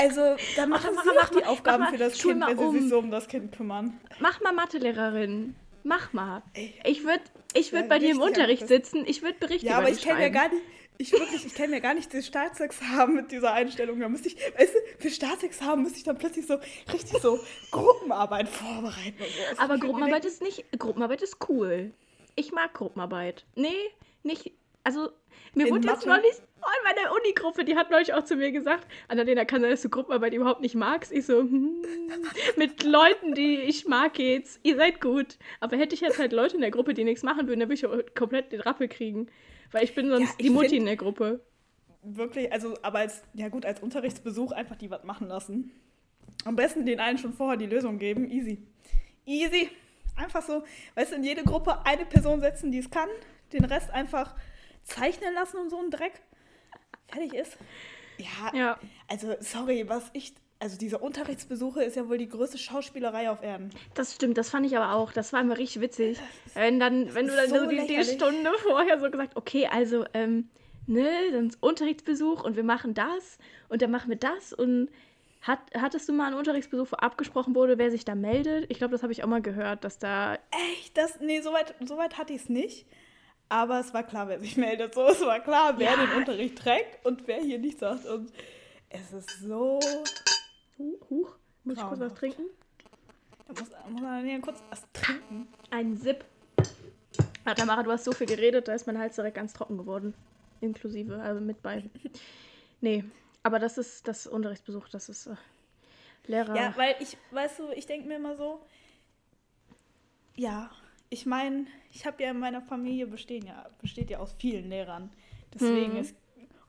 Also, 0.00 0.36
dann 0.54 0.68
machen 0.68 0.90
mach, 0.94 1.02
Sie 1.02 1.10
mach, 1.12 1.30
die 1.30 1.44
Aufgaben 1.44 1.82
mach, 1.82 1.90
für 1.90 1.98
das 1.98 2.16
Kind, 2.16 2.46
wenn 2.46 2.56
um. 2.56 2.72
Sie 2.72 2.82
sich 2.82 2.88
so 2.88 3.00
um 3.00 3.10
das 3.10 3.26
Kind 3.26 3.50
kümmern. 3.50 3.98
Mach 4.20 4.40
mal 4.40 4.52
Mathelehrerin. 4.52 5.56
Mach 5.82 6.12
mal. 6.12 6.44
Ich 6.84 7.02
würde 7.02 7.24
ich 7.52 7.72
würd 7.72 7.82
ja, 7.82 7.88
bei 7.88 7.98
dir 7.98 8.10
im 8.10 8.20
Unterricht 8.20 8.68
sitzen. 8.68 9.04
Ich 9.06 9.22
würde 9.22 9.40
Berichte 9.40 9.66
Ja, 9.66 9.78
aber 9.78 9.90
ich 9.90 10.00
kenne 10.00 10.22
ja 10.22 10.28
gar 10.28 10.50
nicht 10.50 10.62
ich 10.98 11.12
wirklich, 11.12 11.46
ich 11.46 11.54
kann 11.54 11.70
mir 11.70 11.80
gar 11.80 11.94
nicht 11.94 12.12
das 12.12 12.26
Staatsexamen 12.26 13.14
mit 13.14 13.30
dieser 13.30 13.52
Einstellung. 13.52 14.00
Da 14.00 14.08
müsste 14.08 14.28
ich, 14.28 14.36
weißt 14.36 14.74
du, 14.74 14.78
für 14.98 15.10
Staatsexamen 15.10 15.82
müsste 15.82 15.98
ich 15.98 16.04
dann 16.04 16.18
plötzlich 16.18 16.46
so 16.46 16.58
richtig 16.92 17.22
so 17.22 17.38
Gruppenarbeit 17.70 18.48
vorbereiten 18.48 19.22
so. 19.54 19.62
Aber 19.62 19.78
Gruppenarbeit 19.78 20.24
ist 20.24 20.42
nicht, 20.42 20.64
Gruppenarbeit 20.76 21.22
ist 21.22 21.36
cool. 21.48 21.92
Ich 22.34 22.52
mag 22.52 22.74
Gruppenarbeit. 22.74 23.44
Nee, 23.54 23.68
nicht, 24.24 24.52
also 24.82 25.10
mir 25.54 25.68
In 25.68 25.74
wurde 25.74 25.86
Mathe? 25.86 25.98
jetzt 25.98 26.06
neulich, 26.06 26.34
oh, 26.62 26.66
in 26.66 26.96
meiner 26.96 27.12
Unigruppe, 27.14 27.64
die 27.64 27.76
hat 27.76 27.92
neulich 27.92 28.12
auch 28.12 28.24
zu 28.24 28.34
mir 28.34 28.50
gesagt, 28.50 28.88
Annalena, 29.06 29.44
kann 29.44 29.60
sein, 29.60 29.70
dass 29.70 29.82
du 29.82 29.88
Gruppenarbeit 29.88 30.34
überhaupt 30.34 30.62
nicht 30.62 30.74
magst? 30.74 31.12
Ich 31.12 31.26
so, 31.26 31.38
hm, 31.38 31.80
mit 32.56 32.82
Leuten, 32.82 33.34
die 33.34 33.60
ich 33.60 33.86
mag 33.86 34.14
geht's, 34.14 34.58
ihr 34.64 34.76
seid 34.76 35.00
gut. 35.00 35.38
Aber 35.60 35.76
hätte 35.76 35.94
ich 35.94 36.00
jetzt 36.00 36.18
halt 36.18 36.32
Leute 36.32 36.56
in 36.56 36.60
der 36.60 36.72
Gruppe, 36.72 36.92
die 36.92 37.04
nichts 37.04 37.22
machen 37.22 37.46
würden, 37.46 37.60
dann 37.60 37.68
würde 37.68 37.98
ich 37.98 38.14
komplett 38.16 38.50
den 38.50 38.60
Rappel 38.62 38.88
kriegen. 38.88 39.28
Weil 39.72 39.84
ich 39.84 39.94
bin 39.94 40.08
sonst 40.08 40.28
ja, 40.28 40.34
ich 40.38 40.46
die 40.46 40.50
Mutti 40.50 40.76
in 40.76 40.84
der 40.86 40.96
Gruppe. 40.96 41.44
Wirklich, 42.02 42.52
also, 42.52 42.74
aber 42.82 43.00
als, 43.00 43.22
ja 43.34 43.48
gut, 43.48 43.66
als 43.66 43.80
Unterrichtsbesuch 43.80 44.52
einfach 44.52 44.76
die 44.76 44.90
was 44.90 45.04
machen 45.04 45.28
lassen. 45.28 45.72
Am 46.44 46.56
besten 46.56 46.86
den 46.86 47.00
allen 47.00 47.18
schon 47.18 47.32
vorher 47.32 47.56
die 47.56 47.66
Lösung 47.66 47.98
geben. 47.98 48.30
Easy. 48.30 48.62
Easy. 49.26 49.68
Einfach 50.16 50.42
so, 50.42 50.64
weißt 50.94 51.12
du, 51.12 51.16
in 51.16 51.24
jede 51.24 51.44
Gruppe 51.44 51.84
eine 51.84 52.06
Person 52.06 52.40
setzen, 52.40 52.72
die 52.72 52.78
es 52.78 52.90
kann. 52.90 53.08
Den 53.52 53.64
Rest 53.64 53.90
einfach 53.90 54.34
zeichnen 54.84 55.34
lassen 55.34 55.58
und 55.58 55.70
so 55.70 55.78
ein 55.78 55.90
Dreck 55.90 56.20
fertig 57.08 57.34
ist. 57.34 57.56
Ja, 58.18 58.54
Ja. 58.56 58.78
also 59.06 59.34
sorry, 59.40 59.88
was 59.88 60.10
ich, 60.12 60.34
also 60.60 60.76
diese 60.76 60.98
Unterrichtsbesuche 60.98 61.82
ist 61.84 61.96
ja 61.96 62.08
wohl 62.08 62.18
die 62.18 62.28
größte 62.28 62.58
Schauspielerei 62.58 63.30
auf 63.30 63.42
Erden. 63.42 63.70
Das 63.94 64.14
stimmt, 64.14 64.36
das 64.38 64.50
fand 64.50 64.66
ich 64.66 64.76
aber 64.76 64.94
auch. 64.94 65.12
Das 65.12 65.32
war 65.32 65.40
immer 65.40 65.56
richtig 65.56 65.80
witzig. 65.82 66.18
Wenn 66.54 66.80
dann, 66.80 67.14
wenn 67.14 67.26
du 67.28 67.36
dann 67.36 67.48
so 67.48 67.60
so 67.60 67.66
die, 67.66 67.86
die. 67.86 68.02
Stunde 68.04 68.50
vorher 68.62 68.98
so 68.98 69.10
gesagt, 69.10 69.36
okay, 69.36 69.68
also, 69.70 70.04
ähm, 70.14 70.48
ne, 70.86 71.08
dann 71.32 71.46
ist 71.48 71.62
Unterrichtsbesuch 71.62 72.42
und 72.42 72.56
wir 72.56 72.64
machen 72.64 72.94
das 72.94 73.38
und 73.68 73.82
dann 73.82 73.90
machen 73.90 74.08
wir 74.10 74.16
das 74.16 74.52
und 74.52 74.88
hat, 75.42 75.60
hattest 75.74 76.08
du 76.08 76.12
mal 76.12 76.26
einen 76.26 76.36
Unterrichtsbesuch, 76.36 76.90
wo 76.90 76.96
abgesprochen 76.96 77.54
wurde, 77.54 77.78
wer 77.78 77.92
sich 77.92 78.04
da 78.04 78.16
meldet? 78.16 78.66
Ich 78.70 78.78
glaube, 78.78 78.90
das 78.90 79.02
habe 79.04 79.12
ich 79.12 79.22
auch 79.22 79.28
mal 79.28 79.40
gehört, 79.40 79.84
dass 79.84 80.00
da. 80.00 80.34
Echt? 80.74 80.96
Das, 80.96 81.20
nee, 81.20 81.40
soweit 81.40 81.74
so 81.86 81.96
weit 81.96 82.18
hatte 82.18 82.32
ich 82.32 82.42
es 82.42 82.48
nicht. 82.48 82.86
Aber 83.48 83.78
es 83.78 83.94
war 83.94 84.02
klar, 84.02 84.28
wer 84.28 84.40
sich 84.40 84.56
meldet. 84.56 84.94
So, 84.94 85.06
es 85.06 85.20
war 85.20 85.38
klar, 85.40 85.74
wer 85.78 85.92
Ja. 85.92 85.96
den 85.96 86.16
Unterricht 86.16 86.58
trägt 86.58 87.06
und 87.06 87.26
wer 87.28 87.40
hier 87.40 87.58
nicht 87.58 87.78
sagt. 87.78 88.04
Und 88.06 88.32
es 88.90 89.12
ist 89.12 89.40
so. 89.40 89.80
Huch, 90.78 91.36
muss 91.64 91.78
ich 91.78 91.84
kurz 91.84 92.00
was 92.00 92.14
trinken? 92.14 92.42
Da 93.46 93.52
muss, 93.60 93.70
muss 93.90 94.00
man 94.02 94.42
kurz 94.42 94.62
was 94.70 94.82
trinken. 94.92 95.48
Ein 95.70 95.96
Sip. 95.96 96.24
Ah, 97.44 97.54
Tamara, 97.54 97.82
du 97.82 97.90
hast 97.90 98.04
so 98.04 98.12
viel 98.12 98.26
geredet, 98.26 98.68
da 98.68 98.74
ist 98.74 98.86
mein 98.86 98.98
Hals 98.98 99.16
direkt 99.16 99.36
ganz 99.36 99.52
trocken 99.54 99.78
geworden. 99.78 100.14
Inklusive, 100.60 101.20
also 101.20 101.40
mit 101.40 101.62
bei. 101.62 101.84
Nee, 102.80 103.02
aber 103.42 103.58
das 103.58 103.76
ist 103.76 104.06
das 104.06 104.28
Unterrichtsbesuch, 104.28 104.88
das 104.88 105.08
ist 105.08 105.26
äh, 105.26 105.34
Lehrer. 106.28 106.54
Ja, 106.54 106.72
weil 106.76 106.94
ich, 107.00 107.16
weißt 107.32 107.58
du, 107.58 107.70
ich 107.70 107.86
denke 107.86 108.06
mir 108.06 108.16
immer 108.16 108.36
so, 108.36 108.60
ja, 110.36 110.70
ich 111.10 111.26
meine, 111.26 111.66
ich 111.90 112.06
habe 112.06 112.22
ja 112.22 112.30
in 112.30 112.38
meiner 112.38 112.60
Familie 112.60 113.08
bestehen 113.08 113.46
ja, 113.46 113.68
besteht 113.82 114.10
ja 114.10 114.18
aus 114.18 114.32
vielen 114.38 114.68
Lehrern. 114.68 115.10
Deswegen 115.52 115.94
Hm. 115.94 116.02
ist, 116.02 116.14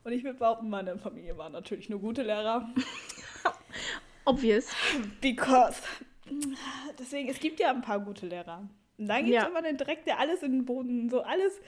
und 0.04 0.12
ich 0.12 0.24
würde 0.24 0.38
behaupten, 0.38 0.68
meine 0.70 0.98
Familie 0.98 1.36
waren 1.38 1.52
natürlich 1.52 1.88
nur 1.88 2.00
gute 2.00 2.22
Lehrer. 2.22 2.68
Obvious. 4.24 4.68
Because. 5.20 5.82
Deswegen, 6.98 7.28
es 7.28 7.40
gibt 7.40 7.58
ja 7.60 7.70
ein 7.70 7.82
paar 7.82 8.00
gute 8.00 8.26
Lehrer. 8.26 8.68
Und 8.98 9.08
dann 9.08 9.24
gibt 9.24 9.36
es 9.36 9.42
Ja. 9.42 9.48
immer 9.48 9.62
den 9.62 9.76
Dreck, 9.76 10.04
der 10.04 10.18
alles 10.20 10.42
in 10.42 10.52
den 10.52 10.64
Boden, 10.64 11.08
so 11.10 11.22
alles, 11.22 11.60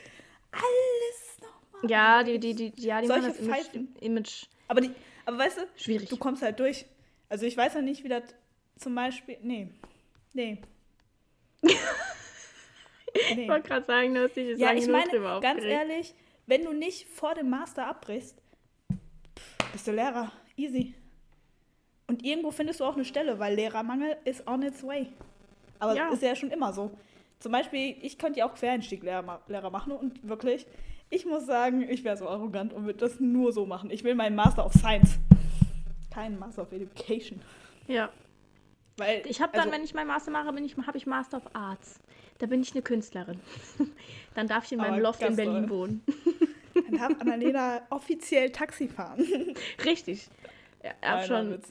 alles 0.53 1.41
nochmal. 1.41 1.91
Ja, 1.91 2.23
die, 2.23 2.39
die, 2.39 2.55
die, 2.55 2.73
ja, 2.77 3.01
die 3.01 3.07
Solche 3.07 3.29
machen 3.29 3.35
das 3.39 3.47
Image, 3.47 3.57
Pfeifen. 3.65 3.97
Image 4.01 4.45
Aber, 4.69 4.81
die, 4.83 4.91
aber 5.25 5.39
weißt 5.39 5.59
du, 5.59 5.63
schwierig. 5.77 6.09
du 6.11 6.17
kommst 6.17 6.43
halt 6.43 6.61
durch. 6.61 6.85
Also 7.29 7.47
ich 7.47 7.57
weiß 7.57 7.75
ja 7.75 7.81
nicht, 7.83 8.05
wie 8.05 8.09
das 8.09 8.23
zum 8.79 8.95
Beispiel, 8.95 9.39
nee, 9.43 9.69
nee. 10.35 10.59
Ich 13.15 13.37
nee. 13.37 13.47
wollte 13.49 13.69
gerade 13.69 13.85
sagen, 13.87 14.15
dass 14.15 14.35
ich 14.37 14.59
Ja, 14.59 14.69
lange 14.69 14.81
ich 14.81 14.89
meine, 14.89 15.41
ganz 15.41 15.63
ehrlich, 15.63 16.15
wenn 16.47 16.65
du 16.65 16.73
nicht 16.73 17.09
vor 17.09 17.35
dem 17.35 17.51
Master 17.51 17.87
abbrichst, 17.87 18.37
pff, 19.39 19.73
bist 19.73 19.87
du 19.87 19.93
Lehrer. 19.93 20.33
Easy. 20.57 20.95
Und 22.07 22.25
irgendwo 22.25 22.51
findest 22.51 22.81
du 22.81 22.85
auch 22.85 22.95
eine 22.95 23.05
Stelle, 23.05 23.39
weil 23.39 23.55
Lehrermangel 23.55 24.17
ist 24.25 24.47
on 24.47 24.63
its 24.63 24.83
way. 24.85 25.09
Aber 25.79 25.95
Ja. 25.97 26.11
ist 26.11 26.23
ja 26.23 26.37
schon 26.37 26.51
immer 26.51 26.73
so. 26.73 26.91
Zum 27.39 27.53
Beispiel, 27.53 27.97
ich 28.03 28.19
könnte 28.19 28.41
ja 28.41 28.47
auch 28.49 28.55
Quereinstieg-Lehrer 28.55 29.41
Lehrer 29.49 29.71
machen 29.71 29.93
und 29.93 30.29
wirklich, 30.29 30.67
ich 31.11 31.27
muss 31.27 31.47
sagen, 31.47 31.83
ich 31.89 32.05
wäre 32.05 32.17
so 32.17 32.29
arrogant 32.29 32.73
und 32.73 32.85
würde 32.85 32.99
das 33.01 33.19
nur 33.19 33.53
so 33.53 33.67
machen. 33.67 33.91
Ich 33.91 34.05
will 34.05 34.15
meinen 34.15 34.37
Master 34.37 34.65
of 34.65 34.73
Science. 34.75 35.19
Keinen 36.13 36.39
Master 36.39 36.63
of 36.63 36.73
Education. 36.73 37.41
Ja. 37.89 38.11
Weil, 38.99 39.23
Ich 39.27 39.41
habe 39.41 39.53
dann, 39.53 39.63
also, 39.63 39.73
wenn 39.73 39.85
ich 39.85 39.95
meinen 39.95 40.07
Master 40.09 40.31
mache, 40.31 40.47
habe 40.47 40.97
ich 40.99 41.07
Master 41.07 41.39
of 41.39 41.45
Arts. 41.55 41.99
Da 42.43 42.49
bin 42.49 42.61
ich 42.61 42.73
eine 42.73 42.83
Künstlerin. 42.83 43.39
dann 44.35 44.49
darf 44.49 44.65
ich 44.65 44.73
in 44.73 44.79
meinem 44.79 44.95
Aber 44.95 45.03
Loft 45.03 45.23
in 45.23 45.37
Berlin 45.37 45.69
doll. 45.69 45.71
wohnen. 45.71 46.05
dann 46.75 46.99
darf 46.99 47.13
Annalena 47.21 47.83
offiziell 47.91 48.51
Taxi 48.51 48.89
fahren. 48.89 49.25
Richtig. 49.85 50.27
Ja, 50.83 50.91
hab 51.03 51.19
Nein, 51.21 51.29
schon. 51.29 51.63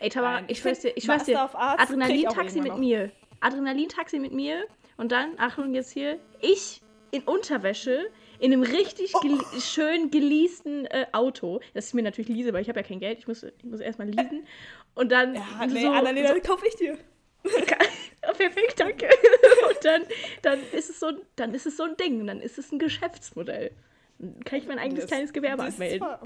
Ey, 0.00 0.10
Tamara, 0.10 0.42
ich 0.48 0.58
schwör's 0.58 0.80
dir, 0.80 0.92
ich 0.94 1.04
schwör's 1.04 1.24
dir. 1.24 1.38
Adrenalin-Taxi 1.40 2.60
mit 2.60 2.76
mir. 2.76 3.10
Adrenalin-Taxi 3.40 4.18
mit 4.18 4.32
mir. 4.32 4.66
Und 4.98 5.12
dann, 5.12 5.30
Achtung, 5.38 5.74
jetzt 5.74 5.92
hier, 5.92 6.18
ich 6.42 6.82
in 7.10 7.22
Unterwäsche 7.22 8.10
in 8.38 8.52
einem 8.52 8.64
richtig 8.64 9.14
Oh. 9.14 9.20
gel 9.20 9.38
schön 9.62 10.10
geleasten 10.10 10.84
äh, 10.84 11.06
Auto, 11.12 11.60
das 11.72 11.88
ich 11.88 11.94
mir 11.94 12.02
natürlich 12.02 12.28
lease, 12.28 12.52
weil 12.52 12.60
ich 12.60 12.68
habe 12.68 12.80
ja 12.80 12.86
kein 12.86 13.00
Geld, 13.00 13.18
ich 13.18 13.26
muss, 13.26 13.44
ich 13.44 13.64
muss 13.64 13.80
erstmal 13.80 14.08
leasen. 14.08 14.46
Und 14.94 15.10
dann 15.10 15.36
Ja, 15.36 15.66
nee, 15.66 15.80
so, 15.80 15.88
Annalena, 15.88 16.34
die 16.34 16.40
kaufe 16.40 16.66
ich 16.68 16.74
dir. 16.76 16.98
Ja, 17.44 18.32
perfekt, 18.34 18.78
danke. 18.78 19.06
Und 19.06 19.84
dann, 19.84 20.02
dann, 20.42 20.60
ist 20.72 20.90
es 20.90 21.00
so, 21.00 21.06
ein- 21.06 21.20
dann 21.36 21.54
ist 21.54 21.66
es 21.66 21.76
so 21.76 21.84
ein 21.84 21.96
Ding, 21.96 22.26
dann 22.26 22.40
ist 22.40 22.58
es 22.58 22.70
ein 22.72 22.78
Geschäftsmodell. 22.78 23.70
Dann 24.18 24.44
kann 24.44 24.58
ich 24.58 24.66
mein 24.66 24.78
eigenes 24.78 25.02
Das- 25.04 25.10
kleines 25.10 25.32
Gewerbe 25.32 25.62
anmelden. 25.62 26.00
war- 26.00 26.20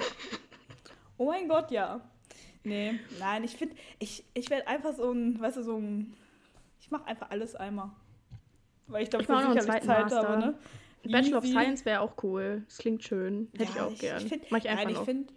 Oh 1.19 1.27
mein 1.27 1.49
Gott, 1.49 1.71
ja. 1.71 2.01
Nee, 2.65 2.99
nein, 3.19 3.45
ich 3.45 3.57
finde, 3.57 3.77
ich, 3.99 4.25
ich 4.35 4.49
werde 4.51 4.67
einfach 4.69 4.95
so 4.95 5.11
ein, 5.13 5.41
weißt 5.41 5.59
du, 5.59 5.63
so 5.63 5.77
ein, 5.77 6.15
ich 6.81 6.91
mache 6.91 7.07
einfach 7.07 7.31
alles 7.31 7.55
einmal. 7.55 7.91
Weil 8.87 9.03
ich 9.05 9.11
dafür 9.11 9.37
auch 9.39 9.43
noch 9.43 9.51
einen 9.51 9.61
zweiten 9.61 9.87
Zeit 9.87 10.11
habe, 10.13 10.29
Master. 10.37 10.37
ne? 10.39 10.59
Bachelor 11.05 11.39
of. 11.39 11.45
Science 11.47 11.85
wäre 11.85 12.01
auch 12.01 12.15
cool. 12.23 12.63
Das 12.67 12.79
klingt 12.79 13.03
schön. 13.05 13.49
Hätte 13.53 13.65
ich 13.65 13.75
Ja, 13.75 13.87
auch 13.87 13.99
gern. 13.99 14.23
Ich 14.23 14.29
find, 14.29 14.51
Mach 14.51 14.59
ich 14.59 14.69
einfach 14.69 14.85
nein, 14.85 14.93
ich 14.95 14.99
finde, 15.01 15.33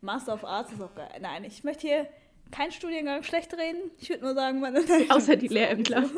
Master 0.00 0.34
of 0.34 0.44
Arts 0.44 0.72
ist 0.72 0.80
auch 0.80 0.94
geil. 0.94 1.10
Nein, 1.20 1.44
ich 1.44 1.62
möchte 1.64 1.86
hier 1.86 2.06
keinen 2.50 2.72
Studiengang 2.72 3.22
schlecht 3.22 3.52
reden. 3.54 3.90
Ich 3.98 4.08
würde 4.10 4.24
nur 4.24 4.34
sagen, 4.34 4.60
meine 4.60 4.80
Außer 5.08 5.36
die 5.36 5.48
Lehrämtler. 5.48 6.08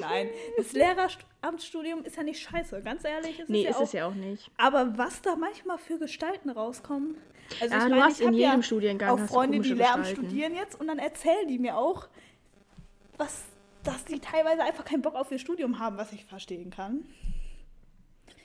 Nein, 0.00 0.30
das 0.56 0.72
Lehramtsstudium 0.72 2.04
ist 2.04 2.16
ja 2.16 2.22
nicht 2.22 2.40
scheiße, 2.40 2.80
ganz 2.82 3.04
ehrlich. 3.04 3.38
Es 3.40 3.48
Nee, 3.48 3.58
ist, 3.60 3.64
ja 3.64 3.70
ist 3.70 3.76
auch, 3.76 3.82
es 3.82 3.92
ja 3.92 4.06
auch 4.08 4.14
nicht. 4.14 4.50
Aber 4.56 4.96
was 4.96 5.20
da 5.22 5.36
manchmal 5.36 5.78
für 5.78 5.98
Gestalten 5.98 6.48
rauskommen. 6.50 7.16
Also 7.60 7.74
Ah, 7.74 7.78
ich 7.78 7.84
du 7.84 7.90
meine, 7.90 8.04
hast 8.04 8.14
ich 8.14 8.20
in 8.20 8.26
hab 8.28 8.34
jedem 8.34 8.52
ja 8.56 8.62
Studiengang 8.62 9.10
auch 9.10 9.26
Freunde, 9.28 9.60
die 9.60 9.72
Lehramt 9.74 10.04
Gestalten. 10.04 10.26
studieren 10.26 10.54
jetzt 10.54 10.80
und 10.80 10.86
dann 10.86 10.98
erzählen 10.98 11.46
die 11.46 11.58
mir 11.58 11.76
auch, 11.76 12.08
was, 13.18 13.44
dass 13.84 14.04
die 14.06 14.20
teilweise 14.20 14.62
einfach 14.62 14.84
keinen 14.84 15.02
Bock 15.02 15.14
auf 15.14 15.30
ihr 15.30 15.38
Studium 15.38 15.78
haben, 15.78 15.98
was 15.98 16.12
ich 16.12 16.24
verstehen 16.24 16.70
kann. 16.70 17.04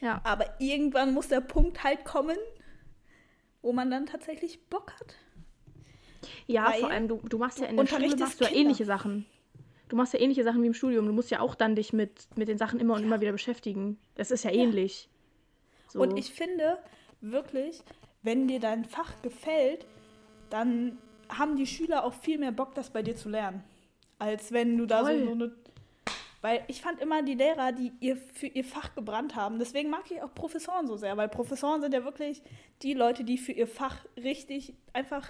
Ja. 0.01 0.19
Aber 0.25 0.59
irgendwann 0.59 1.13
muss 1.13 1.29
der 1.29 1.41
Punkt 1.41 1.83
halt 1.83 2.03
kommen, 2.03 2.37
wo 3.61 3.71
man 3.71 3.89
dann 3.89 4.05
tatsächlich 4.05 4.65
Bock 4.69 4.91
hat. 4.99 5.15
Ja, 6.47 6.71
Weil 6.71 6.79
vor 6.79 6.89
allem, 6.89 7.07
du, 7.07 7.21
du 7.27 7.37
machst 7.37 7.59
ja 7.59 7.67
in 7.67 7.77
der 7.77 7.85
Schule 7.87 8.15
machst 8.17 8.39
du 8.39 8.43
ja 8.43 8.49
Kinder. 8.49 8.61
ähnliche 8.61 8.85
Sachen. 8.85 9.25
Du 9.89 9.95
machst 9.95 10.13
ja 10.13 10.19
ähnliche 10.19 10.43
Sachen 10.43 10.61
wie 10.63 10.67
im 10.67 10.73
Studium. 10.73 11.05
Du 11.05 11.13
musst 11.13 11.31
ja 11.31 11.39
auch 11.39 11.55
dann 11.55 11.75
dich 11.75 11.93
mit, 11.93 12.27
mit 12.35 12.47
den 12.47 12.57
Sachen 12.57 12.79
immer 12.79 12.95
und 12.95 13.03
immer 13.03 13.21
wieder 13.21 13.31
beschäftigen. 13.31 13.97
Das 14.15 14.31
ist 14.31 14.43
ja 14.43 14.51
ähnlich. 14.51 15.09
So. 15.87 16.01
Und 16.01 16.17
ich 16.17 16.33
finde 16.33 16.77
wirklich, 17.21 17.81
wenn 18.21 18.47
dir 18.47 18.59
dein 18.59 18.83
Fach 18.85 19.13
gefällt, 19.21 19.85
dann 20.49 20.97
haben 21.29 21.55
die 21.55 21.67
Schüler 21.67 22.03
auch 22.03 22.13
viel 22.13 22.37
mehr 22.37 22.51
Bock, 22.51 22.75
das 22.75 22.89
bei 22.89 23.01
dir 23.01 23.15
zu 23.15 23.29
lernen. 23.29 23.63
Als 24.19 24.51
wenn 24.51 24.77
du 24.77 24.85
da 24.85 24.99
so, 24.99 25.05
Voll. 25.05 25.25
so 25.25 25.31
eine. 25.31 25.55
Weil 26.41 26.63
ich 26.67 26.81
fand 26.81 26.99
immer 27.01 27.23
die 27.23 27.33
Lehrer, 27.33 27.71
die 27.71 27.91
ihr 27.99 28.15
für 28.17 28.47
ihr 28.47 28.63
Fach 28.63 28.93
gebrannt 28.93 29.35
haben. 29.35 29.57
Deswegen 29.57 29.89
mag 29.89 30.03
ich 30.11 30.21
auch 30.21 30.33
Professoren 30.33 30.85
so 30.87 30.95
sehr, 30.95 31.17
weil 31.17 31.29
Professoren 31.29 31.81
sind 31.81 31.93
ja 31.93 32.03
wirklich 32.03 32.41
die 32.83 32.93
Leute, 32.93 33.23
die 33.23 33.37
für 33.37 33.53
ihr 33.53 33.67
Fach 33.67 34.05
richtig 34.15 34.73
einfach. 34.93 35.29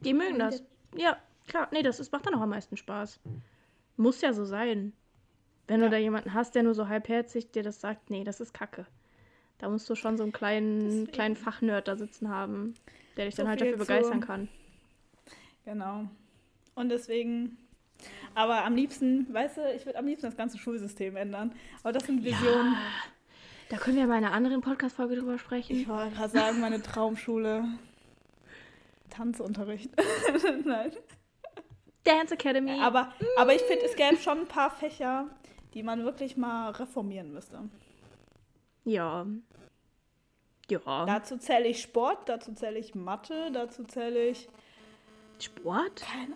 Die 0.00 0.14
mögen 0.14 0.38
das. 0.38 0.62
Ja, 0.96 1.16
klar. 1.46 1.68
Nee, 1.72 1.82
das 1.82 2.00
ist, 2.00 2.12
macht 2.12 2.26
dann 2.26 2.34
auch 2.34 2.40
am 2.40 2.50
meisten 2.50 2.76
Spaß. 2.76 3.20
Muss 3.96 4.20
ja 4.20 4.32
so 4.32 4.44
sein. 4.44 4.92
Wenn 5.68 5.80
du 5.80 5.86
Ja. 5.86 5.90
da 5.90 5.96
jemanden 5.96 6.32
hast, 6.34 6.54
der 6.54 6.62
nur 6.62 6.74
so 6.74 6.88
halbherzig 6.88 7.50
dir 7.50 7.62
das 7.62 7.80
sagt, 7.80 8.10
nee, 8.10 8.24
das 8.24 8.40
ist 8.40 8.54
Kacke. 8.54 8.86
Da 9.58 9.68
musst 9.68 9.88
du 9.88 9.94
schon 9.94 10.16
so 10.16 10.22
einen 10.22 10.32
kleinen, 10.32 10.80
Deswegen. 10.84 11.10
kleinen 11.12 11.36
Fachnerd 11.36 11.88
da 11.88 11.96
sitzen 11.96 12.28
haben, 12.28 12.74
der 13.16 13.24
dich 13.26 13.34
So 13.34 13.42
dann 13.42 13.48
halt 13.50 13.60
dafür 13.62 13.72
zu- 13.72 13.78
begeistern 13.78 14.20
kann. 14.20 14.48
Genau. 15.64 16.04
Und 16.74 16.90
deswegen. 16.90 17.56
Aber 18.34 18.64
am 18.64 18.76
liebsten, 18.76 19.32
weißt 19.32 19.56
du, 19.56 19.72
ich 19.74 19.86
würde 19.86 19.98
am 19.98 20.06
liebsten 20.06 20.26
das 20.26 20.36
ganze 20.36 20.58
Schulsystem 20.58 21.16
ändern. 21.16 21.52
Aber 21.82 21.92
das 21.92 22.04
sind 22.04 22.22
Visionen. 22.22 22.72
Ja, 22.74 22.78
da 23.70 23.76
können 23.78 23.96
wir 23.96 24.06
bei 24.06 24.14
einer 24.14 24.32
anderen 24.32 24.60
Podcast-Folge 24.60 25.16
drüber 25.16 25.38
sprechen. 25.38 25.74
Ich 25.76 25.88
wollte 25.88 26.14
gerade 26.14 26.28
sagen, 26.32 26.60
meine 26.60 26.82
Traumschule. 26.82 27.64
Tanzunterricht. 29.08 29.90
Nein. 30.64 30.92
Dance 32.04 32.34
Academy. 32.34 32.80
Aber, 32.80 33.12
aber 33.36 33.54
ich 33.54 33.62
finde, 33.62 33.84
es 33.84 33.96
gäbe 33.96 34.16
schon 34.16 34.40
ein 34.40 34.48
paar 34.48 34.70
Fächer, 34.70 35.28
die 35.74 35.82
man 35.82 36.04
wirklich 36.04 36.36
mal 36.36 36.70
reformieren 36.70 37.32
müsste. 37.32 37.68
ja. 38.84 39.26
Ja. 40.68 41.06
Dazu 41.06 41.36
zähle 41.38 41.68
ich 41.68 41.80
Sport, 41.80 42.28
dazu 42.28 42.52
zähle 42.52 42.78
ich 42.80 42.96
Mathe, 42.96 43.52
dazu 43.52 43.84
zähle 43.84 44.30
ich. 44.30 44.48
Sport? 45.40 46.02
Keine. 46.02 46.34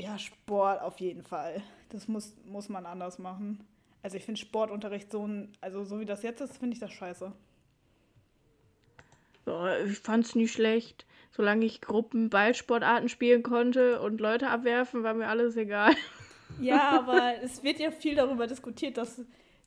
Ja, 0.00 0.18
Sport 0.18 0.82
auf 0.82 0.98
jeden 0.98 1.22
Fall. 1.22 1.62
Das 1.90 2.08
muss, 2.08 2.34
muss 2.44 2.68
man 2.68 2.86
anders 2.86 3.20
machen. 3.20 3.64
Also 4.02 4.16
ich 4.16 4.24
finde 4.24 4.40
Sportunterricht 4.40 5.12
so 5.12 5.26
ein, 5.26 5.52
also 5.60 5.84
so 5.84 6.00
wie 6.00 6.04
das 6.04 6.22
jetzt 6.24 6.40
ist, 6.40 6.58
finde 6.58 6.74
ich 6.74 6.80
das 6.80 6.90
scheiße. 6.90 7.32
Ja, 9.46 9.78
ich 9.78 9.98
fand's 10.00 10.34
nicht 10.34 10.52
schlecht. 10.52 11.06
Solange 11.30 11.66
ich 11.66 11.80
Gruppen 11.80 12.30
Ballsportarten 12.30 13.08
spielen 13.08 13.42
konnte 13.42 14.00
und 14.00 14.20
Leute 14.20 14.48
abwerfen, 14.48 15.02
war 15.02 15.14
mir 15.14 15.28
alles 15.28 15.56
egal. 15.56 15.94
Ja, 16.58 16.90
aber 16.90 17.34
es 17.42 17.62
wird 17.62 17.78
ja 17.78 17.90
viel 17.90 18.14
darüber 18.14 18.46
diskutiert, 18.46 18.96
dass 18.96 19.20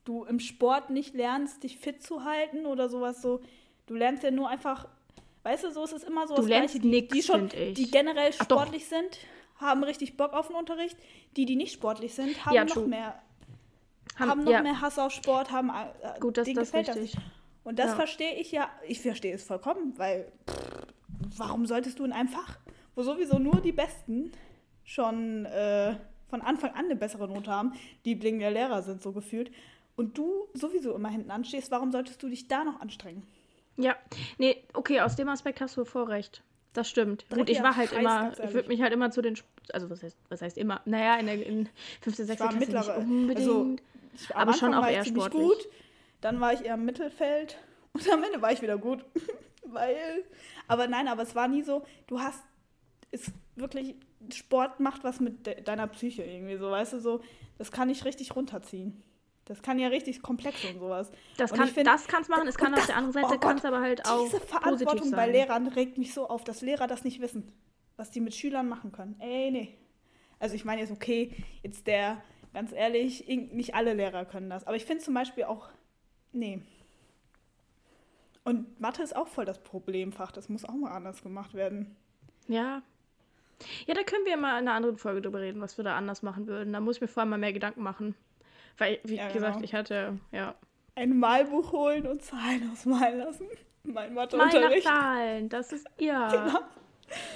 du 0.04 0.24
im 0.24 0.40
Sport 0.40 0.90
nicht 0.90 1.14
lernst, 1.14 1.62
dich 1.62 1.78
fit 1.78 2.02
zu 2.02 2.24
halten 2.24 2.66
oder 2.66 2.88
sowas 2.88 3.22
so. 3.22 3.40
Du 3.86 3.94
lernst 3.94 4.22
ja 4.24 4.30
nur 4.30 4.48
einfach, 4.48 4.88
weißt 5.44 5.64
du, 5.64 5.70
so 5.70 5.84
ist 5.84 5.92
es 5.92 6.02
immer 6.04 6.26
so. 6.26 6.34
Du 6.34 6.40
das 6.42 6.48
lernst 6.48 6.80
Gleiche. 6.80 6.88
die, 7.02 7.08
die 7.08 7.22
schon, 7.22 7.48
die 7.48 7.90
generell 7.90 8.32
Ach 8.38 8.44
sportlich 8.44 8.86
sind, 8.86 9.18
haben 9.58 9.84
richtig 9.84 10.16
Bock 10.16 10.32
auf 10.32 10.48
den 10.48 10.56
Unterricht. 10.56 10.96
Die, 11.36 11.44
die 11.44 11.54
nicht 11.54 11.72
sportlich 11.72 12.14
sind, 12.14 12.44
haben 12.46 12.54
Ja, 12.54 12.64
noch 12.64 12.74
true. 12.74 12.86
mehr, 12.88 13.22
haben, 14.18 14.42
noch 14.42 14.50
ja, 14.50 14.62
mehr 14.62 14.80
Hass 14.80 14.98
auf 14.98 15.12
Sport, 15.12 15.52
haben 15.52 15.70
äh, 15.70 16.18
gut, 16.18 16.36
das, 16.38 16.46
denen 16.46 16.56
das 16.56 16.68
gefällt 16.68 16.88
das 16.88 16.96
richtig. 16.96 17.14
nicht. 17.16 17.26
Und 17.62 17.78
das 17.78 17.90
Ja. 17.90 17.96
verstehe 17.96 18.34
ich 18.36 18.50
ja, 18.52 18.68
ich 18.88 19.00
verstehe 19.00 19.34
es 19.34 19.44
vollkommen, 19.44 19.92
weil 19.98 20.32
pff, 20.48 20.56
warum 21.36 21.66
solltest 21.66 21.98
du 21.98 22.04
in 22.04 22.12
einem 22.12 22.28
Fach, 22.28 22.58
wo 22.94 23.02
sowieso 23.02 23.38
nur 23.38 23.60
die 23.60 23.72
Besten 23.72 24.32
schon 24.84 25.44
äh, 25.46 25.94
von 26.28 26.42
Anfang 26.42 26.70
an 26.70 26.86
eine 26.86 26.96
bessere 26.96 27.28
Note 27.28 27.50
haben, 27.50 27.72
Liebling 28.04 28.38
der 28.38 28.50
Lehrer 28.50 28.82
sind 28.82 29.02
so 29.02 29.12
gefühlt, 29.12 29.50
und 29.96 30.16
du 30.16 30.46
sowieso 30.54 30.94
immer 30.94 31.10
hinten 31.10 31.30
anstehst, 31.30 31.70
warum 31.70 31.92
solltest 31.92 32.22
du 32.22 32.28
dich 32.28 32.48
da 32.48 32.64
noch 32.64 32.80
anstrengen? 32.80 33.22
Ja, 33.76 33.96
nee, 34.38 34.56
okay, 34.72 35.00
aus 35.00 35.14
dem 35.16 35.28
Aspekt 35.28 35.60
hast 35.60 35.76
du 35.76 35.84
voll 35.84 36.04
recht. 36.04 36.42
Das 36.72 36.88
stimmt. 36.88 37.26
Gut, 37.30 37.50
ich 37.50 37.62
war 37.62 37.76
halt 37.76 37.90
Scheiß, 37.90 37.98
immer, 38.00 38.32
ich 38.44 38.54
würde 38.54 38.68
mich 38.68 38.80
halt 38.80 38.92
immer 38.92 39.10
zu 39.10 39.22
den, 39.22 39.36
also 39.72 39.90
was 39.90 40.02
heißt, 40.02 40.16
was 40.28 40.40
heißt 40.40 40.56
immer? 40.56 40.80
Naja, 40.84 41.16
in 41.16 41.26
der 41.26 41.44
in 41.44 41.68
15, 42.02 42.26
16 42.26 42.28
war 42.46 42.48
Klasse 42.52 42.58
nicht 42.58 42.68
mittlere- 42.88 42.96
unbedingt. 42.98 43.38
also, 43.40 43.76
Aber 44.34 44.52
schon 44.54 44.74
auch 44.74 44.86
eher 44.86 45.04
sportlich. 45.04 45.42
gut, 45.48 45.68
dann 46.20 46.40
war 46.40 46.52
ich 46.52 46.64
eher 46.64 46.74
im 46.74 46.84
Mittelfeld 46.84 47.58
und 47.92 48.10
am 48.10 48.22
Ende 48.22 48.40
war 48.40 48.52
ich 48.52 48.62
wieder 48.62 48.78
gut, 48.78 49.04
weil, 49.64 50.24
aber 50.68 50.86
nein, 50.88 51.08
aber 51.08 51.22
es 51.22 51.34
war 51.34 51.48
nie 51.48 51.62
so, 51.62 51.84
du 52.06 52.20
hast, 52.20 52.42
ist 53.10 53.32
wirklich, 53.56 53.96
Sport 54.32 54.80
macht 54.80 55.02
was 55.04 55.20
mit 55.20 55.46
de 55.46 55.62
deiner 55.62 55.86
Psyche 55.86 56.22
irgendwie 56.22 56.56
so, 56.56 56.70
weißt 56.70 56.94
du, 56.94 57.00
so, 57.00 57.20
das 57.58 57.72
kann 57.72 57.88
ich 57.90 58.04
richtig 58.04 58.36
runterziehen. 58.36 59.02
Das 59.46 59.62
kann 59.62 59.80
ja 59.80 59.88
richtig 59.88 60.22
komplex 60.22 60.64
und 60.64 60.78
sowas. 60.78 61.10
das 61.36 61.50
und 61.50 61.58
kann, 61.58 61.68
find- 61.68 61.86
das 61.86 62.06
kann's 62.06 62.28
machen, 62.28 62.46
es 62.46 62.56
kann 62.56 62.72
auf 62.72 62.86
der 62.86 62.96
anderen 62.96 63.16
oh 63.16 63.28
Seite 63.28 63.40
Gott, 63.40 63.50
kann's 63.50 63.64
aber 63.64 63.80
halt 63.80 64.06
auch 64.06 64.24
Diese 64.24 64.38
Verantwortung 64.40 65.10
bei. 65.10 65.28
Lehrern 65.28 65.66
regt 65.66 65.98
mich 65.98 66.14
so 66.14 66.28
auf, 66.28 66.44
dass 66.44 66.60
Lehrer 66.60 66.86
das 66.86 67.02
nicht 67.02 67.20
wissen, 67.20 67.50
was 67.96 68.12
die 68.12 68.20
mit 68.20 68.32
Schülern 68.34 68.68
machen 68.68 68.92
können. 68.92 69.16
Ey, 69.18 69.50
nee. 69.50 69.76
Also 70.38 70.54
ich 70.54 70.64
meine 70.64 70.82
jetzt, 70.82 70.92
okay, 70.92 71.34
jetzt 71.64 71.88
der, 71.88 72.22
ganz 72.54 72.70
ehrlich, 72.72 73.26
nicht 73.26 73.74
alle 73.74 73.94
Lehrer 73.94 74.24
können 74.24 74.50
das. 74.50 74.66
Aber 74.68 74.76
ich 74.76 74.84
finde 74.84 75.02
zum 75.02 75.14
Beispiel 75.14 75.44
auch, 75.44 75.68
nee. 76.32 76.62
Und 78.44 78.80
Mathe 78.80 79.02
ist 79.02 79.14
auch 79.14 79.28
voll 79.28 79.44
das 79.44 79.62
Problemfach. 79.62 80.32
Das 80.32 80.48
muss 80.48 80.64
auch 80.64 80.74
mal 80.74 80.90
anders 80.92 81.22
gemacht 81.22 81.54
werden. 81.54 81.94
Ja. 82.48 82.82
Ja, 83.86 83.94
da 83.94 84.02
können 84.02 84.24
wir 84.24 84.36
mal 84.36 84.52
in 84.58 84.66
einer 84.66 84.72
anderen 84.72 84.96
Folge 84.96 85.20
drüber 85.20 85.40
reden, 85.40 85.60
was 85.60 85.76
wir 85.76 85.84
da 85.84 85.96
anders 85.96 86.22
machen 86.22 86.46
würden. 86.46 86.72
Da 86.72 86.80
muss 86.80 86.96
ich 86.96 87.02
mir 87.02 87.08
vor 87.08 87.20
allem 87.22 87.30
mal 87.30 87.38
mehr 87.38 87.52
Gedanken 87.52 87.82
machen. 87.82 88.14
Weil, 88.78 88.98
wie 89.04 89.16
Ja, 89.16 89.30
gesagt, 89.30 89.54
genau. 89.56 89.64
ich 89.64 89.74
hatte, 89.74 90.18
ja. 90.32 90.54
Ein 90.94 91.18
Malbuch 91.18 91.72
holen 91.72 92.06
und 92.06 92.22
Zahlen 92.22 92.70
ausmalen 92.72 93.18
lassen. 93.18 93.46
Mein 93.84 94.14
Mal 94.14 94.24
Matheunterricht. 94.26 94.86
Zahlen, 94.86 95.48
das 95.48 95.72
ist, 95.72 95.86
ja. 95.98 96.28
Genau. 96.32 96.60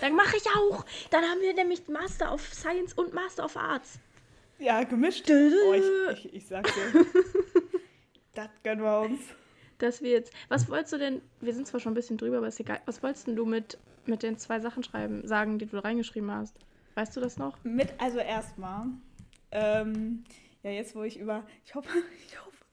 Dann 0.00 0.14
mache 0.14 0.36
ich 0.36 0.44
auch. 0.57 0.84
Dann 1.11 1.24
haben 1.24 1.40
wir 1.40 1.52
nämlich 1.52 1.88
Master 1.88 2.32
of 2.32 2.40
Science 2.55 2.94
und 2.94 3.12
Master 3.12 3.44
of 3.44 3.57
Arts. 3.57 3.98
Ja, 4.61 4.84
gemischt. 4.84 5.28
Oh, 5.28 5.72
ich, 5.72 6.24
ich, 6.26 6.34
ich 6.34 6.46
sag's 6.46 6.72
dir. 6.72 7.05
das 8.34 8.48
gönnen 8.62 8.84
wir 8.84 9.00
uns. 9.00 9.20
Das 9.78 10.02
wir 10.02 10.10
jetzt. 10.10 10.32
Was 10.48 10.68
wolltest 10.68 10.92
du 10.92 10.98
denn? 10.98 11.20
Wir 11.40 11.54
sind 11.54 11.66
zwar 11.66 11.80
schon 11.80 11.92
ein 11.92 11.96
bisschen 11.96 12.16
drüber, 12.16 12.38
aber 12.38 12.48
ist 12.48 12.60
egal. 12.60 12.80
Was 12.86 13.02
wolltest 13.02 13.26
du 13.28 13.44
mit, 13.44 13.78
mit 14.06 14.22
den 14.22 14.38
zwei 14.38 14.60
Sachen 14.60 14.82
schreiben, 14.82 15.26
sagen, 15.26 15.58
die 15.58 15.66
du 15.66 15.78
reingeschrieben 15.78 16.30
hast? 16.30 16.56
Weißt 16.94 17.16
du 17.16 17.20
das 17.20 17.38
noch? 17.38 17.56
Mit, 17.64 17.88
also 17.98 18.18
erstmal, 18.18 18.86
ähm, 19.50 20.24
ja, 20.62 20.70
jetzt 20.70 20.94
wo 20.94 21.02
ich 21.02 21.18
über, 21.18 21.44
ich 21.64 21.74
hoffe, 21.74 21.88
ich 22.28 22.40
hoffe, 22.40 22.64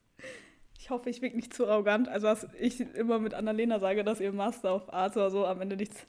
ich 0.77 0.89
hoffe, 0.89 1.09
ich 1.09 1.21
wirke 1.21 1.35
nicht 1.35 1.53
zu 1.53 1.67
arrogant, 1.67 2.07
also 2.07 2.27
dass 2.27 2.47
ich 2.59 2.79
immer 2.79 3.19
mit 3.19 3.33
Annalena 3.33 3.79
sage, 3.79 4.03
dass 4.03 4.19
ihr 4.19 4.31
Master 4.31 4.75
of 4.75 4.93
Arts 4.93 5.17
oder 5.17 5.31
so 5.31 5.45
am 5.45 5.61
Ende 5.61 5.75
nichts 5.75 6.05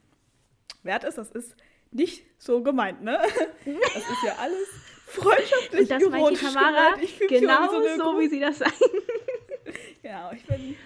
wert 0.82 1.05
ist, 1.05 1.18
das 1.18 1.30
ist 1.30 1.57
nicht 1.90 2.24
so 2.38 2.62
gemeint, 2.62 3.03
ne? 3.03 3.18
Das 3.64 4.03
ist 4.03 4.22
ja 4.24 4.34
alles 4.38 4.68
freundschaftlich 5.07 5.80
Und 5.82 5.90
das 5.90 6.11
meint 6.11 6.30
die 6.30 6.36
Tamara 6.36 6.95
genau 7.28 7.82
wie 7.82 7.88
eine 7.88 7.97
so, 7.97 8.18
wie 8.18 8.28
sie 8.28 8.40
das 8.40 8.59
sagt. 8.61 8.80
Genau, 10.13 10.31
ich 10.33 10.45
bin 10.45 10.77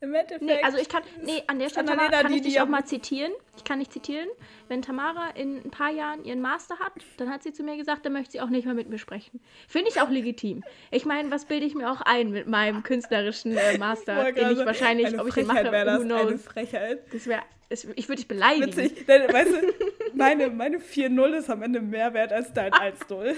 im 0.00 0.14
Endeffekt... 0.14 0.42
Nee, 0.42 0.62
also 0.62 0.76
ich 0.76 0.90
kann, 0.90 1.02
nee, 1.24 1.42
an 1.46 1.58
der 1.58 1.70
Stelle 1.70 1.90
Annalena, 1.90 2.20
kann 2.20 2.32
ich 2.34 2.42
dich 2.42 2.60
auch 2.60 2.68
mal 2.68 2.84
zitieren. 2.84 3.32
Ich 3.56 3.64
kann 3.64 3.78
nicht 3.78 3.92
zitieren. 3.92 4.28
Wenn 4.68 4.82
Tamara 4.82 5.30
in 5.30 5.64
ein 5.64 5.70
paar 5.70 5.90
Jahren 5.90 6.22
ihren 6.22 6.42
Master 6.42 6.78
hat, 6.78 6.92
dann 7.16 7.30
hat 7.30 7.42
sie 7.42 7.54
zu 7.54 7.62
mir 7.62 7.78
gesagt, 7.78 8.04
dann 8.04 8.12
möchte 8.12 8.32
sie 8.32 8.40
auch 8.42 8.50
nicht 8.50 8.66
mehr 8.66 8.74
mit 8.74 8.90
mir 8.90 8.98
sprechen. 8.98 9.40
Finde 9.66 9.88
ich 9.88 10.02
auch 10.02 10.10
legitim. 10.10 10.64
Ich 10.90 11.06
meine, 11.06 11.30
was 11.30 11.46
bilde 11.46 11.64
ich 11.64 11.74
mir 11.74 11.90
auch 11.90 12.02
ein 12.02 12.30
mit 12.30 12.46
meinem 12.46 12.82
künstlerischen 12.82 13.56
äh, 13.56 13.78
Master, 13.78 14.16
wollte 14.16 14.44
den 14.44 14.52
ich 14.52 14.58
wahrscheinlich, 14.58 15.06
eine 15.06 15.22
ob 15.22 15.28
ich 15.28 15.34
den 15.34 15.46
mache, 15.46 15.64
who 15.64 15.74
eine 15.74 16.04
knows. 16.04 16.44
Frechheit. 16.44 17.02
Das 17.10 17.26
wäre, 17.26 17.42
ich 17.70 18.08
würde 18.08 18.16
dich 18.16 18.28
beleidigen. 18.28 18.66
Witzig, 18.76 19.06
denn, 19.06 19.30
weißt 19.32 19.50
du, 19.52 20.14
meine, 20.14 20.48
meine 20.48 20.78
4-0 20.78 21.34
ist 21.34 21.50
am 21.50 21.62
Ende 21.62 21.80
mehr 21.80 22.14
wert 22.14 22.32
als 22.32 22.52
dein 22.52 22.72
1-0. 22.72 23.34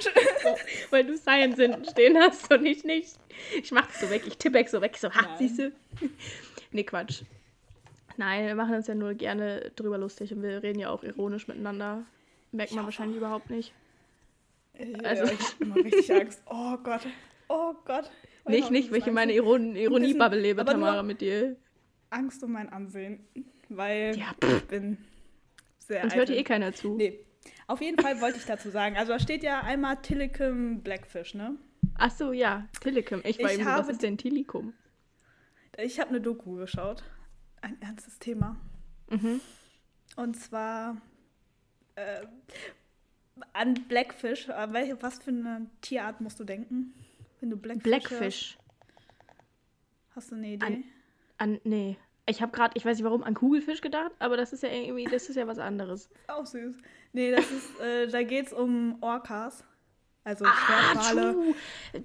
Weil 0.90 1.04
du 1.06 1.16
Science 1.16 1.56
hinten 1.56 1.84
stehen 1.86 2.18
hast 2.18 2.52
und 2.52 2.66
ich 2.66 2.84
nicht. 2.84 3.16
Ich 3.62 3.72
mach 3.72 3.86
das 3.86 4.00
so 4.00 4.10
weg, 4.10 4.22
ich 4.26 4.36
tippe 4.36 4.62
so 4.68 4.80
weg, 4.82 4.92
ich 4.94 5.00
so, 5.00 5.10
ha, 5.10 5.36
siehst 5.38 5.58
du? 5.58 5.72
nee, 6.72 6.84
Quatsch. 6.84 7.22
Nein, 8.18 8.46
wir 8.46 8.54
machen 8.54 8.74
uns 8.74 8.86
ja 8.86 8.94
nur 8.94 9.14
gerne 9.14 9.70
drüber 9.76 9.98
lustig 9.98 10.32
und 10.32 10.42
wir 10.42 10.62
reden 10.62 10.78
ja 10.78 10.90
auch 10.90 11.02
ironisch 11.02 11.48
miteinander. 11.48 12.04
Merkt 12.52 12.72
man 12.72 12.80
Ja. 12.80 12.84
wahrscheinlich 12.86 13.16
überhaupt 13.18 13.50
nicht. 13.50 13.72
Also, 15.02 15.24
ich 15.24 15.38
hab 15.40 15.60
immer 15.60 15.76
richtig 15.76 16.12
Angst. 16.12 16.42
Oh 16.46 16.76
Gott. 16.82 17.00
Oh 17.48 17.74
Gott. 17.84 18.10
Nicht, 18.46 18.70
nicht, 18.70 18.92
ich 18.92 19.06
in 19.06 19.14
meine 19.14 19.32
Iron 19.32 19.74
Ironie-Bubble 19.74 20.38
lebe, 20.38 20.64
Tamara, 20.64 21.02
mit 21.02 21.20
dir. 21.20 21.56
Angst 22.10 22.42
um 22.42 22.52
mein 22.52 22.68
Ansehen. 22.68 23.26
Weil 23.68 24.16
Ja, 24.16 24.34
ich 24.42 24.64
bin 24.68 24.98
sehr 25.78 26.04
Uns 26.04 26.14
hört 26.14 26.28
hier 26.28 26.38
eh 26.38 26.44
keiner 26.44 26.72
zu. 26.72 26.96
Nee. 26.96 27.18
Auf 27.68 27.80
jeden 27.80 28.00
Fall 28.00 28.20
wollte 28.20 28.38
ich 28.38 28.44
dazu 28.44 28.70
sagen, 28.70 28.96
also 28.96 29.12
da 29.12 29.18
steht 29.20 29.42
ja 29.42 29.60
einmal 29.60 29.96
Tillicum 30.02 30.82
Blackfish, 30.82 31.34
ne? 31.34 31.56
Ach 31.94 32.10
so, 32.10 32.32
ja, 32.32 32.68
Tilikum. 32.80 33.20
Ich 33.24 33.38
war 33.38 33.46
Ich 33.50 33.54
eben 33.54 33.64
so, 33.64 33.70
was 33.70 33.78
habe- 33.82 33.92
ist 33.92 34.02
denn 34.02 34.18
Tilikum? 34.18 34.72
Ich 35.78 35.98
habe 36.00 36.10
eine 36.10 36.20
Doku 36.20 36.56
geschaut. 36.56 37.02
Ein 37.62 37.80
ernstes 37.82 38.18
Thema. 38.18 38.56
Mhm. 39.10 39.40
Und 40.16 40.36
zwar 40.38 41.00
äh, 41.96 42.26
an 43.52 43.74
Blackfish. 43.88 44.48
Äh, 44.48 44.72
Welche, 44.72 45.00
was 45.02 45.18
für 45.18 45.30
eine 45.30 45.66
Tierart 45.82 46.20
musst 46.20 46.38
du 46.40 46.44
denken? 46.44 46.94
Wenn 47.40 47.50
du 47.50 47.56
Blackfish. 47.56 47.82
Blackfish. 47.84 48.58
Hast 50.14 50.30
du 50.30 50.36
eine 50.36 50.48
Idee? 50.54 50.66
An- 50.66 50.84
An, 51.38 51.60
nee. 51.64 51.96
Ich 52.28 52.42
habe 52.42 52.50
gerade, 52.52 52.72
ich 52.76 52.84
weiß 52.84 52.96
nicht 52.96 53.04
warum, 53.04 53.22
an 53.22 53.34
Kugelfisch 53.34 53.80
gedacht, 53.80 54.10
aber 54.18 54.36
das 54.36 54.52
ist 54.52 54.62
ja 54.62 54.68
irgendwie, 54.70 55.04
das 55.04 55.28
ist 55.28 55.36
ja 55.36 55.46
was 55.46 55.58
anderes. 55.58 56.10
Auch 56.26 56.44
süß. 56.44 56.76
Nee, 57.12 57.30
das 57.30 57.50
ist, 57.50 57.80
äh, 57.80 58.08
da 58.08 58.22
geht 58.24 58.46
es 58.48 58.52
um 58.52 58.96
Orcas. 59.00 59.64
Also 60.24 60.44
Ah, 60.44 60.52
Schwertwale. 61.04 61.32
true. 61.34 61.54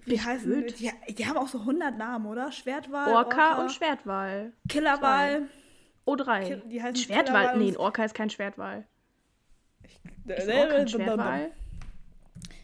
Wie 0.06 0.22
heißen 0.22 0.48
die? 0.52 0.58
blöd. 0.62 0.80
Die, 0.80 1.14
die 1.16 1.26
haben 1.26 1.38
auch 1.38 1.48
so 1.48 1.60
100 1.62 1.98
Namen, 1.98 2.28
oder? 2.28 2.52
Schwertwal, 2.52 3.12
Orca, 3.16 3.62
und 3.62 3.72
Schwertwal. 3.72 4.54
Killerwal. 4.70 5.48
O3. 6.06 6.44
Ki- 6.62 6.70
die 6.70 6.82
heißen 6.84 6.98
Schwertwal. 6.98 7.42
Killerwal 7.48 7.58
Nee, 7.58 7.70
ein 7.72 7.78
Orca 7.78 8.06
ist 8.06 8.14
kein 8.14 8.30
Schwertwal. 8.30 8.86
Äh, 10.28 10.38
Ist 10.38 10.48
Orca 10.50 10.76
ein 10.76 10.88
Schwertwal? 10.88 11.52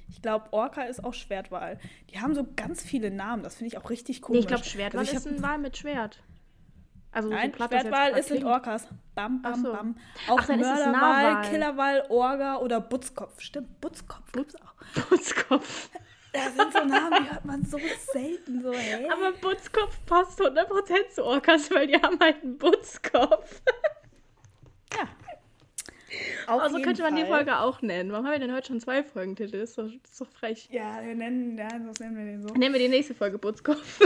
Ich 0.10 0.22
glaube, 0.22 0.46
Orca 0.52 0.84
ist 0.84 1.04
auch 1.04 1.14
Schwertwal. 1.16 1.80
Die 2.12 2.20
haben 2.20 2.36
so 2.36 2.46
ganz 2.56 2.84
viele 2.84 3.10
Namen. 3.12 3.42
Das 3.44 3.56
finde 3.56 3.68
ich 3.74 3.78
auch 3.78 3.90
richtig 3.90 4.18
Nee, 4.18 4.22
komisch. 4.22 4.40
ich 4.42 4.48
glaube, 4.48 4.64
Schwertwal 4.64 5.00
Also 5.00 5.12
ich 5.12 5.18
ist 5.18 5.28
ein 5.28 5.42
Wal 5.42 5.58
mit 5.58 5.76
Schwert. 5.78 6.22
Also 7.18 7.30
Nein, 7.30 7.52
jetzt 7.58 7.68
Schwertwal 7.68 8.12
ist 8.18 8.28
sind. 8.28 8.44
Orcas. 8.44 8.88
Bam, 9.16 9.42
bam, 9.42 9.56
so. 9.64 9.72
bam. 9.74 9.96
Auch 10.28 10.38
Ach, 10.40 10.46
dann 10.46 10.60
ist 10.60 10.68
es 10.68 10.82
ein 10.82 10.92
Mörderwal. 10.92 11.50
Killerwal, 11.50 12.06
Orga 12.10 12.58
oder 12.58 12.80
Butzkopf. 12.80 13.42
Stimmt, 13.42 13.82
Butzkopf 13.82 14.32
gibt's 14.34 14.56
auch. 14.56 14.76
Butzkopf. 15.10 15.90
Da 16.32 16.42
sind 16.52 16.72
so 16.74 16.84
Namen, 16.86 17.24
die 17.24 17.32
hört 17.32 17.46
man 17.46 17.66
so 17.66 17.80
selten. 18.14 18.62
So, 18.62 18.72
hä? 18.72 19.08
Aber 19.12 19.32
Butzkopf 19.32 19.98
passt 20.06 20.40
100% 20.40 21.10
zu 21.10 21.24
Orcas, 21.24 21.72
weil 21.72 21.88
die 21.88 21.96
haben 22.00 22.20
halt 22.20 22.44
einen 22.44 22.60
Butzkopf. 22.60 23.62
ja. 24.94 25.08
Auf 26.46 26.62
Also 26.62 26.78
jeden 26.78 26.86
könnte 26.86 27.02
man 27.02 27.16
die 27.16 27.22
Fall. 27.24 27.32
Folge 27.46 27.58
auch 27.58 27.82
nennen. 27.82 28.12
Warum 28.12 28.26
haben 28.28 28.34
wir 28.34 28.40
denn 28.40 28.54
heute 28.54 28.68
schon 28.68 28.80
zwei 28.80 29.04
Folgentitel? 29.04 29.60
Das 29.60 29.70
ist 29.72 29.78
doch, 29.80 29.86
das 30.04 30.12
ist 30.12 30.22
doch 30.22 30.30
frech. 30.30 30.70
Ja, 30.72 31.02
wir 31.04 31.16
nennen, 31.16 31.58
ja, 31.58 31.68
sonst 31.72 32.00
nennen 32.00 32.16
wir 32.16 32.26
den 32.26 32.42
so. 32.48 32.54
Nennen 32.54 32.74
wir 32.74 32.80
die 32.80 32.90
nächste 32.90 33.16
Folge 33.16 33.40
Butzkopf. 33.40 34.00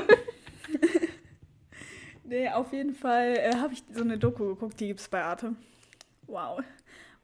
Nee, 2.31 2.47
auf 2.49 2.71
jeden 2.71 2.93
Fall 2.95 3.35
äh, 3.37 3.55
habe 3.57 3.73
ich 3.73 3.83
so 3.91 4.03
eine 4.03 4.17
Doku 4.17 4.47
geguckt, 4.47 4.79
die 4.79 4.87
gibt's 4.87 5.09
bei 5.09 5.21
Arte. 5.21 5.53
Wow. 6.27 6.61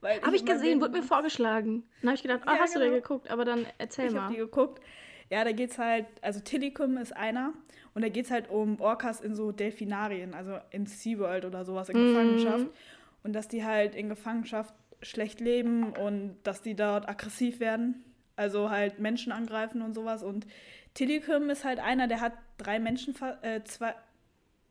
Habe 0.04 0.36
ich 0.36 0.46
gesehen, 0.46 0.82
wurde 0.82 0.98
mir 1.00 1.04
vorgeschlagen. 1.04 1.84
Dann 2.02 2.10
habe 2.10 2.16
ich 2.18 2.24
gedacht, 2.24 2.42
ah, 2.46 2.56
Ja, 2.56 2.60
hast 2.60 2.76
du 2.76 2.80
genau. 2.80 2.92
den 2.92 3.02
geguckt? 3.02 3.32
Aber 3.32 3.46
dann 3.46 3.66
erzähl 3.78 4.08
Ich 4.08 4.14
mal. 4.14 4.24
habe 4.24 4.34
die 4.34 4.40
geguckt. 4.40 4.82
Ja, 5.30 5.46
da 5.46 5.54
geht's 5.54 5.78
halt, 5.78 6.06
also 6.22 6.42
Tillicum 6.42 6.98
ist 6.98 7.16
einer 7.16 7.54
und 7.94 8.02
da 8.04 8.10
geht's 8.10 8.32
halt 8.32 8.50
um 8.50 8.82
Orcas 8.82 9.22
in 9.22 9.34
so 9.34 9.54
Delfinarien, 9.54 10.34
also 10.34 10.58
in 10.72 10.86
SeaWorld 10.88 11.46
oder 11.46 11.64
sowas 11.64 11.88
in 11.88 11.98
Mhm. 11.98 12.08
Gefangenschaft. 12.14 12.68
Und 13.24 13.32
dass 13.34 13.48
die 13.48 13.64
halt 13.64 13.96
in 13.96 14.10
Gefangenschaft 14.10 14.74
schlecht 15.02 15.40
leben 15.40 15.94
und 15.94 16.36
dass 16.44 16.62
die 16.62 16.76
dort 16.76 17.08
aggressiv 17.08 17.62
werden. 17.62 18.04
Also 18.36 18.70
halt 18.70 19.00
Menschen 19.00 19.32
angreifen 19.32 19.82
und 19.82 19.94
sowas. 19.96 20.22
Und 20.22 20.46
Tilikum 20.96 21.50
ist 21.50 21.64
halt 21.64 21.80
einer, 21.80 22.08
der 22.08 22.20
hat 22.20 22.34
drei 22.58 22.78
Menschen, 22.80 23.16
äh, 23.42 23.64
zwei, 23.64 23.96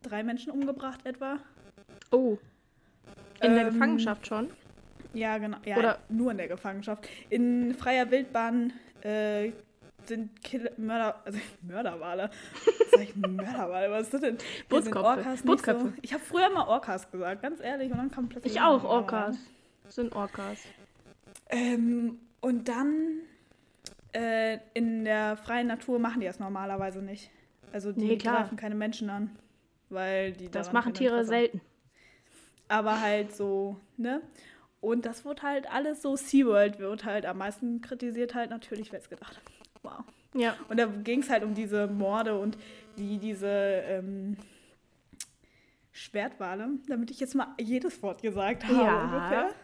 drei 0.08 0.22
Menschen 0.22 0.50
umgebracht 0.50 1.04
etwa. 1.04 1.38
Oh. 2.10 2.38
In 3.40 3.54
der 3.54 3.66
ähm, 3.66 3.72
Gefangenschaft 3.72 4.26
schon? 4.26 4.50
Ja, 5.12 5.38
genau. 5.38 5.58
Ja, 5.64 5.76
Oder 5.78 5.98
nur 6.08 6.30
in 6.30 6.36
der 6.36 6.48
Gefangenschaft. 6.48 7.08
In 7.30 7.74
freier 7.74 8.10
Wildbahn 8.10 8.72
äh, 9.02 9.52
sind 10.04 10.42
Kill 10.42 10.70
Mörder, 10.76 11.20
also 11.24 11.38
Mörderwale. 11.62 12.30
Sag 12.92 13.02
ich 13.02 13.16
Mörderwale? 13.16 13.90
Was 13.90 14.02
ist 14.02 14.14
das 14.14 14.20
denn? 14.20 14.38
Orcas 14.94 15.42
So. 15.42 15.92
Ich 16.02 16.12
habe 16.12 16.22
früher 16.22 16.50
mal 16.50 16.66
Orcas 16.66 17.10
gesagt, 17.10 17.42
ganz 17.42 17.60
ehrlich. 17.60 17.90
Und 17.90 17.98
dann 17.98 18.10
kam 18.10 18.28
plötzlich. 18.28 18.54
Ich 18.54 18.60
auch, 18.60 18.84
Orcas. 18.84 19.36
Das 19.84 19.94
sind 19.94 20.14
Orcas. 20.14 20.58
Ähm, 21.48 22.18
und 22.40 22.68
dann 22.68 23.20
äh, 24.12 24.58
in 24.74 25.04
der 25.04 25.36
freien 25.36 25.66
Natur 25.66 25.98
machen 25.98 26.20
die 26.20 26.26
das 26.26 26.38
normalerweise 26.38 27.02
nicht. 27.02 27.30
Also 27.72 27.92
die 27.92 28.06
nee, 28.06 28.16
greifen 28.16 28.56
keine 28.56 28.74
Menschen 28.74 29.10
an. 29.10 29.30
Weil 29.88 30.32
die 30.32 30.50
Das 30.50 30.72
machen 30.72 30.94
Tiere 30.94 31.24
selten. 31.24 31.60
Aber 32.68 33.00
halt 33.00 33.34
so, 33.34 33.76
ne? 33.96 34.20
Und 34.80 35.06
das 35.06 35.24
wird 35.24 35.42
halt 35.42 35.70
alles 35.70 36.02
so, 36.02 36.16
SeaWorld 36.16 36.78
wird 36.78 37.04
halt 37.04 37.26
am 37.26 37.38
meisten 37.38 37.80
kritisiert 37.80 38.34
halt 38.34 38.50
natürlich, 38.50 38.92
wer 38.92 39.00
es 39.00 39.08
gedacht. 39.08 39.40
Wow. 39.82 40.04
Ja. 40.34 40.56
Und 40.68 40.78
da 40.78 40.86
ging 40.86 41.22
es 41.22 41.30
halt 41.30 41.42
um 41.42 41.54
diese 41.54 41.86
Morde 41.86 42.38
und 42.38 42.58
wie 42.96 43.18
diese 43.18 43.48
ähm, 43.48 44.36
Schwertwale, 45.92 46.68
damit 46.88 47.10
ich 47.10 47.20
jetzt 47.20 47.34
mal 47.34 47.54
jedes 47.60 48.02
Wort 48.02 48.22
gesagt 48.22 48.64
habe 48.64 48.74
ja. 48.74 49.04
ungefähr. 49.04 49.54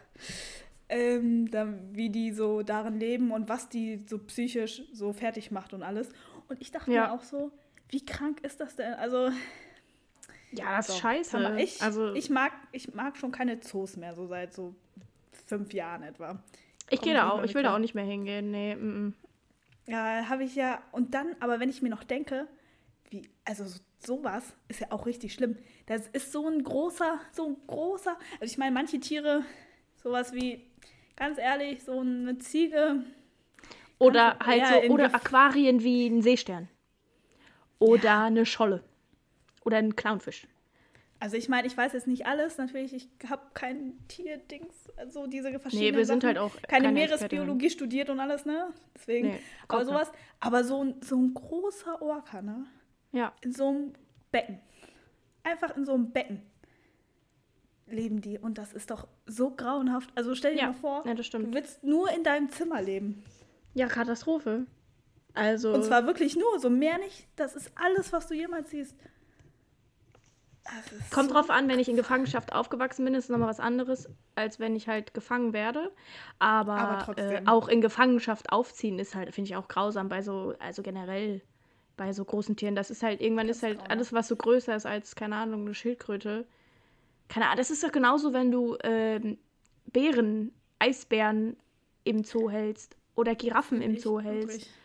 Ähm, 0.89 1.51
da, 1.51 1.69
wie 1.93 2.11
die 2.11 2.33
so 2.33 2.63
darin 2.63 2.99
leben 2.99 3.31
und 3.31 3.49
was 3.49 3.69
die 3.69 4.05
so 4.07 4.19
psychisch 4.19 4.83
so 4.93 5.13
fertig 5.13 5.51
macht 5.51 5.73
und 5.73 5.83
alles. 5.83 6.09
Und 6.49 6.61
ich 6.61 6.71
dachte 6.71 6.93
ja. 6.93 7.07
mir 7.07 7.13
auch 7.13 7.23
so, 7.23 7.51
wie 7.89 8.05
krank 8.05 8.41
ist 8.43 8.61
das 8.61 8.77
denn? 8.77 8.95
Also. 8.95 9.31
Ja, 10.53 10.77
das 10.77 10.91
ist 10.91 10.99
scheiße. 10.99 11.57
Ich, 11.59 11.83
also, 11.83 12.13
ich, 12.15 12.31
mag, 12.31 12.53
ich 12.73 12.93
mag 12.95 13.17
schon 13.17 13.33
keine 13.33 13.61
Zoos 13.61 13.97
mehr, 13.97 14.15
so 14.15 14.27
seit 14.27 14.53
so 14.53 14.75
fünf 15.47 15.73
Jahren 15.73 16.03
etwa. 16.03 16.43
Ich 16.91 17.01
gehe 17.01 17.15
da 17.15 17.31
auch, 17.31 17.43
ich 17.43 17.55
will 17.55 17.63
da 17.63 17.75
auch 17.75 17.79
nicht 17.79 17.95
mehr 17.95 18.05
hingehen, 18.05 18.51
nee. 18.51 18.75
Mm 18.75 18.79
-mm. 18.81 19.13
Ja, 19.91 20.29
habe 20.29 20.45
ich 20.45 20.55
ja. 20.55 20.83
Und 20.93 21.15
dann, 21.15 21.35
aber 21.41 21.59
wenn 21.59 21.69
ich 21.69 21.83
mir 21.83 21.89
noch 21.89 22.05
denke, 22.05 22.47
wie, 23.11 23.23
also 23.45 23.65
so, 23.65 23.81
sowas 23.99 24.55
ist 24.69 24.81
ja 24.81 24.89
auch 24.91 25.07
richtig 25.07 25.35
schlimm. 25.35 25.57
Das 25.87 26.09
ist 26.09 26.33
so 26.33 26.49
ein 26.49 26.63
großer, 26.63 27.21
so 27.33 27.47
ein 27.47 27.57
großer, 27.67 28.17
also 28.41 28.53
ich 28.53 28.59
meine, 28.59 28.73
manche 28.73 29.01
Tiere, 29.01 29.43
sowas 30.03 30.33
wie, 30.33 30.67
ganz 31.17 31.39
ehrlich, 31.39 31.83
so 31.83 32.01
eine 32.01 32.39
Ziege. 32.39 33.05
Oder 33.99 34.39
halt 34.41 34.67
so, 34.67 34.93
oder 34.93 35.15
Aquarien 35.15 35.83
wie 35.83 36.07
ein 36.07 36.23
Seestern. 36.23 36.69
Oder 37.79 38.05
ja. 38.05 38.25
eine 38.25 38.47
Scholle. 38.47 38.83
Oder 39.65 39.79
ein 39.79 39.97
Clownfisch. 39.97 40.47
Also 41.21 41.37
ich 41.37 41.49
meine, 41.49 41.69
ich 41.69 41.77
weiß 41.77 41.93
jetzt 41.93 42.09
nicht 42.09 42.27
alles, 42.27 42.59
natürlich, 42.59 42.93
ich 42.93 43.09
habe 43.31 43.43
kein 43.55 43.93
Tierdings, 44.09 44.75
also 44.97 45.29
diese 45.29 45.57
verschiedenen 45.61 45.93
Nee, 45.93 45.97
wir 45.97 46.05
sind 46.05 46.25
halt 46.25 46.37
auch 46.37 46.53
keine, 46.63 46.87
keine 46.87 46.93
Meeresbiologie 46.93 47.71
studiert 47.71 48.11
und 48.11 48.19
alles, 48.19 48.45
ne? 48.45 48.71
Deswegen, 48.97 49.29
nee, 49.29 49.39
aber 49.69 49.85
sowas, 49.85 50.11
aber 50.41 50.65
so 50.65 50.83
ein, 50.83 50.97
so 51.01 51.17
ein 51.17 51.33
großer 51.33 52.03
Orca, 52.03 52.43
ne? 52.43 52.67
Ja. 53.13 53.33
In 53.43 53.53
so 53.53 53.69
einem 53.69 53.93
Becken. 54.33 54.59
Einfach 55.45 55.77
in 55.77 55.85
so 55.85 55.95
einem 55.95 56.11
Becken 56.11 56.43
leben 57.87 58.21
die 58.21 58.39
und 58.39 58.59
das 58.59 58.73
ist 58.73 58.91
doch 58.91 59.07
so 59.25 59.51
grauenhaft. 59.51 60.11
Also 60.17 60.35
stell 60.35 60.55
dir 60.55 60.63
ja. 60.63 60.67
mal 60.69 60.75
vor, 60.75 61.05
ja, 61.07 61.15
du 61.15 61.55
willst 61.55 61.85
nur 61.85 62.11
in 62.11 62.25
deinem 62.25 62.51
Zimmer 62.51 62.83
leben. 62.83 63.23
Ja, 63.75 63.87
Katastrophe. 63.87 64.67
Also. 65.35 65.73
Und 65.73 65.85
zwar 65.85 66.07
wirklich 66.07 66.37
nur, 66.37 66.59
so 66.59 66.69
mehr 66.69 66.99
nicht. 66.99 67.29
Das 67.37 67.55
ist 67.55 67.71
alles, 67.77 68.13
was 68.13 68.27
du 68.27 68.35
jemals 68.35 68.71
siehst. 68.71 68.97
Kommt 71.11 71.29
so 71.29 71.35
drauf 71.35 71.51
an, 71.51 71.69
wenn 71.69 71.79
ich 71.79 71.89
in 71.89 71.97
Gefangenschaft 71.97 72.53
aufgewachsen 72.53 73.05
bin, 73.05 73.15
ist 73.15 73.25
es 73.25 73.31
nochmal 73.31 73.49
was 73.49 73.61
anderes, 73.61 74.09
als 74.35 74.61
wenn 74.61 74.77
ich 74.77 74.89
halt 74.89 75.13
gefangen 75.13 75.53
werde. 75.53 75.91
Aber, 76.39 76.75
Aber 76.75 77.19
äh, 77.19 77.43
auch 77.47 77.69
in 77.69 77.81
Gefangenschaft 77.81 78.53
aufziehen 78.53 78.99
ist 78.99 79.15
halt, 79.15 79.35
finde 79.35 79.51
ich 79.51 79.57
auch 79.57 79.69
grausam 79.69 80.09
bei 80.09 80.23
so, 80.23 80.55
also 80.61 80.83
generell 80.83 81.43
bei 81.97 82.13
so 82.13 82.25
großen 82.25 82.57
Tieren. 82.57 82.77
Das 82.77 82.91
ist 82.91 83.03
halt, 83.03 83.21
irgendwann 83.21 83.49
das 83.49 83.59
ist 83.59 83.63
halt 83.65 83.81
alles, 83.91 84.13
was 84.13 84.29
so 84.29 84.37
größer 84.37 84.75
ist 84.77 84.87
als, 84.87 85.17
keine 85.17 85.37
Ahnung, 85.37 85.63
eine 85.63 85.75
Schildkröte. 85.75 86.47
Keine 87.29 87.47
Ahnung, 87.47 87.59
das 87.59 87.71
ist 87.71 87.83
doch 87.83 87.93
genauso, 87.93 88.33
wenn 88.33 88.51
du 88.51 88.77
äh, 88.77 89.37
Bären, 89.93 90.53
Eisbären 90.79 91.57
im 92.05 92.25
Zoo 92.25 92.51
hältst 92.51 92.97
oder 93.15 93.35
Giraffen 93.35 93.83
im 93.83 93.99
Zoo 93.99 94.21
hältst. 94.21 94.49
Wirklich 94.49 94.82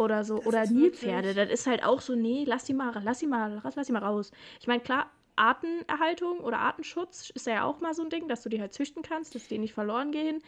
oder 0.00 0.24
so. 0.24 0.38
Das 0.38 0.46
oder 0.46 0.66
Nilpferde. 0.66 1.34
Das 1.34 1.50
ist 1.50 1.66
halt 1.66 1.84
auch 1.84 2.00
so, 2.00 2.14
nee, 2.14 2.44
lass 2.46 2.64
die 2.64 2.74
mal, 2.74 2.92
lass 3.04 3.18
die 3.18 3.26
mal, 3.26 3.60
lass, 3.62 3.76
lass 3.76 3.86
die 3.86 3.92
mal 3.92 4.02
raus. 4.02 4.32
Ich 4.60 4.66
meine, 4.66 4.80
klar, 4.80 5.10
Artenerhaltung 5.36 6.38
oder 6.40 6.58
Artenschutz 6.58 7.30
ist 7.30 7.46
ja 7.46 7.64
auch 7.64 7.80
mal 7.80 7.94
so 7.94 8.02
ein 8.02 8.10
Ding, 8.10 8.28
dass 8.28 8.42
du 8.42 8.48
die 8.48 8.60
halt 8.60 8.74
züchten 8.74 9.02
kannst, 9.02 9.34
dass 9.34 9.48
die 9.48 9.58
nicht 9.58 9.74
verloren 9.74 10.12
gehen. 10.12 10.42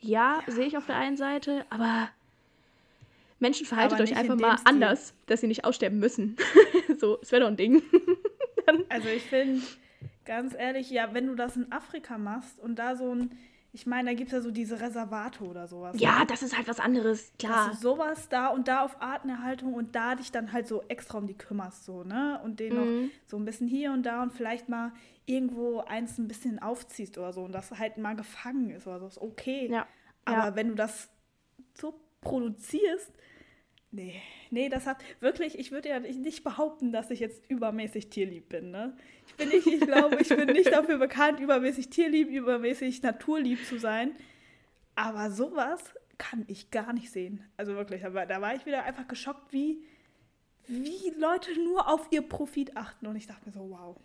Ja, 0.00 0.42
ja. 0.46 0.52
sehe 0.52 0.66
ich 0.66 0.76
auf 0.76 0.86
der 0.86 0.96
einen 0.96 1.16
Seite, 1.16 1.66
aber 1.70 2.08
Menschen 3.40 3.66
verhaltet 3.66 4.00
euch 4.00 4.16
einfach 4.16 4.36
mal 4.36 4.58
Stil. 4.58 4.72
anders, 4.72 5.14
dass 5.26 5.40
sie 5.40 5.46
nicht 5.46 5.64
aussterben 5.64 5.98
müssen. 5.98 6.36
so, 6.98 7.18
es 7.20 7.30
wäre 7.30 7.42
doch 7.42 7.48
ein 7.48 7.56
Ding. 7.56 7.82
also 8.88 9.08
ich 9.08 9.22
finde, 9.24 9.62
ganz 10.24 10.54
ehrlich, 10.54 10.90
ja, 10.90 11.12
wenn 11.14 11.26
du 11.26 11.34
das 11.34 11.56
in 11.56 11.70
Afrika 11.70 12.18
machst 12.18 12.58
und 12.60 12.76
da 12.78 12.96
so 12.96 13.14
ein 13.14 13.30
ich 13.78 13.86
meine, 13.86 14.10
da 14.10 14.14
gibt 14.16 14.30
es 14.30 14.32
ja 14.32 14.40
so 14.40 14.50
diese 14.50 14.80
Reservate 14.80 15.44
oder 15.44 15.68
sowas. 15.68 15.94
Ja, 16.00 16.18
ne? 16.18 16.26
das 16.26 16.42
ist 16.42 16.56
halt 16.56 16.66
was 16.66 16.80
anderes, 16.80 17.32
klar. 17.38 17.68
Dass 17.68 17.78
du 17.78 17.88
sowas 17.90 18.28
da 18.28 18.48
und 18.48 18.66
da 18.66 18.82
auf 18.82 19.00
Artenerhaltung 19.00 19.72
und 19.72 19.94
da 19.94 20.16
dich 20.16 20.32
dann 20.32 20.52
halt 20.52 20.66
so 20.66 20.82
extra 20.88 21.18
um 21.18 21.28
die 21.28 21.38
kümmerst, 21.38 21.84
so, 21.84 22.02
ne? 22.02 22.40
Und 22.42 22.58
den 22.58 22.74
mhm. 22.74 23.02
noch 23.04 23.10
so 23.28 23.36
ein 23.36 23.44
bisschen 23.44 23.68
hier 23.68 23.92
und 23.92 24.02
da 24.02 24.24
und 24.24 24.32
vielleicht 24.32 24.68
mal 24.68 24.90
irgendwo 25.26 25.78
eins 25.82 26.18
ein 26.18 26.26
bisschen 26.26 26.58
aufziehst 26.58 27.18
oder 27.18 27.32
so 27.32 27.44
und 27.44 27.52
das 27.52 27.70
halt 27.70 27.98
mal 27.98 28.16
gefangen 28.16 28.70
ist 28.70 28.88
oder 28.88 28.98
so, 28.98 29.06
ist 29.06 29.20
okay. 29.20 29.68
Ja. 29.70 29.86
Aber 30.24 30.48
ja. 30.48 30.56
wenn 30.56 30.70
du 30.70 30.74
das 30.74 31.08
so 31.74 31.94
produzierst, 32.20 33.12
nee, 33.90 34.20
nee, 34.50 34.68
das 34.68 34.86
hat 34.86 35.02
wirklich, 35.20 35.58
ich 35.58 35.72
würde 35.72 35.88
ja 35.88 36.00
nicht 36.00 36.44
behaupten, 36.44 36.92
dass 36.92 37.10
ich 37.10 37.20
jetzt 37.20 37.42
übermäßig 37.48 38.10
tierlieb 38.10 38.48
bin, 38.48 38.70
ne? 38.70 38.96
bin 39.38 39.50
ich. 39.50 39.66
Ich 39.66 39.80
glaube, 39.80 40.16
ich 40.20 40.28
bin 40.28 40.46
nicht 40.48 40.72
dafür 40.72 40.98
bekannt, 40.98 41.40
übermäßig 41.40 41.88
tierlieb, 41.88 42.28
übermäßig 42.28 43.02
naturlieb 43.02 43.64
zu 43.64 43.78
sein. 43.78 44.14
Aber 44.94 45.30
sowas 45.30 45.80
kann 46.18 46.44
ich 46.48 46.70
gar 46.70 46.92
nicht 46.92 47.10
sehen. 47.10 47.44
Also 47.56 47.74
wirklich, 47.74 48.04
aber 48.04 48.26
da 48.26 48.40
war 48.40 48.54
ich 48.54 48.66
wieder 48.66 48.84
einfach 48.84 49.06
geschockt, 49.08 49.52
wie, 49.52 49.82
wie 50.66 51.12
Leute 51.16 51.54
nur 51.62 51.88
auf 51.88 52.08
ihr 52.10 52.22
Profit 52.22 52.76
achten. 52.76 53.06
Und 53.06 53.16
ich 53.16 53.26
dachte 53.26 53.46
mir 53.46 53.52
so, 53.52 53.70
wow. 53.70 53.96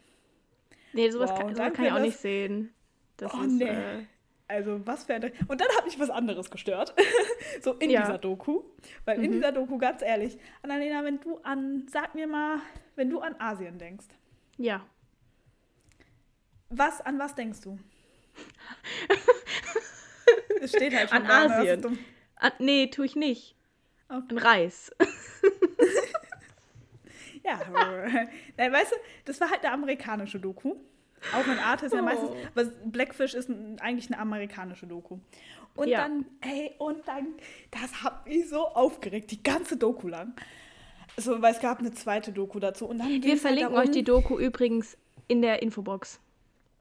Nee, 0.93 1.09
sowas 1.09 1.31
wow, 1.31 1.39
kann, 1.39 1.55
sowas 1.55 1.73
kann 1.73 1.85
ich 1.85 1.91
auch 1.91 1.95
das, 1.95 2.05
nicht 2.05 2.17
sehen. 2.19 2.73
Das 3.17 3.33
oh, 3.33 3.41
ist, 3.41 3.51
nee. 3.53 3.65
Äh, 3.65 4.05
also 4.53 4.85
was 4.85 5.05
für 5.05 5.15
ein... 5.15 5.31
Und 5.47 5.59
dann 5.59 5.67
hat 5.75 5.85
mich 5.85 5.99
was 5.99 6.09
anderes 6.09 6.51
gestört. 6.51 6.93
so 7.61 7.73
in 7.73 7.89
ja. 7.89 8.01
dieser 8.01 8.17
Doku. 8.17 8.63
Weil 9.05 9.17
mhm. 9.17 9.23
in 9.25 9.31
dieser 9.33 9.51
Doku, 9.51 9.77
ganz 9.77 10.01
ehrlich, 10.01 10.37
Annalena, 10.61 11.03
wenn 11.03 11.19
du 11.19 11.37
an, 11.39 11.87
sag 11.91 12.15
mir 12.15 12.27
mal, 12.27 12.59
wenn 12.95 13.09
du 13.09 13.19
an 13.19 13.35
Asien 13.39 13.79
denkst. 13.79 14.05
Ja. 14.57 14.85
Was, 16.69 17.01
an 17.01 17.19
was 17.19 17.35
denkst 17.35 17.61
du? 17.61 17.79
es 20.61 20.69
steht 20.69 20.95
halt 20.95 21.09
schon 21.09 21.25
An 21.25 21.51
Asien. 21.51 21.99
An, 22.35 22.51
nee, 22.59 22.87
tue 22.87 23.05
ich 23.05 23.15
nicht. 23.15 23.55
Okay. 24.09 24.25
An 24.29 24.37
Reis. 24.37 24.91
ja, 27.43 27.59
Nein, 28.57 28.71
weißt 28.71 28.91
du, 28.91 28.95
das 29.25 29.41
war 29.41 29.49
halt 29.49 29.63
eine 29.63 29.73
amerikanische 29.73 30.39
Doku. 30.39 30.75
Auch 31.31 31.45
in 31.47 31.59
Art 31.59 31.81
ist 31.83 31.93
ja 31.93 32.01
meistens, 32.01 32.29
oh. 32.31 32.35
aber 32.53 32.65
Blackfish 32.85 33.33
ist 33.33 33.49
eigentlich 33.79 34.11
eine 34.11 34.19
amerikanische 34.19 34.87
Doku. 34.87 35.19
Und 35.75 35.87
ja. 35.87 36.01
dann, 36.01 36.25
ey, 36.41 36.71
und 36.77 37.07
dann, 37.07 37.27
das 37.71 38.03
hat 38.03 38.27
mich 38.27 38.49
so 38.49 38.67
aufgeregt, 38.67 39.31
die 39.31 39.41
ganze 39.41 39.77
Doku 39.77 40.07
lang. 40.07 40.33
So, 41.17 41.41
weil 41.41 41.53
es 41.53 41.59
gab 41.59 41.79
eine 41.79 41.91
zweite 41.91 42.31
Doku 42.31 42.59
dazu. 42.59 42.85
Und 42.85 42.99
dann 42.99 43.07
Wir 43.07 43.31
halt 43.31 43.39
verlinken 43.39 43.75
halt 43.75 43.89
euch 43.89 43.93
die 43.93 44.03
Doku 44.03 44.37
übrigens 44.37 44.97
in 45.27 45.41
der 45.41 45.61
Infobox. 45.61 46.19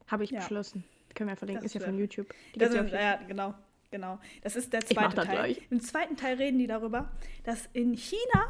Habe 0.09 0.25
ich 0.25 0.31
ja. 0.31 0.41
beschlossen. 0.41 0.85
Können 1.15 1.31
wir 1.31 1.37
verlinken, 1.37 1.63
das 1.63 1.75
ist 1.75 1.81
ja 1.81 1.87
von 1.87 1.99
YouTube. 1.99 2.35
Die 2.55 2.59
das 2.59 2.75
ist, 2.75 2.91
ja, 2.91 3.17
genau, 3.29 3.55
genau. 3.91 4.19
Das 4.43 4.57
ist 4.57 4.73
der 4.73 4.81
zweite 4.85 5.17
Teil. 5.17 5.27
Gleich. 5.27 5.63
Im 5.71 5.81
zweiten 5.81 6.17
Teil 6.17 6.37
reden 6.37 6.59
die 6.59 6.67
darüber, 6.67 7.11
dass 7.45 7.69
in 7.75 7.95
China 7.95 8.47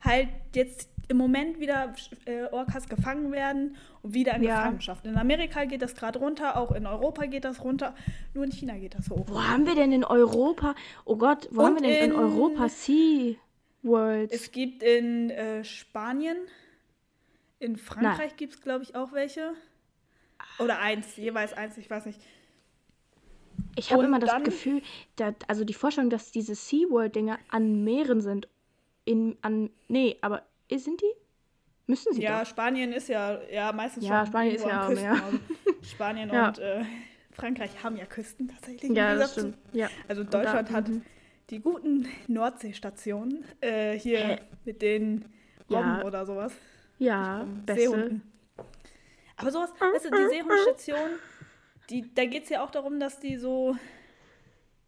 halt 0.00 0.28
jetzt 0.54 0.93
im 1.08 1.16
Moment 1.16 1.60
wieder 1.60 1.94
äh, 2.24 2.44
Orcas 2.52 2.88
gefangen 2.88 3.32
werden 3.32 3.76
und 4.02 4.14
wieder 4.14 4.34
in 4.36 4.42
ja. 4.42 4.56
Gefangenschaft. 4.56 5.06
In 5.06 5.16
Amerika 5.16 5.64
geht 5.64 5.82
das 5.82 5.94
gerade 5.94 6.18
runter, 6.18 6.56
auch 6.56 6.72
in 6.72 6.86
Europa 6.86 7.26
geht 7.26 7.44
das 7.44 7.62
runter, 7.62 7.94
nur 8.32 8.44
in 8.44 8.52
China 8.52 8.76
geht 8.78 8.94
das 8.94 9.10
hoch. 9.10 9.26
Wo 9.28 9.42
haben 9.42 9.66
wir 9.66 9.74
denn 9.74 9.92
in 9.92 10.04
Europa? 10.04 10.74
Oh 11.04 11.16
Gott, 11.16 11.48
wo 11.50 11.60
und 11.60 11.66
haben 11.66 11.74
wir 11.76 11.82
denn 11.82 12.10
in, 12.10 12.10
in 12.12 12.16
Europa 12.16 12.68
Sea 12.68 13.36
Worlds? 13.82 14.34
Es 14.34 14.52
gibt 14.52 14.82
in 14.82 15.30
äh, 15.30 15.64
Spanien, 15.64 16.36
in 17.58 17.76
Frankreich 17.76 18.36
gibt 18.36 18.54
es, 18.54 18.60
glaube 18.60 18.84
ich, 18.84 18.94
auch 18.94 19.12
welche. 19.12 19.52
Oder 20.58 20.80
eins, 20.80 21.16
jeweils 21.16 21.52
eins, 21.52 21.76
ich 21.78 21.88
weiß 21.88 22.06
nicht. 22.06 22.20
Ich 23.76 23.92
habe 23.92 24.04
immer 24.04 24.18
das 24.18 24.30
dann- 24.30 24.44
Gefühl, 24.44 24.82
da, 25.16 25.34
also 25.48 25.64
die 25.64 25.74
Vorstellung, 25.74 26.10
dass 26.10 26.30
diese 26.30 26.54
SeaWorld-Dinger 26.54 27.38
an 27.50 27.84
Meeren 27.84 28.20
sind. 28.20 28.48
In, 29.04 29.36
an, 29.42 29.70
nee, 29.88 30.16
aber 30.22 30.42
sind 30.70 31.00
die? 31.00 31.12
Müssen 31.86 32.12
sie 32.14 32.22
Ja, 32.22 32.40
doch. 32.40 32.48
Spanien 32.48 32.92
ist 32.92 33.08
ja, 33.08 33.40
ja 33.50 33.72
meistens 33.72 34.04
Ja, 34.06 34.18
schon 34.20 34.26
Spanien 34.28 34.54
ist 34.54 34.64
ja 34.66 34.86
am 34.86 34.94
Meer. 34.94 35.10
Küstenraum. 35.10 35.40
Spanien 35.82 36.30
Ja. 36.32 36.48
und 36.48 36.58
äh, 36.58 36.84
Frankreich 37.32 37.82
haben 37.82 37.96
ja 37.96 38.06
Küsten 38.06 38.48
tatsächlich. 38.48 38.90
Ja, 38.92 39.14
das 39.14 39.32
stimmt. 39.32 39.58
Ja. 39.72 39.88
Also 40.08 40.22
Und 40.22 40.32
da- 40.32 40.42
Deutschland 40.42 40.70
hat 40.70 40.88
mhm. 40.88 41.02
die 41.50 41.60
guten 41.60 42.08
Nordseestationen 42.28 43.44
äh, 43.60 43.98
hier 43.98 44.18
Hä? 44.18 44.38
mit 44.64 44.80
den 44.82 45.24
Robben 45.70 45.98
Ja. 45.98 46.04
oder 46.04 46.24
sowas. 46.26 46.52
Ja, 46.98 47.44
beste. 47.66 47.82
Seehunden. 47.82 48.22
Aber 49.36 49.50
sowas, 49.50 49.70
weißt 49.78 50.04
du, 50.06 50.10
die 50.10 50.28
Seehundstation, 50.28 51.10
die, 51.90 52.14
da 52.14 52.24
geht 52.24 52.44
es 52.44 52.50
ja 52.50 52.62
auch 52.64 52.70
darum, 52.70 53.00
dass 53.00 53.18
die 53.18 53.36
so. 53.36 53.76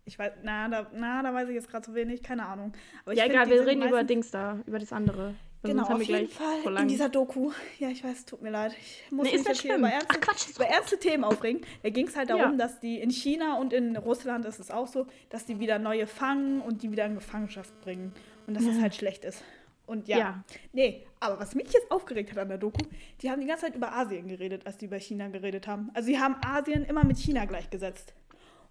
Ich 0.05 0.17
weiß, 0.21 0.35
na, 0.45 0.69
da, 0.69 0.87
na, 0.95 1.21
da 1.21 1.35
weiß 1.35 1.49
ich 1.49 1.57
jetzt 1.57 1.69
gerade 1.69 1.85
zu 1.85 1.95
wenig, 1.97 2.23
keine 2.23 2.47
Ahnung. 2.47 2.73
Ja, 3.13 3.25
egal, 3.27 3.51
wir 3.51 3.67
reden 3.67 3.83
über 3.83 4.05
Dings 4.05 4.31
da, 4.31 4.61
über 4.67 4.79
das 4.79 4.93
andere. 4.93 5.35
Genau, 5.67 5.85
auf 5.85 6.03
jeden 6.03 6.29
Fall 6.29 6.77
in 6.79 6.89
dieser 6.89 7.09
Doku. 7.09 7.53
Ja, 7.79 7.89
ich 7.89 8.03
weiß, 8.05 8.25
tut 8.25 8.43
mir 8.43 8.51
leid. 8.51 8.75
Ich 8.81 9.11
muss 9.11 9.25
Nee, 9.27 9.33
mich 9.33 9.41
ist 9.41 9.49
jetzt 9.49 9.61
hier 9.63 9.77
über 9.77 9.89
ernste, 9.89 10.09
Ach, 10.17 10.21
Quatsch, 10.21 10.47
ist 10.49 10.57
über 10.57 10.67
ernste 10.67 10.99
Themen 10.99 11.25
aufregen. 11.25 11.63
Da 11.83 11.91
ging 11.91 12.07
es 12.09 12.17
halt 12.17 12.31
darum, 12.31 12.53
Ja. 12.53 12.57
dass 12.57 12.81
die 12.81 13.01
in 13.01 13.11
China 13.11 13.59
und 13.59 13.73
in 13.73 13.97
Russland 13.97 14.45
ist 14.45 14.59
es 14.61 14.71
auch 14.71 14.87
so, 14.87 15.07
dass 15.31 15.47
die 15.47 15.59
wieder 15.61 15.79
neue 15.79 16.07
fangen 16.07 16.61
und 16.61 16.83
die 16.83 16.91
wieder 16.91 17.05
in 17.07 17.15
Gefangenschaft 17.15 17.79
bringen. 17.81 18.13
Und 18.47 18.55
dass 18.55 18.65
das 18.65 18.81
halt 18.81 18.95
schlecht 18.95 19.25
ist. 19.25 19.43
Und 19.87 20.09
ja, 20.09 20.19
Ja. 20.19 20.45
nee, 20.73 21.07
aber 21.21 21.39
was 21.39 21.55
mich 21.55 21.73
jetzt 21.73 21.91
aufgeregt 21.91 22.31
hat 22.33 22.39
an 22.39 22.49
der 22.49 22.59
Doku, 22.59 22.85
die 23.23 23.31
haben 23.31 23.41
die 23.41 23.47
ganze 23.47 23.67
Zeit 23.67 23.77
über 23.77 23.93
Asien 23.93 24.27
geredet, 24.29 24.67
als 24.67 24.79
die 24.79 24.87
über 24.87 24.99
China 24.99 25.29
geredet 25.29 25.67
haben. 25.69 25.91
Also 25.95 26.07
sie 26.07 26.19
haben 26.19 26.35
Asien 26.45 26.85
immer 26.85 27.05
mit 27.05 27.19
China 27.19 27.45
gleichgesetzt. 27.45 28.13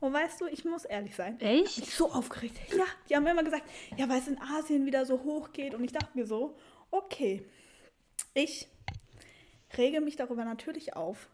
Und 0.02 0.12
weißt 0.14 0.41
du, 0.41 0.48
ich 0.48 0.66
muss 0.66 0.84
ehrlich 0.84 1.16
sein, 1.16 1.39
Echt? 1.39 1.80
mich 1.80 1.96
so 1.96 2.12
aufgeregt. 2.12 2.60
Ja, 2.78 2.84
die 3.10 3.16
haben 3.16 3.26
immer 3.26 3.43
gesagt, 3.46 3.64
ja, 3.96 4.10
weil 4.10 4.20
es 4.20 4.28
in 4.28 4.38
Asien 4.41 4.86
wieder 4.86 5.06
so 5.06 5.24
hoch 5.24 5.54
geht. 5.54 5.74
Und 5.74 5.86
ich 5.86 5.93
dachte 5.93 6.10
mir 6.16 6.26
so, 6.26 6.56
okay, 6.98 7.46
ich 8.34 8.68
rege 9.78 10.02
mich 10.02 10.16
darüber 10.16 10.46
natürlich 10.46 10.96
auf, 10.96 11.30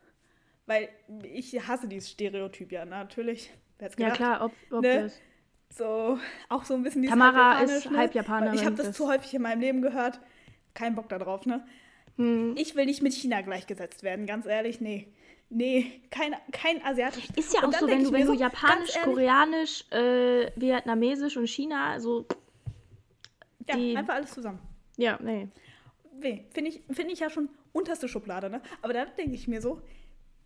weil 0.65 0.89
ich 1.23 1.67
hasse 1.67 1.87
dieses 1.87 2.09
Stereotyp 2.11 2.71
ja 2.71 2.85
natürlich. 2.85 3.51
Hätte 3.79 3.99
Ja, 4.01 4.09
gedacht? 4.09 4.17
klar, 4.17 4.45
ob, 4.45 4.51
ob 4.71 4.81
Ne? 4.83 5.03
das. 5.03 5.19
So, 5.75 6.19
auch 6.49 6.65
so 6.65 6.73
ein 6.73 6.83
bisschen 6.83 7.01
dieses 7.01 7.17
Tamara 7.17 7.57
halb 7.59 7.69
ist 7.69 7.85
Japanisch, 7.85 7.97
halb 7.99 8.13
Japanerin, 8.15 8.55
Ich 8.55 8.65
habe 8.65 8.75
das, 8.75 8.87
das- 8.87 8.97
zu 8.97 9.07
häufig 9.07 9.33
in 9.33 9.41
meinem 9.41 9.61
Leben 9.61 9.81
gehört. 9.81 10.19
Kein 10.73 10.95
Bock 10.95 11.07
darauf, 11.09 11.45
ne? 11.45 11.65
Hm. 12.17 12.55
Ich 12.57 12.75
will 12.75 12.85
nicht 12.85 13.01
mit 13.01 13.13
China 13.13 13.41
gleichgesetzt 13.41 14.03
werden, 14.03 14.25
ganz 14.25 14.45
ehrlich, 14.45 14.81
nee. 14.81 15.07
Nee, 15.49 16.01
kein, 16.11 16.33
kein 16.51 16.83
asiatisch. 16.85 17.27
Ist 17.35 17.53
ja 17.53 17.65
auch 17.67 17.73
so, 17.73 17.87
wenn 17.87 18.03
du, 18.03 18.11
wenn 18.11 18.21
du 18.21 18.27
so, 18.27 18.33
Japanisch, 18.39 18.95
ehrlich, 18.95 19.03
Koreanisch, 19.03 19.91
äh, 19.91 20.51
Vietnamesisch 20.55 21.35
und 21.37 21.47
China, 21.47 21.99
so, 21.99 22.25
Ja, 23.67 23.75
die- 23.75 23.95
einfach 23.97 24.15
alles 24.15 24.31
zusammen. 24.33 24.59
Ja, 24.97 25.17
nee. 25.21 25.47
weh. 26.19 26.41
Finde 26.51 26.69
ich, 26.71 26.81
find 26.91 27.11
ich 27.11 27.19
ja 27.19 27.29
schon 27.29 27.49
unterste 27.73 28.07
Schublade, 28.07 28.49
ne? 28.49 28.61
Aber 28.81 28.93
dann 28.93 29.07
denke 29.17 29.33
ich 29.33 29.47
mir 29.47 29.61
so, 29.61 29.81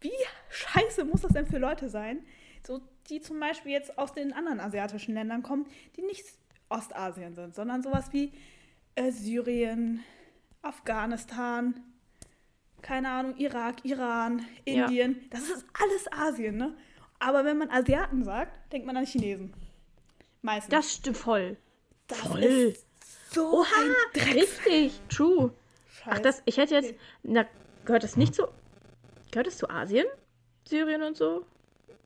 wie 0.01 0.11
scheiße 0.49 1.05
muss 1.05 1.21
das 1.21 1.33
denn 1.33 1.47
für 1.47 1.57
Leute 1.57 1.89
sein, 1.89 2.23
so, 2.65 2.81
die 3.09 3.21
zum 3.21 3.39
Beispiel 3.39 3.71
jetzt 3.71 3.97
aus 3.97 4.13
den 4.13 4.33
anderen 4.33 4.59
asiatischen 4.59 5.13
Ländern 5.13 5.43
kommen, 5.43 5.65
die 5.95 6.01
nicht 6.01 6.25
Ostasien 6.69 7.35
sind, 7.35 7.55
sondern 7.55 7.83
sowas 7.83 8.11
wie 8.11 8.31
äh, 8.95 9.11
Syrien, 9.11 10.03
Afghanistan, 10.61 11.83
keine 12.81 13.09
Ahnung, 13.09 13.35
Irak, 13.37 13.83
Iran, 13.83 14.45
Ja. 14.65 14.85
Indien. 14.85 15.27
Das 15.31 15.41
ist 15.41 15.65
alles 15.73 16.11
Asien, 16.11 16.57
ne? 16.57 16.75
Aber 17.19 17.45
wenn 17.45 17.57
man 17.57 17.69
Asiaten 17.71 18.23
sagt, 18.23 18.71
denkt 18.71 18.85
man 18.85 18.97
an 18.97 19.05
Chinesen. 19.05 19.53
Meistens. 20.41 20.71
Das 20.71 20.93
stimmt 20.93 21.17
voll. 21.17 21.57
Das 22.07 22.19
voll. 22.19 22.43
ist 22.43 22.85
so 23.35 23.61
ein 23.61 23.93
Dreck. 24.13 24.35
Richtig, 24.35 24.99
true. 25.09 25.51
Ach, 26.05 26.13
Scheiß. 26.15 26.21
das, 26.23 26.41
ich 26.45 26.57
hätte 26.57 26.75
jetzt, 26.75 26.93
na, 27.23 27.45
gehört 27.85 28.03
das 28.03 28.15
nicht 28.17 28.33
zu, 28.35 28.47
gehört 29.31 29.47
das 29.47 29.57
zu 29.57 29.69
Asien? 29.69 30.05
Syrien 30.67 31.03
und 31.03 31.15
so? 31.17 31.45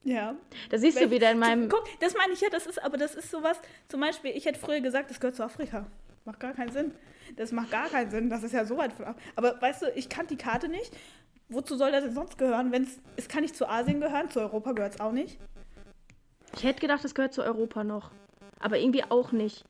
Ja. 0.03 0.35
Da 0.69 0.77
siehst 0.77 0.97
du 0.97 1.01
Welch- 1.03 1.11
wieder 1.11 1.31
in 1.31 1.39
meinem, 1.39 1.69
Guck, 1.69 1.83
das 1.99 2.13
meine 2.15 2.33
ich 2.33 2.41
ja, 2.41 2.49
das 2.49 2.65
ist, 2.67 2.81
aber 2.83 2.97
das 2.97 3.15
ist 3.15 3.31
sowas, 3.31 3.59
zum 3.87 3.99
Beispiel, 4.01 4.31
ich 4.31 4.45
hätte 4.45 4.59
früher 4.59 4.79
gesagt, 4.81 5.09
das 5.09 5.19
gehört 5.19 5.35
zu 5.35 5.43
Afrika. 5.43 5.85
Macht 6.25 6.39
gar 6.39 6.53
keinen 6.53 6.71
Sinn. 6.71 6.91
Das 7.35 7.51
macht 7.51 7.71
gar 7.71 7.87
keinen 7.89 8.09
Sinn, 8.09 8.29
das 8.29 8.43
ist 8.43 8.53
ja 8.53 8.65
so 8.65 8.77
weit 8.77 8.91
von 8.93 9.05
ab. 9.05 9.19
Aber 9.35 9.61
weißt 9.61 9.83
du, 9.83 9.91
ich 9.95 10.09
kannte 10.09 10.35
die 10.35 10.43
Karte 10.43 10.67
nicht. 10.67 10.91
Wozu 11.47 11.75
soll 11.77 11.91
das 11.91 12.03
denn 12.03 12.13
sonst 12.13 12.37
gehören? 12.37 12.71
Wenn's, 12.71 12.99
es 13.15 13.27
kann 13.27 13.41
nicht 13.41 13.55
zu 13.55 13.67
Asien 13.67 13.99
gehören, 14.01 14.29
zu 14.29 14.39
Europa 14.39 14.71
gehört 14.73 14.95
es 14.95 14.99
auch 14.99 15.11
nicht. 15.11 15.39
ich 16.55 16.63
hätte 16.63 16.79
gedacht, 16.81 17.03
das 17.03 17.15
gehört 17.15 17.33
zu 17.33 17.43
Europa 17.43 17.83
noch. 17.83 18.11
Aber 18.59 18.77
irgendwie 18.77 19.03
auch 19.03 19.31
nicht. 19.31 19.63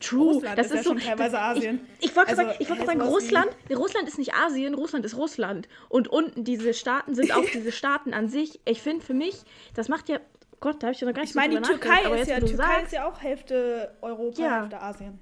True, 0.00 0.34
Russland 0.34 0.58
das 0.58 0.66
ist 0.66 0.72
ist, 0.72 0.76
ja 0.78 0.82
so, 0.84 0.90
schon 0.90 0.98
teilweise 1.00 1.32
das, 1.32 1.40
Asien. 1.42 1.80
Ich, 1.98 2.10
ich 2.10 2.16
wollte 2.16 2.30
Also, 2.30 2.42
gerade 2.42 2.52
sagen, 2.52 2.62
ich 2.62 2.68
gerade 2.68 2.86
sagen, 2.86 3.00
Russland, 3.02 3.48
nee, 3.68 3.74
Russland 3.74 4.08
ist 4.08 4.18
nicht 4.18 4.34
Asien, 4.34 4.74
Russland 4.74 5.04
ist 5.04 5.16
Russland. 5.16 5.68
Und 5.88 6.08
unten 6.08 6.44
diese 6.44 6.74
Staaten 6.74 7.14
sind 7.14 7.32
auch 7.32 7.44
diese 7.52 7.72
Staaten 7.72 8.14
an 8.14 8.28
sich. 8.28 8.60
Ich 8.64 8.82
finde 8.82 9.04
für 9.04 9.14
mich, 9.14 9.42
das 9.74 9.88
macht 9.88 10.08
ja, 10.08 10.18
Gott, 10.60 10.82
da 10.82 10.88
habe 10.88 10.94
ich 10.94 11.00
ja 11.00 11.06
noch 11.06 11.14
gar 11.14 11.22
nicht 11.22 11.30
Ich 11.30 11.36
meine, 11.36 11.56
die 11.56 11.62
Türkei 11.62 12.00
ist 12.10 12.18
jetzt, 12.18 12.28
ja, 12.28 12.38
Türkei 12.40 12.56
sagst, 12.56 12.84
ist 12.86 12.92
ja 12.92 13.08
auch 13.08 13.20
Hälfte 13.22 13.96
Europa, 14.00 14.40
Ja. 14.42 14.60
Hälfte 14.60 14.80
Asien. 14.80 15.18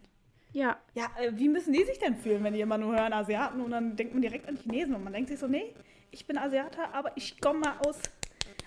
ja, 0.52 0.76
Ja, 0.94 1.06
äh, 1.20 1.32
wie 1.34 1.48
müssen 1.48 1.72
die 1.72 1.82
sich 1.84 1.98
denn 1.98 2.16
fühlen, 2.16 2.44
wenn 2.44 2.54
die 2.54 2.60
immer 2.60 2.78
nur 2.78 2.94
hören 2.94 3.12
Asiaten 3.12 3.60
und 3.60 3.70
dann 3.72 3.96
denkt 3.96 4.12
man 4.12 4.22
direkt 4.22 4.48
an 4.48 4.56
Chinesen 4.56 4.94
und 4.94 5.02
man 5.04 5.12
denkt 5.12 5.28
sich 5.28 5.38
so, 5.38 5.46
nee, 5.48 5.74
ich 6.12 6.26
bin 6.26 6.38
Asiater, 6.38 6.94
aber 6.94 7.10
ich 7.16 7.40
komme 7.40 7.58
mal 7.60 7.74
aus. 7.84 7.98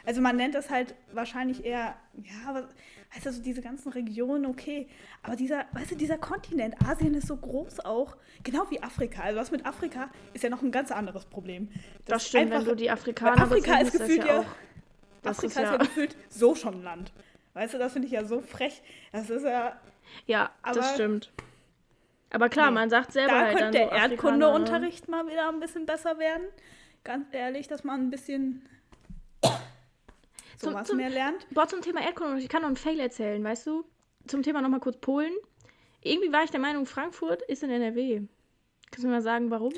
Also 0.05 0.21
man 0.21 0.35
nennt 0.37 0.55
das 0.55 0.69
halt 0.69 0.95
wahrscheinlich 1.13 1.63
eher, 1.65 1.95
ja, 2.21 2.49
aber 2.49 2.67
weißt 3.13 3.25
du, 3.25 3.31
so 3.31 3.41
diese 3.41 3.61
ganzen 3.61 3.91
Regionen, 3.91 4.45
okay. 4.45 4.87
Aber 5.23 5.35
dieser, 5.35 5.65
weißt 5.73 5.91
du, 5.91 5.95
dieser 5.95 6.17
Kontinent, 6.17 6.75
Asien 6.87 7.13
ist 7.13 7.27
so 7.27 7.37
groß 7.37 7.79
auch, 7.81 8.17
genau 8.43 8.69
wie 8.69 8.81
Afrika. 8.83 9.21
Also 9.23 9.39
was 9.39 9.51
mit 9.51 9.65
Afrika 9.65 10.09
ist 10.33 10.43
ja 10.43 10.49
noch 10.49 10.61
ein 10.61 10.71
ganz 10.71 10.91
anderes 10.91 11.25
Problem. 11.25 11.69
das 12.05 12.23
ist 12.23 12.29
stimmt, 12.29 12.45
wenn 12.51 12.53
einfach- 12.53 12.69
du 12.71 12.75
die 12.75 12.91
Afrikaner 12.91 13.41
Afrika 13.41 13.79
ist 13.79 13.93
das 13.93 14.01
gefühlt 14.01 14.25
ja, 14.25 14.45
das 15.23 15.37
Afrika 15.39 15.45
ist 15.61 15.65
ja 15.65 15.71
ja, 15.71 15.77
gefühlt 15.77 16.15
so 16.29 16.55
schon 16.55 16.75
ein 16.75 16.83
Land. 16.83 17.11
Weißt 17.53 17.73
du, 17.73 17.77
das 17.79 17.93
finde 17.93 18.07
ich 18.07 18.11
ja 18.13 18.23
so 18.23 18.39
frech. 18.41 18.83
Das 19.11 19.29
ist 19.29 19.43
ja, 19.43 19.79
ja, 20.25 20.51
Aber- 20.61 20.75
das 20.75 20.93
stimmt. 20.93 21.31
Aber 22.29 22.49
klar, 22.49 22.67
Nee. 22.67 22.75
man 22.75 22.89
sagt 22.89 23.13
selber 23.13 23.31
Da 23.33 23.39
halt 23.39 23.57
könnte 23.57 23.63
dann 23.63 23.71
der 23.71 23.81
so 23.83 23.87
Afrikaner, 23.95 24.09
ne? 24.09 24.43
Erdkundeunterricht 24.43 25.07
mal 25.07 25.25
wieder 25.27 25.47
ein 25.49 25.59
bisschen 25.61 25.85
besser 25.85 26.19
werden. 26.19 26.43
Ganz 27.05 27.25
ehrlich, 27.31 27.67
dass 27.69 27.85
man 27.85 28.01
ein 28.01 28.09
bisschen 28.09 28.67
sowas 30.57 30.87
zum- 30.87 30.97
mehr 30.97 31.09
lernt. 31.09 31.47
Boah, 31.51 31.67
zum 31.67 31.81
Thema 31.81 32.01
Erdkunde, 32.01 32.39
ich 32.41 32.49
kann 32.49 32.61
noch 32.61 32.67
einen 32.67 32.77
Fail 32.77 32.99
erzählen, 32.99 33.43
weißt 33.43 33.67
du? 33.67 33.85
Zum 34.27 34.43
Thema 34.43 34.61
nochmal 34.61 34.79
kurz 34.79 34.97
Polen. 34.97 35.33
Irgendwie 36.01 36.31
war 36.31 36.43
ich 36.43 36.51
der 36.51 36.59
Meinung, 36.59 36.85
Frankfurt 36.85 37.41
ist 37.43 37.63
in 37.63 37.69
NRW. 37.71 38.21
Kannst 38.91 39.03
du 39.03 39.07
mir 39.07 39.13
mal 39.15 39.21
sagen, 39.21 39.49
warum? 39.51 39.73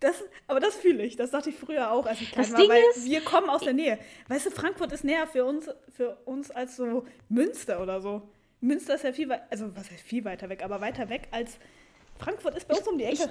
Das, 0.00 0.24
aber 0.48 0.58
das 0.58 0.74
fühle 0.74 1.04
ich. 1.04 1.14
Das 1.14 1.30
dachte 1.30 1.50
ich 1.50 1.56
früher 1.56 1.92
auch, 1.92 2.06
als 2.06 2.20
ich 2.20 2.32
klein 2.32 2.44
Das 2.44 2.52
war, 2.52 2.60
Ding 2.60 2.70
weil 2.70 2.82
ist- 2.94 3.04
wir 3.04 3.20
kommen 3.20 3.48
aus 3.48 3.60
der 3.62 3.72
Nähe. 3.72 3.98
Weißt 4.28 4.46
du, 4.46 4.50
Frankfurt 4.50 4.90
ist 4.92 5.04
näher 5.04 5.26
für 5.28 5.44
uns, 5.44 5.68
für 5.94 6.16
uns 6.24 6.50
als 6.50 6.76
so 6.76 7.04
Münster 7.28 7.80
oder 7.80 8.00
so. 8.00 8.22
Münster 8.60 8.94
ist 8.96 9.04
ja 9.04 9.12
viel 9.12 9.28
weiter, 9.28 9.46
also 9.50 9.74
was 9.76 9.90
heißt 9.90 10.02
viel 10.02 10.24
weiter 10.24 10.48
weg, 10.48 10.64
aber 10.64 10.80
weiter 10.80 11.08
weg 11.08 11.28
als 11.30 11.56
Frankfurt 12.18 12.56
ist 12.56 12.66
bei 12.66 12.74
uns 12.76 12.86
um 12.88 12.98
die 12.98 13.04
Ecke. 13.04 13.30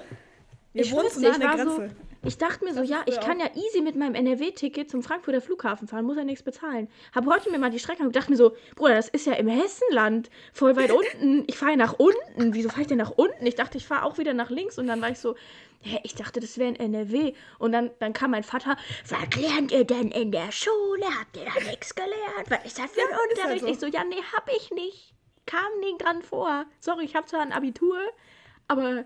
Wir 0.72 0.82
ich 0.82 0.92
wohnen 0.92 1.08
dir, 1.20 1.30
nah 1.30 1.36
ich 1.36 1.42
war 1.42 1.58
so, 1.66 1.76
Grenze. 1.78 1.96
ich 2.24 2.38
dachte 2.38 2.64
mir 2.64 2.72
so, 2.74 2.80
Das 2.80 2.88
ja, 2.90 3.02
ich 3.06 3.20
kann 3.20 3.40
auch. 3.40 3.44
ja 3.44 3.50
easy 3.54 3.80
mit 3.82 3.96
meinem 3.96 4.14
NRW-Ticket 4.14 4.90
zum 4.90 5.02
Frankfurter 5.02 5.40
Flughafen 5.40 5.88
fahren, 5.88 6.04
muss 6.04 6.16
ja 6.16 6.24
nichts 6.24 6.42
bezahlen. 6.42 6.88
Hab 7.14 7.26
heute 7.26 7.50
mir 7.50 7.58
mal 7.58 7.70
die 7.70 7.78
Strecke 7.78 8.02
und 8.02 8.14
dachte 8.16 8.30
mir 8.30 8.36
so, 8.36 8.54
Bruder, 8.76 8.94
das 8.94 9.08
ist 9.08 9.26
ja 9.26 9.34
im 9.34 9.48
Hessenland, 9.48 10.30
voll 10.52 10.76
weit 10.76 10.92
unten. 10.92 11.44
Ich 11.46 11.56
fahre 11.58 11.76
nach 11.76 11.94
unten. 11.98 12.54
Wieso 12.54 12.68
fahre 12.68 12.82
ich 12.82 12.86
denn 12.88 12.98
nach 12.98 13.10
unten? 13.10 13.44
Ich 13.46 13.54
dachte, 13.54 13.76
ich 13.78 13.86
fahre 13.86 14.04
auch 14.04 14.18
wieder 14.18 14.34
nach 14.34 14.50
links 14.50 14.78
und 14.78 14.86
dann 14.86 15.00
war 15.02 15.10
ich 15.10 15.18
so, 15.18 15.34
hä, 15.82 15.98
ich 16.04 16.14
dachte, 16.14 16.38
das 16.40 16.56
wäre 16.58 16.70
in 16.70 16.76
NRW. 16.76 17.32
Und 17.58 17.72
dann, 17.72 17.90
dann 17.98 18.12
kam 18.12 18.30
mein 18.30 18.44
Vater, 18.44 18.76
was 19.08 19.40
lernt 19.42 19.72
ihr 19.72 19.84
denn 19.84 20.10
in 20.12 20.30
der 20.32 20.52
Schule? 20.52 21.04
Habt 21.20 21.36
ihr 21.36 21.44
da 21.44 21.68
nichts 21.70 21.94
gelernt? 21.94 22.48
Was 22.48 22.64
ist 22.64 22.78
das 22.78 22.90
für 22.92 23.00
ein 23.00 23.06
Ja, 23.10 23.16
ist 23.16 23.18
halt 23.18 23.30
Unterricht? 23.54 23.60
so. 23.64 23.66
Ich 23.68 23.80
so, 23.80 23.86
ja, 23.98 24.04
nee, 24.04 24.22
hab 24.34 24.48
ich 24.56 24.70
nicht. 24.70 25.12
Kam 25.44 25.66
nie 25.80 25.98
dran 25.98 26.22
vor. 26.22 26.66
Sorry, 26.78 27.04
ich 27.04 27.16
habe 27.16 27.26
zwar 27.26 27.40
ein 27.40 27.50
Abitur, 27.52 27.98
aber 28.68 29.04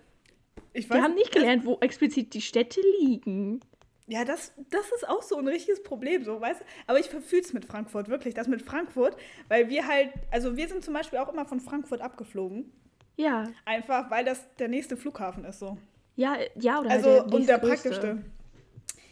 Ich 0.72 0.88
wir 0.90 1.02
haben 1.02 1.14
nicht 1.14 1.34
das- 1.34 1.42
gelernt, 1.42 1.64
wo 1.64 1.78
explizit 1.80 2.34
die 2.34 2.40
Städte 2.40 2.80
liegen. 3.00 3.61
Ja, 4.09 4.24
das, 4.24 4.52
das 4.70 4.92
ist 4.92 5.09
auch 5.09 5.22
so 5.22 5.36
ein 5.36 5.48
richtiges 5.48 5.82
Problem, 5.82 6.22
so, 6.22 6.40
weißt 6.40 6.61
du? 6.61 6.64
Aber 6.86 7.00
ich 7.00 7.09
verfühle 7.09 7.42
es 7.42 7.52
mit 7.52 7.64
Frankfurt, 7.64 8.09
wirklich, 8.09 8.34
das 8.34 8.46
mit 8.46 8.62
Frankfurt, 8.62 9.16
weil 9.48 9.68
wir 9.68 9.86
halt, 9.88 10.11
also 10.30 10.57
wir 10.57 10.68
sind 10.68 10.84
zum 10.84 10.94
Beispiel 10.94 11.18
auch 11.18 11.32
immer 11.32 11.44
von 11.44 11.59
Frankfurt 11.59 12.00
abgeflogen, 12.00 12.70
Ja, 13.16 13.48
einfach 13.64 14.09
weil 14.11 14.24
das 14.24 14.44
der 14.59 14.68
nächste 14.68 14.96
Flughafen 14.96 15.44
ist, 15.44 15.59
so. 15.59 15.76
ja, 16.14 16.36
ja, 16.54 16.78
oder 16.80 16.90
Also, 16.90 17.09
halt 17.11 17.26
der 17.30 17.34
und 17.34 17.48
der 17.48 17.59
praktischste. 17.59 18.22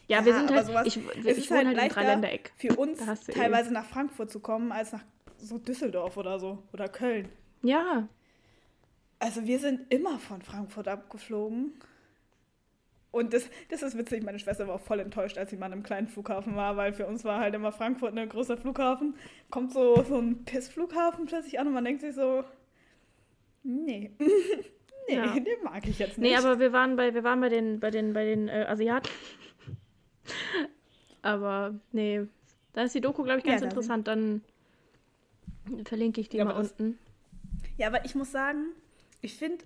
Ja, 0.07 0.25
wir 0.25 0.35
sind 0.35 0.49
aber 0.49 0.57
halt, 0.59 0.67
sowas- 0.67 0.87
ich, 0.87 0.97
ich 0.99 1.25
ist 1.39 1.51
wohne 1.51 1.61
halt, 1.61 1.69
im 1.71 1.77
leichter 1.77 1.95
Dreiländereck. 2.03 2.53
für 2.57 2.77
uns 2.77 3.01
teilweise 3.33 3.73
nach 3.73 3.87
Frankfurt 3.87 4.31
zu 4.31 4.39
kommen, 4.39 4.71
als 4.71 4.93
nach 4.93 5.03
so 5.39 5.59
Düsseldorf 5.59 6.17
oder 6.19 6.39
so, 6.39 6.63
oder 6.73 6.89
Köln. 6.89 7.29
Ja, 7.63 8.07
Also 9.19 9.47
wir 9.47 9.59
sind 9.59 9.93
immer 9.93 10.19
von 10.19 10.43
Frankfurt 10.43 10.89
abgeflogen. 10.89 11.73
Und 13.11 13.33
das, 13.33 13.49
das 13.71 13.83
ist 13.83 13.97
witzig, 13.97 14.25
meine 14.25 14.41
Schwester 14.41 14.67
war 14.67 14.75
auch 14.75 14.81
voll 14.81 14.99
enttäuscht, 14.99 15.39
als 15.39 15.51
sie 15.51 15.57
mal 15.57 15.67
einem 15.71 15.85
kleinen 15.85 16.09
Flughafen 16.09 16.57
war, 16.57 16.77
weil 16.77 16.93
für 16.93 17.07
uns 17.07 17.23
war 17.25 17.39
halt 17.39 17.55
immer 17.55 17.71
Frankfurt 17.71 18.19
ein 18.19 18.29
großer 18.29 18.57
Flughafen. 18.57 19.15
Kommt 19.51 19.73
so, 19.73 20.03
so 20.03 20.19
ein 20.19 20.45
Pissflughafen 20.45 21.27
plötzlich 21.27 21.61
an 21.61 21.69
und 21.69 21.75
man 21.75 21.85
denkt 21.85 22.01
sich 22.01 22.15
so, 22.17 22.43
nee, 23.63 24.11
nee, 24.19 25.15
Ja. 25.15 25.33
den 25.33 25.63
mag 25.63 25.87
ich 25.87 26.01
jetzt 26.01 26.19
nicht. 26.19 26.29
Nee, 26.29 26.37
aber 26.37 26.59
wir 26.59 26.73
waren 26.73 26.97
bei, 26.97 27.15
wir 27.15 27.23
waren 27.23 27.41
bei 27.41 27.49
den, 27.49 27.79
bei 27.79 27.93
den, 27.93 28.15
bei 28.15 28.25
den 28.25 28.49
äh, 28.49 28.67
Asiaten. 28.69 29.09
aber 31.23 31.79
nee, 31.93 32.27
da 32.73 32.83
ist 32.83 32.97
die 32.97 33.01
Doku, 33.01 33.23
glaube 33.23 33.39
ich, 33.39 33.45
Ja, 33.45 33.53
ganz 33.53 33.61
da 33.61 33.67
interessant. 33.69 34.09
Dann 34.09 34.43
verlinke 35.85 36.21
ich 36.21 36.29
die 36.29 36.39
Ja, 36.39 36.47
mal 36.47 36.57
unten. 36.57 36.99
Ja, 37.77 37.87
aber 37.87 38.05
ich 38.05 38.17
muss 38.17 38.33
sagen, 38.33 38.73
ich 39.25 39.35
finde 39.37 39.65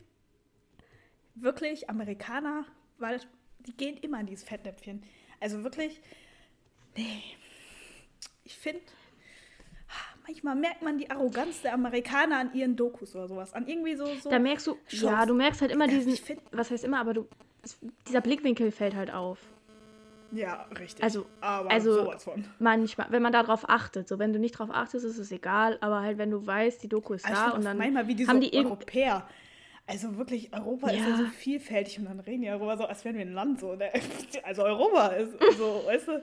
wirklich 1.35 1.89
Amerikaner, 1.91 2.65
weil 2.99 3.21
die 3.61 3.77
gehen 3.77 3.97
immer 3.99 4.21
in 4.21 4.27
dieses 4.27 4.45
Fettnäpfchen. 4.45 5.03
Also 5.41 5.63
wirklich, 5.63 6.01
nee. 6.97 7.23
Ich 8.45 8.57
finde, 8.57 8.81
manchmal 10.27 10.57
merkt 10.57 10.83
man 10.83 10.99
die 10.99 11.11
Arroganz 11.11 11.63
der 11.63 11.75
Amerikaner 11.75 12.39
an 12.39 12.55
ihren 12.55 12.77
Dokus 12.77 13.15
oder 13.15 13.29
sowas. 13.29 13.53
An 13.55 13.67
irgendwie 13.67 13.95
so. 13.95 14.07
so 14.23 14.31
Da 14.31 14.39
merkst 14.39 14.67
du, 14.67 14.77
Shows. 14.87 15.03
ja, 15.03 15.27
du 15.27 15.35
merkst 15.35 15.61
halt 15.61 15.71
immer 15.71 15.87
diesen, 15.87 16.17
find- 16.17 16.43
was 16.51 16.71
heißt 16.71 16.85
immer, 16.85 17.01
aber 17.01 17.15
du, 17.15 17.29
es, 17.63 17.79
dieser 18.07 18.21
Blickwinkel 18.21 18.71
fällt 18.73 18.95
halt 18.95 19.13
auf. 19.13 19.39
ja, 20.33 20.63
richtig. 20.79 21.03
Also- 21.05 21.27
aber 21.41 21.71
also- 21.71 21.95
sowas 22.05 22.25
von. 22.25 22.45
Manchmal, 22.59 23.07
wenn 23.11 23.23
man 23.23 23.33
darauf 23.33 23.69
achtet. 23.69 24.09
So, 24.09 24.19
wenn 24.19 24.33
du 24.33 24.39
nicht 24.39 24.53
drauf 24.53 24.71
achtest, 24.71 25.05
ist 25.05 25.19
es 25.19 25.31
egal, 25.31 25.79
aber 25.81 26.01
halt, 26.01 26.19
wenn 26.19 26.31
du 26.31 26.45
weißt, 26.47 26.83
die 26.83 26.89
Doku 26.89 27.15
ist 27.15 27.25
Also 27.27 27.37
da 27.41 27.51
und 27.51 27.65
dann 27.65 27.77
manchmal 27.79 28.07
wie 28.09 28.15
diese 28.15 28.31
haben 28.31 28.41
die 28.41 28.53
Europäer. 28.55 29.29
Also 29.89 30.17
wirklich, 30.19 30.53
Europa 30.53 30.91
ist 30.91 31.01
ja 31.01 31.09
Ja. 31.09 31.17
so 31.17 31.25
vielfältig 31.27 31.99
und 31.99 32.05
dann 32.05 32.21
reden 32.21 32.43
die 32.43 32.49
darüber 32.49 32.77
so, 32.77 32.85
als 32.85 33.05
wären 33.05 33.17
wir 33.17 33.23
ein 33.25 33.33
Land 33.33 33.59
so. 33.61 33.75
Ne? 33.75 33.91
Also 34.45 34.63
Europa 34.63 35.07
ist 35.09 35.33
so, 35.57 35.83
weißt 35.87 36.09
du, 36.09 36.23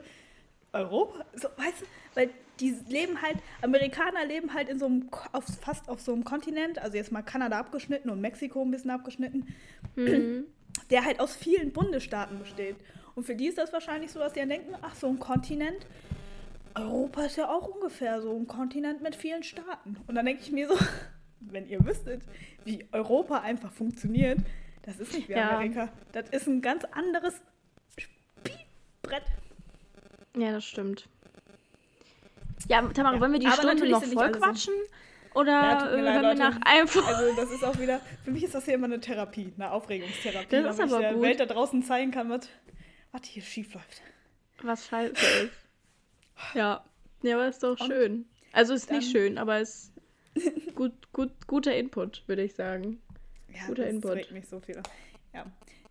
Europa, 0.72 1.24
so, 1.34 1.48
weißt 1.56 1.82
du, 1.82 1.86
weil 2.14 2.30
die 2.60 2.74
leben 2.88 3.20
halt, 3.20 3.36
Amerikaner 3.62 4.24
leben 4.24 4.54
halt 4.54 4.68
in 4.68 4.78
so 4.78 4.86
einem, 4.86 5.08
auf, 5.32 5.44
fast 5.60 5.88
auf 5.88 6.00
so 6.00 6.12
einem 6.12 6.24
Kontinent, 6.24 6.78
also 6.78 6.96
jetzt 6.96 7.10
mal 7.12 7.22
Kanada 7.22 7.58
abgeschnitten 7.58 8.08
und 8.08 8.20
Mexiko 8.20 8.62
ein 8.62 8.70
bisschen 8.70 8.90
abgeschnitten, 8.90 9.54
Mhm. 9.96 10.44
der 10.90 11.04
halt 11.04 11.18
aus 11.20 11.34
vielen 11.36 11.72
Bundesstaaten 11.72 12.38
besteht. 12.38 12.76
Und 13.16 13.24
für 13.24 13.34
die 13.34 13.46
ist 13.48 13.58
das 13.58 13.72
wahrscheinlich 13.72 14.10
so, 14.12 14.20
dass 14.20 14.32
die 14.34 14.40
dann 14.40 14.48
denken, 14.50 14.74
ach, 14.82 14.94
so 14.94 15.08
ein 15.08 15.18
Kontinent, 15.18 15.86
Europa 16.74 17.22
ist 17.24 17.36
ja 17.36 17.48
auch 17.48 17.66
ungefähr 17.66 18.20
so 18.20 18.34
ein 18.36 18.46
Kontinent 18.46 19.02
mit 19.02 19.16
vielen 19.16 19.42
Staaten. 19.42 19.96
Und 20.06 20.14
dann 20.14 20.26
denke 20.26 20.42
ich 20.42 20.52
mir 20.52 20.68
so, 20.68 20.74
wenn 21.40 21.66
ihr 21.68 21.84
wüsstet, 21.84 22.22
wie 22.64 22.86
Europa 22.92 23.40
einfach 23.40 23.72
funktioniert, 23.72 24.38
das 24.82 24.98
ist 24.98 25.12
nicht 25.14 25.28
wie 25.28 25.32
Ja. 25.32 25.50
Amerika. 25.56 25.88
Das 26.12 26.28
ist 26.30 26.46
ein 26.46 26.60
ganz 26.62 26.84
anderes 26.84 27.40
Spielbrett. 27.98 29.24
Ja, 30.36 30.52
das 30.52 30.64
stimmt. 30.64 31.08
Ja, 32.68 32.82
Tamara, 32.88 33.14
Ja, 33.16 33.20
wollen 33.20 33.32
wir 33.32 33.38
die 33.40 33.46
aber 33.46 33.56
Stunde 33.56 33.74
natürlich 33.74 33.92
noch 33.94 34.04
voll 34.04 34.32
quatschen? 34.32 34.74
Oder 35.34 35.52
Ja, 35.52 35.90
äh, 35.90 36.00
leid, 36.00 36.22
wir 36.22 36.34
nach 36.34 36.58
einfach. 36.64 37.06
Also 37.06 37.36
das 37.36 37.50
ist 37.50 37.62
auch 37.62 37.78
wieder, 37.78 38.00
für 38.24 38.30
mich 38.30 38.42
ist 38.42 38.54
das 38.54 38.64
hier 38.64 38.74
immer 38.74 38.86
eine 38.86 39.00
Therapie, 39.00 39.52
eine 39.56 39.70
Aufregungstherapie, 39.70 40.62
Das 40.62 40.76
ist 40.76 40.80
aber 40.80 40.94
ich 40.94 40.98
der 41.00 41.12
gut. 41.14 41.22
Welt 41.22 41.40
da 41.40 41.46
draußen 41.46 41.82
zeigen 41.82 42.10
kann, 42.10 42.30
was, 42.30 42.48
was 43.12 43.22
hier 43.26 43.42
schief 43.42 43.74
läuft. 43.74 44.02
Was 44.62 44.86
scheiße 44.86 45.12
ist. 45.12 45.50
Ja. 46.54 46.84
Ja, 47.22 47.36
aber 47.36 47.48
ist 47.48 47.62
doch 47.62 47.78
Und 47.80 47.86
schön. 47.86 48.26
Also 48.52 48.74
ist 48.74 48.90
nicht 48.90 49.10
schön, 49.10 49.38
aber 49.38 49.60
ist 49.60 49.92
gut, 50.74 50.92
gut, 51.12 51.30
guter 51.46 51.74
Input, 51.76 52.22
würde 52.26 52.42
ich 52.42 52.54
sagen. 52.54 53.00
Ja, 53.54 53.66
Guter 53.68 53.84
das 53.84 53.92
Input. 53.94 54.12
regt 54.12 54.32
mich 54.32 54.46
so 54.48 54.60
viel. 54.60 54.80
Ja, 55.34 55.44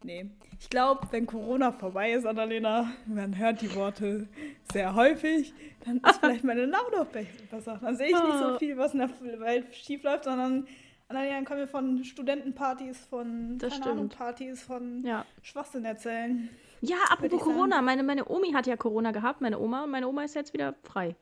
nee. 0.03 0.29
Ich 0.59 0.69
glaube, 0.69 1.07
wenn 1.11 1.25
Corona 1.25 1.71
vorbei 1.71 2.11
ist, 2.13 2.25
Annalena, 2.25 2.91
man 3.07 3.37
hört 3.37 3.61
die 3.61 3.73
Worte 3.75 4.27
sehr 4.71 4.93
häufig, 4.95 5.53
dann 5.85 5.97
ist 5.97 6.15
vielleicht 6.19 6.43
meine 6.43 6.65
Laune 6.65 7.01
auch 7.01 7.05
be- 7.07 7.25
besser. 7.49 7.79
Dann 7.81 7.95
sehe 7.97 8.07
ich 8.07 8.13
nicht 8.13 8.37
so 8.39 8.53
Oh. 8.55 8.57
viel, 8.59 8.77
was 8.77 8.93
in 8.93 8.99
der 8.99 9.09
Welt 9.39 9.73
schief 9.75 10.03
läuft, 10.03 10.25
sondern 10.25 10.67
Annalena 11.07 11.41
kann 11.43 11.57
mir 11.57 11.67
von 11.67 12.03
Studentenpartys, 12.03 13.05
von 13.05 13.57
Das 13.59 13.79
Ahnung. 13.81 14.09
Partys, 14.09 14.61
von 14.63 15.03
Ja. 15.03 15.25
Schwachsinn 15.43 15.85
erzählen. 15.85 16.49
Ja, 16.81 16.97
apropos. 17.09 17.41
Corona. 17.41 17.81
Meine, 17.81 18.03
meine 18.03 18.27
Omi 18.27 18.51
hat 18.53 18.67
ja 18.67 18.75
Corona 18.77 19.11
gehabt, 19.11 19.41
meine 19.41 19.59
Oma. 19.59 19.85
Meine 19.87 20.07
Oma 20.07 20.23
ist 20.23 20.35
jetzt 20.35 20.53
wieder 20.53 20.75
frei. 20.83 21.15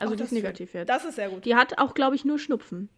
Also 0.00 0.12
Ach, 0.12 0.16
die 0.16 0.22
das 0.22 0.26
ist 0.28 0.32
negativ 0.32 0.74
jetzt. 0.74 0.88
Das 0.88 1.04
ist 1.04 1.16
sehr 1.16 1.28
gut. 1.28 1.44
Die 1.44 1.54
hat 1.54 1.78
auch, 1.78 1.94
glaube 1.94 2.16
ich, 2.16 2.24
nur 2.24 2.38
Schnupfen. 2.38 2.88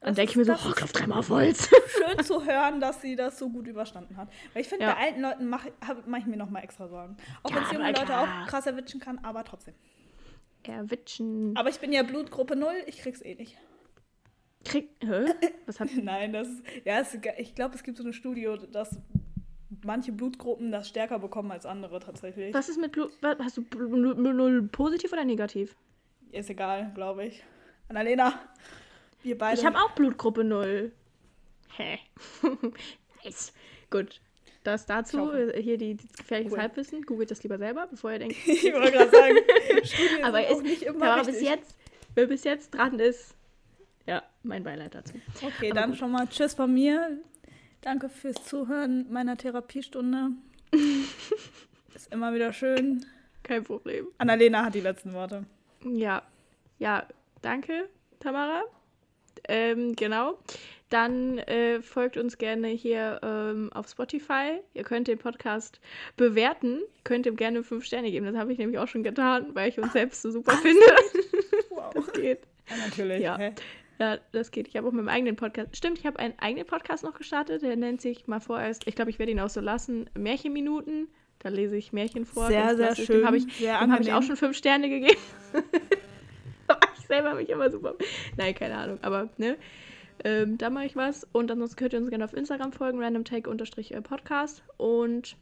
Dann 0.00 0.14
denke 0.14 0.32
ich 0.32 0.36
mir 0.36 0.44
so, 0.44 0.52
oh, 0.52 0.72
Klopf 0.72 0.92
dreimal 0.92 1.20
auf 1.20 1.30
Holz. 1.30 1.70
Schön 1.88 2.22
zu 2.24 2.44
hören, 2.44 2.78
dass 2.80 3.00
sie 3.00 3.16
das 3.16 3.38
so 3.38 3.48
gut 3.48 3.66
überstanden 3.66 4.16
hat. 4.18 4.28
Weil 4.52 4.60
ich 4.62 4.68
finde, 4.68 4.84
Ja. 4.84 4.92
bei 4.94 5.00
alten 5.00 5.22
Leuten 5.22 5.46
mache 5.48 5.72
mach 6.06 6.18
ich 6.18 6.26
mir 6.26 6.36
noch 6.36 6.50
mal 6.50 6.60
extra 6.60 6.86
Sorgen. 6.88 7.16
Auch 7.42 7.50
Ja, 7.50 7.56
wenn 7.56 7.62
es 7.64 7.72
junge 7.72 7.86
Leute 7.86 8.04
klar. 8.04 8.42
auch 8.44 8.46
krass 8.48 8.66
erwischen 8.66 9.00
kann, 9.00 9.18
aber 9.22 9.44
trotzdem. 9.44 9.72
Erwitschen. 10.64 11.56
Aber 11.56 11.68
ich 11.68 11.78
bin 11.78 11.92
ja 11.92 12.02
Blutgruppe 12.02 12.56
0, 12.56 12.72
ich 12.86 12.98
krieg's 12.98 13.22
eh 13.22 13.34
nicht. 13.34 13.56
Krieg. 14.64 14.88
Hä? 15.00 15.26
Was 15.66 15.78
hat. 15.80 15.88
Nein, 16.02 16.32
das 16.32 16.48
ist, 16.48 16.62
ja, 16.84 16.98
es, 17.00 17.16
ich 17.38 17.54
glaube, 17.54 17.74
es 17.74 17.82
gibt 17.82 17.96
so 17.98 18.04
eine 18.04 18.12
Studie, 18.14 18.48
dass 18.72 18.98
manche 19.84 20.12
Blutgruppen 20.12 20.72
das 20.72 20.88
stärker 20.88 21.18
bekommen 21.18 21.50
als 21.52 21.66
andere 21.66 22.00
tatsächlich. 22.00 22.54
Was 22.54 22.68
ist 22.68 22.80
mit 22.80 22.92
Blut. 22.92 23.12
Hast 23.22 23.56
du 23.56 23.62
Bl- 23.62 23.88
Bl- 23.88 24.32
null 24.32 24.62
positiv 24.68 25.12
oder 25.12 25.24
negativ? 25.24 25.76
Ist 26.34 26.50
egal, 26.50 26.90
glaube 26.94 27.26
ich. 27.26 27.44
Annalena, 27.88 28.40
wir 29.22 29.38
beide. 29.38 29.60
Ich 29.60 29.64
habe 29.64 29.78
auch 29.78 29.92
Blutgruppe 29.92 30.42
0. 30.42 30.90
Hä? 31.76 31.98
nice. 33.24 33.52
Gut. 33.88 34.20
Das 34.64 34.86
dazu, 34.86 35.32
hier 35.54 35.78
die, 35.78 35.94
die 35.94 36.08
gefährliches 36.08 36.54
Cool. 36.54 36.60
Halbwissen. 36.60 37.02
Googelt 37.02 37.30
das 37.30 37.42
lieber 37.42 37.58
selber, 37.58 37.86
bevor 37.88 38.12
ihr 38.12 38.18
denkt. 38.18 38.36
ich 38.46 38.72
wollte 38.72 38.90
gerade 38.92 39.10
sagen, 39.10 39.36
Aber 40.24 40.44
ist, 40.48 40.62
nicht 40.62 40.82
immer 40.82 41.18
richtig. 41.18 41.34
bis 41.34 41.42
jetzt, 41.42 41.76
wer 42.14 42.26
bis 42.26 42.42
jetzt 42.44 42.74
dran 42.74 42.98
ist, 42.98 43.36
ja, 44.06 44.22
mein 44.42 44.64
Beileid 44.64 44.94
dazu. 44.94 45.14
Okay, 45.36 45.70
Aber 45.70 45.80
dann 45.80 45.90
gut. 45.90 45.98
schon 45.98 46.10
mal 46.10 46.26
Tschüss 46.26 46.54
von 46.54 46.72
mir. 46.72 47.18
Danke 47.82 48.08
fürs 48.08 48.42
Zuhören 48.44 49.06
meiner 49.12 49.36
Therapiestunde. 49.36 50.30
Ist 51.94 52.12
immer 52.12 52.34
wieder 52.34 52.52
schön. 52.52 53.06
Kein 53.42 53.62
Problem. 53.62 54.08
Annalena 54.18 54.64
hat 54.64 54.74
die 54.74 54.80
letzten 54.80 55.12
Worte. 55.12 55.44
Ja, 55.84 56.22
ja, 56.78 57.06
danke, 57.42 57.88
Tamara. 58.20 58.62
Ähm, 59.48 59.94
genau. 59.94 60.38
Dann 60.90 61.38
äh, 61.38 61.82
folgt 61.82 62.16
uns 62.16 62.38
gerne 62.38 62.68
hier 62.68 63.20
ähm, 63.22 63.72
auf 63.72 63.88
Spotify. 63.88 64.60
Ihr 64.74 64.84
könnt 64.84 65.08
den 65.08 65.18
Podcast 65.18 65.80
bewerten. 66.16 66.82
Könnt 67.02 67.26
ihm 67.26 67.36
gerne 67.36 67.62
fünf 67.62 67.84
Sterne 67.84 68.10
geben. 68.10 68.26
Das 68.26 68.36
habe 68.36 68.52
ich 68.52 68.58
nämlich 68.58 68.78
auch 68.78 68.86
schon 68.88 69.02
getan, 69.02 69.54
weil 69.54 69.70
ich 69.70 69.78
uns 69.78 69.92
selbst 69.92 70.22
so 70.22 70.30
super 70.30 70.52
finde. 70.56 70.84
Wow. 71.70 71.92
Das 71.92 72.12
geht. 72.12 72.38
Ja, 72.70 72.76
natürlich. 72.76 73.20
Ja. 73.20 73.36
Hä? 73.36 73.52
Ja, 73.98 74.18
das 74.30 74.52
geht. 74.52 74.68
Ich 74.68 74.76
habe 74.76 74.86
auch 74.86 74.92
mit 74.92 75.04
meinem 75.04 75.14
eigenen 75.14 75.36
Podcast. 75.36 75.76
Stimmt, 75.76 75.98
ich 75.98 76.06
habe 76.06 76.20
einen 76.20 76.34
eigenen 76.38 76.66
Podcast 76.66 77.02
noch 77.02 77.14
gestartet. 77.14 77.62
Der 77.62 77.74
nennt 77.74 78.00
sich 78.00 78.28
mal 78.28 78.40
vorerst, 78.40 78.86
ich 78.86 78.94
glaube, 78.94 79.10
ich 79.10 79.18
werde 79.18 79.32
ihn 79.32 79.40
auch 79.40 79.50
so 79.50 79.60
lassen, 79.60 80.08
Märchenminuten. 80.16 81.08
Da 81.44 81.50
lese 81.50 81.76
ich 81.76 81.92
Märchen 81.92 82.24
vor. 82.24 82.46
Sehr, 82.46 82.74
sehr 82.74 82.96
schön, 82.96 83.18
Dem 83.18 83.26
habe 83.26 83.36
ich, 83.36 83.58
dem 83.58 83.92
habe 83.92 84.02
ich 84.02 84.12
auch 84.14 84.22
schon 84.22 84.36
fünf 84.36 84.56
Sterne 84.56 84.88
gegeben. 84.88 85.20
Ich 86.98 87.08
selber 87.08 87.34
mich 87.34 87.50
immer 87.50 87.70
super. 87.70 87.96
Nein, 88.38 88.54
keine 88.54 88.78
Ahnung. 88.78 88.98
Aber, 89.02 89.28
ne? 89.36 89.58
Ähm, 90.24 90.56
da 90.56 90.70
mache 90.70 90.86
ich 90.86 90.96
was. 90.96 91.26
Und 91.32 91.50
ansonsten 91.50 91.76
könnt 91.76 91.92
ihr 91.92 91.98
uns 91.98 92.08
gerne 92.08 92.24
auf 92.24 92.32
Instagram 92.32 92.72
folgen, 92.72 92.98
randomtake-podcast. 92.98 94.62
Und 94.78 95.36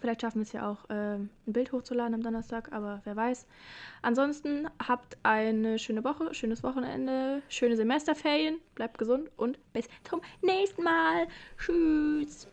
vielleicht 0.00 0.22
schaffen 0.22 0.38
wir 0.38 0.42
es 0.42 0.52
ja 0.52 0.68
auch, 0.68 0.78
ähm, 0.90 1.30
ein 1.46 1.52
Bild 1.52 1.70
hochzuladen 1.70 2.14
am 2.14 2.22
Donnerstag, 2.24 2.72
aber 2.72 3.02
wer 3.04 3.14
weiß. 3.14 3.46
Ansonsten 4.02 4.68
habt 4.84 5.16
eine 5.22 5.78
schöne 5.78 6.02
Woche, 6.02 6.34
schönes 6.34 6.64
Wochenende, 6.64 7.40
schöne 7.48 7.76
Semesterferien, 7.76 8.56
bleibt 8.74 8.98
gesund 8.98 9.30
und 9.36 9.60
bis 9.72 9.86
zum 10.02 10.20
nächsten 10.42 10.82
Mal. 10.82 11.28
Tschüss. 11.56 12.48